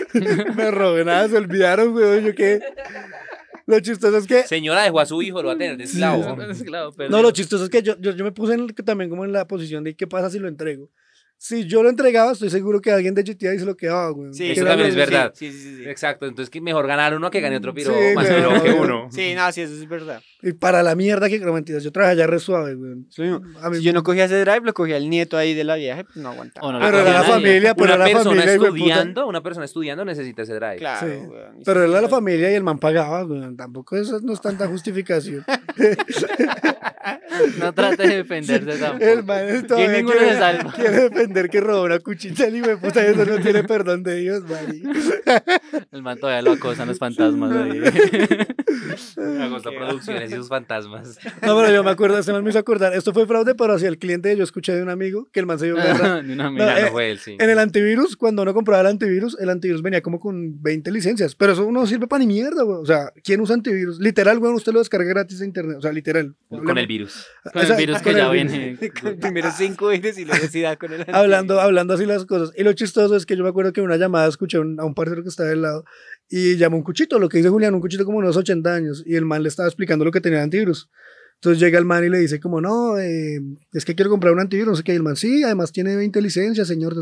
Me 0.55 0.71
robé 0.71 1.05
nada, 1.05 1.29
se 1.29 1.37
olvidaron, 1.37 1.95
weón. 1.95 2.25
Yo 2.25 2.35
qué. 2.35 2.61
Lo 3.67 3.81
chistoso 3.81 4.17
es 4.19 4.27
que. 4.27 4.43
Señora 4.45 4.83
dejó 4.83 5.01
a 5.01 5.07
su 5.07 5.21
hijo, 5.23 5.41
lo 5.43 5.49
va 5.49 5.55
a 5.55 5.59
tener 5.59 5.77
de 5.77 5.85
esclavo. 5.85 6.37
No, 7.11 7.23
lo 7.23 7.31
chistoso 7.33 7.65
es 7.65 7.71
que 7.71 7.83
yo, 7.83 7.97
yo, 8.01 8.13
yo 8.13 8.25
me 8.25 8.33
puse 8.33 8.55
en 8.55 8.61
el- 8.61 8.75
también 8.75 9.11
como 9.11 9.25
en 9.25 9.33
la 9.33 9.47
posición 9.47 9.85
de 9.85 9.95
qué 9.97 10.07
pasa 10.07 10.31
si 10.31 10.39
lo 10.39 10.49
entrego. 10.49 10.91
Si 11.45 11.67
yo 11.67 11.83
lo 11.83 11.89
entregaba, 11.89 12.31
estoy 12.31 12.51
seguro 12.51 12.81
que 12.81 12.93
alguien 12.93 13.17
de 13.17 13.25
GTA 13.25 13.59
se 13.59 13.65
lo 13.65 13.77
quedaba, 13.77 14.11
güey. 14.11 14.33
Sí, 14.33 14.53
eso 14.53 14.65
también 14.65 14.91
es 14.91 14.95
verdad. 14.95 15.33
Sí, 15.35 15.51
sí, 15.51 15.59
sí. 15.59 15.77
sí. 15.79 15.89
Exacto, 15.89 16.27
entonces 16.27 16.49
que 16.51 16.61
mejor 16.61 16.87
ganar 16.87 17.17
uno 17.17 17.33
que 17.33 17.41
gane 17.41 17.57
otro 17.57 17.75
piro 17.75 17.93
Sí, 17.93 18.15
más 18.15 18.29
piro 18.29 18.63
que 18.63 18.69
no. 18.71 18.81
uno. 18.81 19.09
Sí, 19.11 19.35
no, 19.35 19.51
sí, 19.51 19.63
eso 19.63 19.75
es 19.75 19.89
verdad. 19.89 20.23
Y 20.41 20.53
para 20.53 20.85
la 20.85 20.95
mierda 20.95 21.29
que, 21.29 21.41
no 21.41 21.53
mentiras, 21.53 21.83
yo 21.83 21.91
trabajé 21.91 22.13
allá 22.13 22.29
re 22.29 22.39
suave, 22.39 22.75
güey. 22.77 22.93
A 23.61 23.71
mí- 23.71 23.77
Si 23.79 23.83
yo 23.83 23.93
no 23.93 24.05
cogía 24.05 24.27
ese 24.27 24.39
drive, 24.41 24.61
lo 24.63 24.73
cogía 24.73 24.97
el 24.97 25.11
nieto 25.11 25.37
ahí 25.37 25.53
de 25.53 25.65
la 25.65 25.75
vieja, 25.75 26.05
pues 26.05 26.15
no 26.17 26.29
aguantaba. 26.31 26.73
No, 26.75 26.79
Pero 26.79 26.99
era 27.01 27.13
la 27.13 27.19
nadie. 27.23 27.33
familia, 27.33 27.75
pero 27.75 27.85
Una 27.87 27.95
era 27.95 27.99
la 28.07 28.13
persona 28.15 28.43
familia, 28.43 28.55
estudiando, 28.69 29.27
una 29.27 29.43
persona 29.43 29.65
estudiando 29.65 30.05
necesita 30.05 30.43
ese 30.43 30.55
drive. 30.55 30.77
Claro, 30.77 31.09
Sí. 31.09 31.27
weón. 31.27 31.61
Y 31.61 31.65
Pero 31.65 31.83
era 31.83 32.01
la 32.03 32.09
familia 32.09 32.53
y 32.53 32.55
el 32.55 32.63
man 32.63 32.79
pagaba, 32.79 33.23
güey. 33.25 33.57
Tampoco 33.57 33.97
eso 33.97 34.21
no 34.23 34.33
es 34.33 34.41
tanta 34.41 34.69
justificación. 34.69 35.45
No 37.59 37.73
trate 37.73 38.07
de 38.07 38.17
defenderse 38.19 38.79
tampoco. 38.79 39.05
El 39.05 39.25
man 39.25 39.49
es 39.49 39.67
todavía 39.67 40.05
quiere, 40.05 40.29
se 40.33 40.39
salva. 40.39 40.73
quiere 40.73 40.91
defender 41.09 41.49
que 41.51 41.61
robó 41.61 41.83
una 41.85 41.99
cuchilla 41.99 42.49
y 42.49 42.61
me 42.61 42.77
puta, 42.77 43.05
eso 43.07 43.25
no 43.25 43.39
tiene 43.41 43.65
perdón 43.65 44.03
de 44.03 44.17
Dios, 44.17 44.43
Mari. 44.45 44.83
El 45.91 46.03
man 46.03 46.19
todavía 46.19 46.43
lo 46.43 46.53
acosan 46.53 46.89
los 46.89 46.99
fantasmas 46.99 47.53
ahí. 47.57 47.81
Agosto 49.41 49.71
Producciones 49.77 50.31
y 50.31 50.35
sus 50.35 50.49
fantasmas. 50.49 51.19
No, 51.43 51.57
pero 51.59 51.73
yo 51.73 51.83
me 51.85 51.91
acuerdo, 51.91 52.19
este 52.19 52.33
man 52.33 52.43
me 52.45 52.51
hizo 52.51 52.59
acordar. 52.59 52.93
Esto 52.95 53.13
fue 53.13 53.27
fraude, 53.27 53.55
pero 53.55 53.75
hacia 53.75 53.89
el 53.89 53.99
cliente 53.99 54.37
yo 54.37 54.45
escuché 54.45 54.75
de 54.75 54.83
un 54.83 54.89
amigo 54.91 55.29
que 55.33 55.41
el 55.41 55.47
man 55.47 55.59
se 55.59 55.67
dio 55.67 55.75
una 55.77 56.23
No, 56.23 56.51
mierda. 56.51 56.79
eh, 56.81 56.83
no 56.85 56.91
fue 56.93 57.11
él, 57.11 57.19
sí. 57.19 57.37
En 57.39 57.51
el 57.51 57.59
antivirus, 57.59 58.17
cuando 58.17 58.43
uno 58.43 58.55
compraba 58.55 58.81
el 58.83 58.87
antivirus, 58.89 59.37
el 59.41 59.51
antivirus 59.51 59.83
venía 59.83 60.01
como 60.03 60.21
con 60.21 60.63
20 60.63 60.91
licencias. 60.91 61.35
Pero 61.35 61.53
eso 61.53 61.71
no 61.71 61.87
sirve 61.87 62.07
para 62.07 62.21
ni 62.21 62.27
mierda, 62.27 62.63
güey. 62.63 62.79
O 62.79 62.87
sea, 62.87 63.13
¿quién 63.25 63.41
usa 63.41 63.55
antivirus? 63.55 63.99
Literal, 64.01 64.39
güey, 64.39 64.53
usted 64.55 64.73
lo 64.73 64.79
descarga 64.81 65.09
gratis 65.09 65.39
de 65.41 65.47
internet. 65.47 65.77
O 65.79 65.83
sea, 65.83 65.93
literal. 65.93 66.35
Con 66.49 66.79
el 66.79 66.87
virus. 66.93 67.27
Con 67.53 67.61
el 67.63 67.65
Esa- 67.69 67.77
virus 67.77 67.99
que 67.99 68.05
con 68.05 68.15
ya 68.17 68.31
el 68.31 68.33
virus. 68.33 68.53
viene. 68.53 68.93
Con 69.03 69.17
primero 69.19 69.51
cinco 69.57 69.89
virus 69.89 70.19
y 70.19 70.25
luego 70.25 70.47
sí 70.51 70.61
da 70.61 70.77
con 70.77 70.93
el 70.93 71.05
hablando, 71.13 71.61
hablando 71.61 71.95
así 71.95 72.07
las 72.07 72.25
cosas. 72.27 72.53
Y 72.57 72.63
lo 72.63 72.73
chistoso 72.73 73.17
es 73.17 73.27
que 73.27 73.37
yo 73.37 73.43
me 73.43 73.49
acuerdo 73.51 73.73
que 73.73 73.81
en 73.81 73.87
una 73.87 73.97
llamada 73.97 74.29
escuché 74.29 74.59
a 74.59 74.61
un, 74.61 74.79
a 74.81 74.85
un 74.85 74.95
parcero 74.95 75.23
que 75.23 75.29
estaba 75.29 75.49
del 75.49 75.63
lado 75.63 75.85
y 76.29 76.57
llamó 76.57 76.77
un 76.77 76.83
cuchito, 76.83 77.19
lo 77.19 77.29
que 77.29 77.39
dice 77.39 77.49
Julián, 77.51 77.75
un 77.75 77.81
cuchito 77.81 78.05
como 78.05 78.19
unos 78.19 78.37
80 78.37 78.75
años. 78.75 79.03
Y 79.07 79.17
el 79.17 79.25
man 79.25 79.43
le 79.43 79.49
estaba 79.49 79.69
explicando 79.69 80.05
lo 80.05 80.11
que 80.11 80.21
tenía 80.21 80.39
de 80.39 80.45
antivirus. 80.45 80.89
Entonces 81.37 81.61
llega 81.61 81.79
el 81.79 81.85
man 81.85 82.05
y 82.05 82.09
le 82.09 82.19
dice 82.19 82.39
como, 82.39 82.61
no, 82.61 82.99
eh, 82.99 83.41
es 83.73 83.85
que 83.85 83.95
quiero 83.97 84.11
comprar 84.11 84.33
un 84.33 84.41
antivirus, 84.41 84.69
no 84.69 84.77
sé 84.77 84.85
qué. 84.85 84.93
Y 84.93 84.97
el 84.97 85.03
man, 85.03 85.17
sí, 85.17 85.43
además 85.43 85.73
tiene 85.73 85.97
20 85.97 86.21
licencias, 86.23 86.69
señor. 86.69 86.95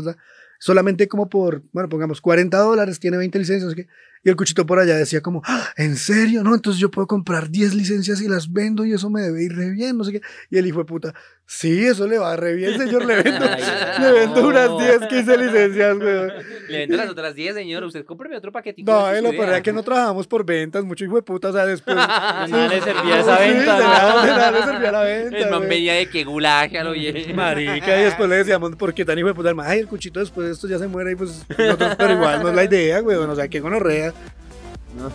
Solamente 0.59 1.07
como 1.07 1.29
por, 1.29 1.63
bueno, 1.71 1.89
pongamos 1.89 2.21
40 2.21 2.57
dólares, 2.57 2.99
tiene 2.99 3.17
20 3.17 3.37
licencias, 3.39 3.63
no 3.65 3.69
sé 3.71 3.75
qué. 3.83 3.87
Y 4.23 4.29
el 4.29 4.35
cuchito 4.35 4.65
por 4.65 4.79
allá 4.79 4.95
decía 4.95 5.21
como, 5.21 5.41
"Ah, 5.45 5.69
¿en 5.77 5.95
serio? 5.95 6.43
No, 6.43 6.53
entonces 6.53 6.79
yo 6.79 6.91
puedo 6.91 7.07
comprar 7.07 7.49
10 7.49 7.73
licencias 7.73 8.21
y 8.21 8.27
las 8.27 8.51
vendo 8.51 8.85
y 8.85 8.93
eso 8.93 9.09
me 9.09 9.21
debe 9.21 9.43
ir 9.43 9.55
re 9.55 9.69
bien, 9.71 9.97
no 9.97 10.03
sé 10.03 10.13
qué. 10.13 10.21
Y 10.49 10.57
el 10.57 10.67
hijo 10.67 10.79
de 10.79 10.85
puta, 10.85 11.13
sí, 11.45 11.85
eso 11.85 12.07
le 12.07 12.17
va 12.19 12.35
re 12.35 12.53
bien, 12.53 12.77
señor, 12.77 13.03
le 13.05 13.23
vendo, 13.23 13.45
Ay, 13.49 13.63
le 13.99 14.11
vendo 14.11 14.41
no. 14.41 14.47
unas 14.49 14.77
10, 14.77 15.07
15 15.09 15.37
licencias, 15.37 15.97
weón. 15.97 16.31
Le 16.69 16.77
vendo 16.77 16.97
las 16.97 17.09
otras 17.09 17.33
10, 17.33 17.55
señor. 17.55 17.83
Usted 17.83 18.05
cómpreme 18.05 18.37
otro 18.37 18.51
paquetito. 18.51 18.91
No, 18.91 19.11
eh, 19.11 19.21
lo 19.21 19.31
peor 19.31 19.49
es 19.53 19.61
que 19.63 19.73
no 19.73 19.81
trabajamos 19.83 20.27
por 20.27 20.45
ventas, 20.45 20.83
mucho 20.83 21.03
hijo 21.03 21.15
de 21.15 21.23
puta, 21.23 21.49
o 21.49 21.53
sea, 21.53 21.65
después. 21.65 21.95
De 21.95 22.01
nada 22.01 22.67
le 22.67 22.81
servía 22.81 23.19
esa 23.19 23.37
sí, 23.37 23.43
venta, 23.49 23.77
de 23.77 23.83
nada, 23.83 24.13
¿no? 24.13 24.21
de 24.21 24.27
nada 24.27 24.51
le 24.51 24.63
servía 24.63 24.91
la 24.91 25.01
venta. 25.01 25.37
El 25.37 25.49
man 25.49 25.57
güey. 25.59 25.69
venía 25.69 25.93
de 25.93 26.09
que 26.09 26.23
gulaje 26.23 26.77
a 26.77 26.83
lo 26.83 26.91
bien. 26.91 27.35
Marica, 27.35 27.99
y 27.99 28.03
después 28.03 28.29
le 28.29 28.37
decíamos, 28.37 28.75
¿por 28.75 28.93
qué 28.93 29.03
tan 29.03 29.17
hijo 29.17 29.27
de 29.27 29.33
puta? 29.33 29.51
Ay, 29.63 29.79
el 29.79 29.87
cuchito 29.87 30.19
después 30.19 30.47
de 30.47 30.53
esto 30.53 30.67
ya 30.67 30.77
se 30.77 30.87
muere 30.87 31.11
y 31.11 31.15
pues 31.15 31.43
nosotros, 31.57 31.95
pero 31.97 32.13
igual 32.13 32.41
no 32.43 32.49
es 32.49 32.55
la 32.55 32.63
idea, 32.63 32.99
güey, 32.99 33.17
o 33.17 33.35
sea, 33.35 33.47
que 33.47 33.59
gonorrea. 33.59 34.10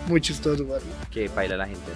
Muy 0.08 0.20
chistoso. 0.20 0.66
Que 1.10 1.28
baila 1.28 1.56
la 1.56 1.66
gente. 1.66 1.90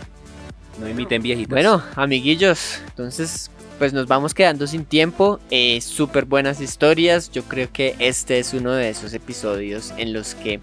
No 0.78 0.88
imiten 0.88 1.22
viejitos. 1.22 1.50
Bueno, 1.50 1.82
amiguillos, 1.96 2.80
entonces 2.88 3.50
pues 3.78 3.94
nos 3.94 4.06
vamos 4.06 4.34
quedando 4.34 4.66
sin 4.66 4.84
tiempo. 4.84 5.40
Eh, 5.50 5.80
Súper 5.80 6.26
buenas 6.26 6.60
historias. 6.60 7.30
Yo 7.30 7.44
creo 7.44 7.72
que 7.72 7.96
este 7.98 8.38
es 8.38 8.52
uno 8.52 8.72
de 8.72 8.90
esos 8.90 9.14
episodios 9.14 9.94
en 9.96 10.12
los 10.12 10.34
que 10.34 10.60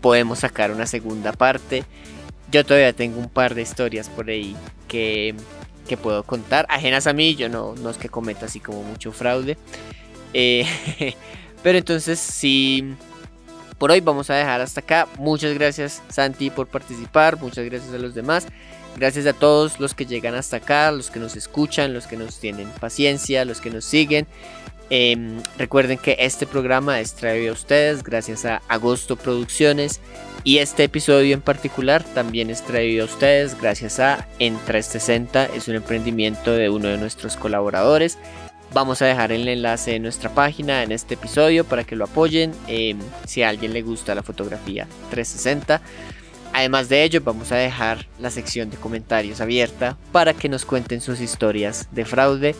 podemos 0.00 0.40
sacar 0.40 0.72
una 0.72 0.86
segunda 0.86 1.32
parte. 1.32 1.84
Yo 2.50 2.64
todavía 2.64 2.92
tengo 2.92 3.20
un 3.20 3.28
par 3.28 3.54
de 3.54 3.62
historias 3.62 4.08
por 4.08 4.28
ahí 4.28 4.56
que, 4.88 5.36
que 5.86 5.96
puedo 5.96 6.24
contar. 6.24 6.66
Ajenas 6.68 7.06
a 7.06 7.12
mí, 7.12 7.36
yo 7.36 7.48
no, 7.48 7.76
no 7.76 7.90
es 7.90 7.96
que 7.96 8.08
cometa 8.08 8.46
así 8.46 8.58
como 8.58 8.82
mucho 8.82 9.12
fraude. 9.12 9.56
Eh, 10.32 10.66
pero 11.62 11.78
entonces 11.78 12.18
sí, 12.18 12.96
por 13.78 13.90
hoy 13.90 14.00
vamos 14.00 14.30
a 14.30 14.34
dejar 14.34 14.60
hasta 14.60 14.80
acá. 14.80 15.06
Muchas 15.18 15.54
gracias 15.54 16.02
Santi 16.08 16.50
por 16.50 16.66
participar. 16.66 17.38
Muchas 17.38 17.64
gracias 17.64 17.92
a 17.92 17.98
los 17.98 18.14
demás. 18.14 18.46
Gracias 18.96 19.26
a 19.26 19.34
todos 19.34 19.78
los 19.78 19.94
que 19.94 20.06
llegan 20.06 20.34
hasta 20.34 20.56
acá, 20.56 20.90
los 20.90 21.10
que 21.10 21.20
nos 21.20 21.36
escuchan, 21.36 21.92
los 21.92 22.06
que 22.06 22.16
nos 22.16 22.40
tienen 22.40 22.68
paciencia, 22.80 23.44
los 23.44 23.60
que 23.60 23.70
nos 23.70 23.84
siguen. 23.84 24.26
Em, 24.88 25.42
recuerden 25.58 25.98
que 25.98 26.16
este 26.20 26.46
programa 26.46 27.00
es 27.00 27.14
traído 27.14 27.50
a 27.50 27.54
ustedes 27.54 28.04
gracias 28.04 28.44
a 28.44 28.62
Agosto 28.68 29.16
Producciones 29.16 30.00
y 30.44 30.58
este 30.58 30.84
episodio 30.84 31.34
en 31.34 31.40
particular 31.40 32.04
también 32.14 32.50
es 32.50 32.62
traído 32.62 33.02
a 33.02 33.06
ustedes 33.06 33.60
gracias 33.60 33.98
a 33.98 34.28
En 34.38 34.56
360, 34.64 35.46
es 35.46 35.66
un 35.66 35.74
emprendimiento 35.74 36.52
de 36.52 36.70
uno 36.70 36.86
de 36.86 36.98
nuestros 36.98 37.36
colaboradores. 37.36 38.16
Vamos 38.72 39.00
a 39.00 39.06
dejar 39.06 39.32
el 39.32 39.48
enlace 39.48 39.94
en 39.94 40.02
nuestra 40.02 40.34
página 40.34 40.82
en 40.82 40.92
este 40.92 41.14
episodio 41.14 41.64
para 41.64 41.84
que 41.84 41.96
lo 41.96 42.04
apoyen 42.04 42.52
em, 42.66 42.98
si 43.26 43.42
a 43.42 43.48
alguien 43.48 43.72
le 43.72 43.82
gusta 43.82 44.14
la 44.14 44.22
fotografía 44.22 44.86
360. 45.10 45.80
Además 46.52 46.88
de 46.88 47.04
ello, 47.04 47.20
vamos 47.22 47.52
a 47.52 47.56
dejar 47.56 48.06
la 48.18 48.30
sección 48.30 48.70
de 48.70 48.76
comentarios 48.76 49.40
abierta 49.40 49.96
para 50.12 50.34
que 50.34 50.48
nos 50.48 50.64
cuenten 50.64 51.00
sus 51.00 51.20
historias 51.20 51.88
de 51.92 52.04
fraude 52.04 52.54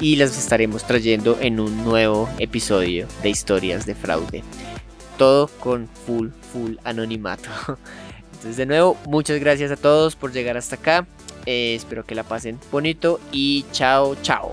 y 0.00 0.16
las 0.16 0.36
estaremos 0.36 0.84
trayendo 0.84 1.38
en 1.40 1.60
un 1.60 1.84
nuevo 1.84 2.28
episodio 2.38 3.06
de 3.22 3.30
historias 3.30 3.86
de 3.86 3.94
fraude. 3.94 4.42
Todo 5.16 5.48
con 5.60 5.88
full, 6.06 6.28
full 6.52 6.76
anonimato. 6.84 7.48
Entonces 8.32 8.56
de 8.56 8.66
nuevo, 8.66 8.96
muchas 9.06 9.38
gracias 9.38 9.70
a 9.70 9.76
todos 9.76 10.16
por 10.16 10.32
llegar 10.32 10.56
hasta 10.56 10.76
acá. 10.76 11.06
Eh, 11.46 11.74
espero 11.74 12.04
que 12.04 12.14
la 12.14 12.24
pasen 12.24 12.58
bonito 12.70 13.20
y 13.32 13.64
chao, 13.72 14.16
chao. 14.22 14.50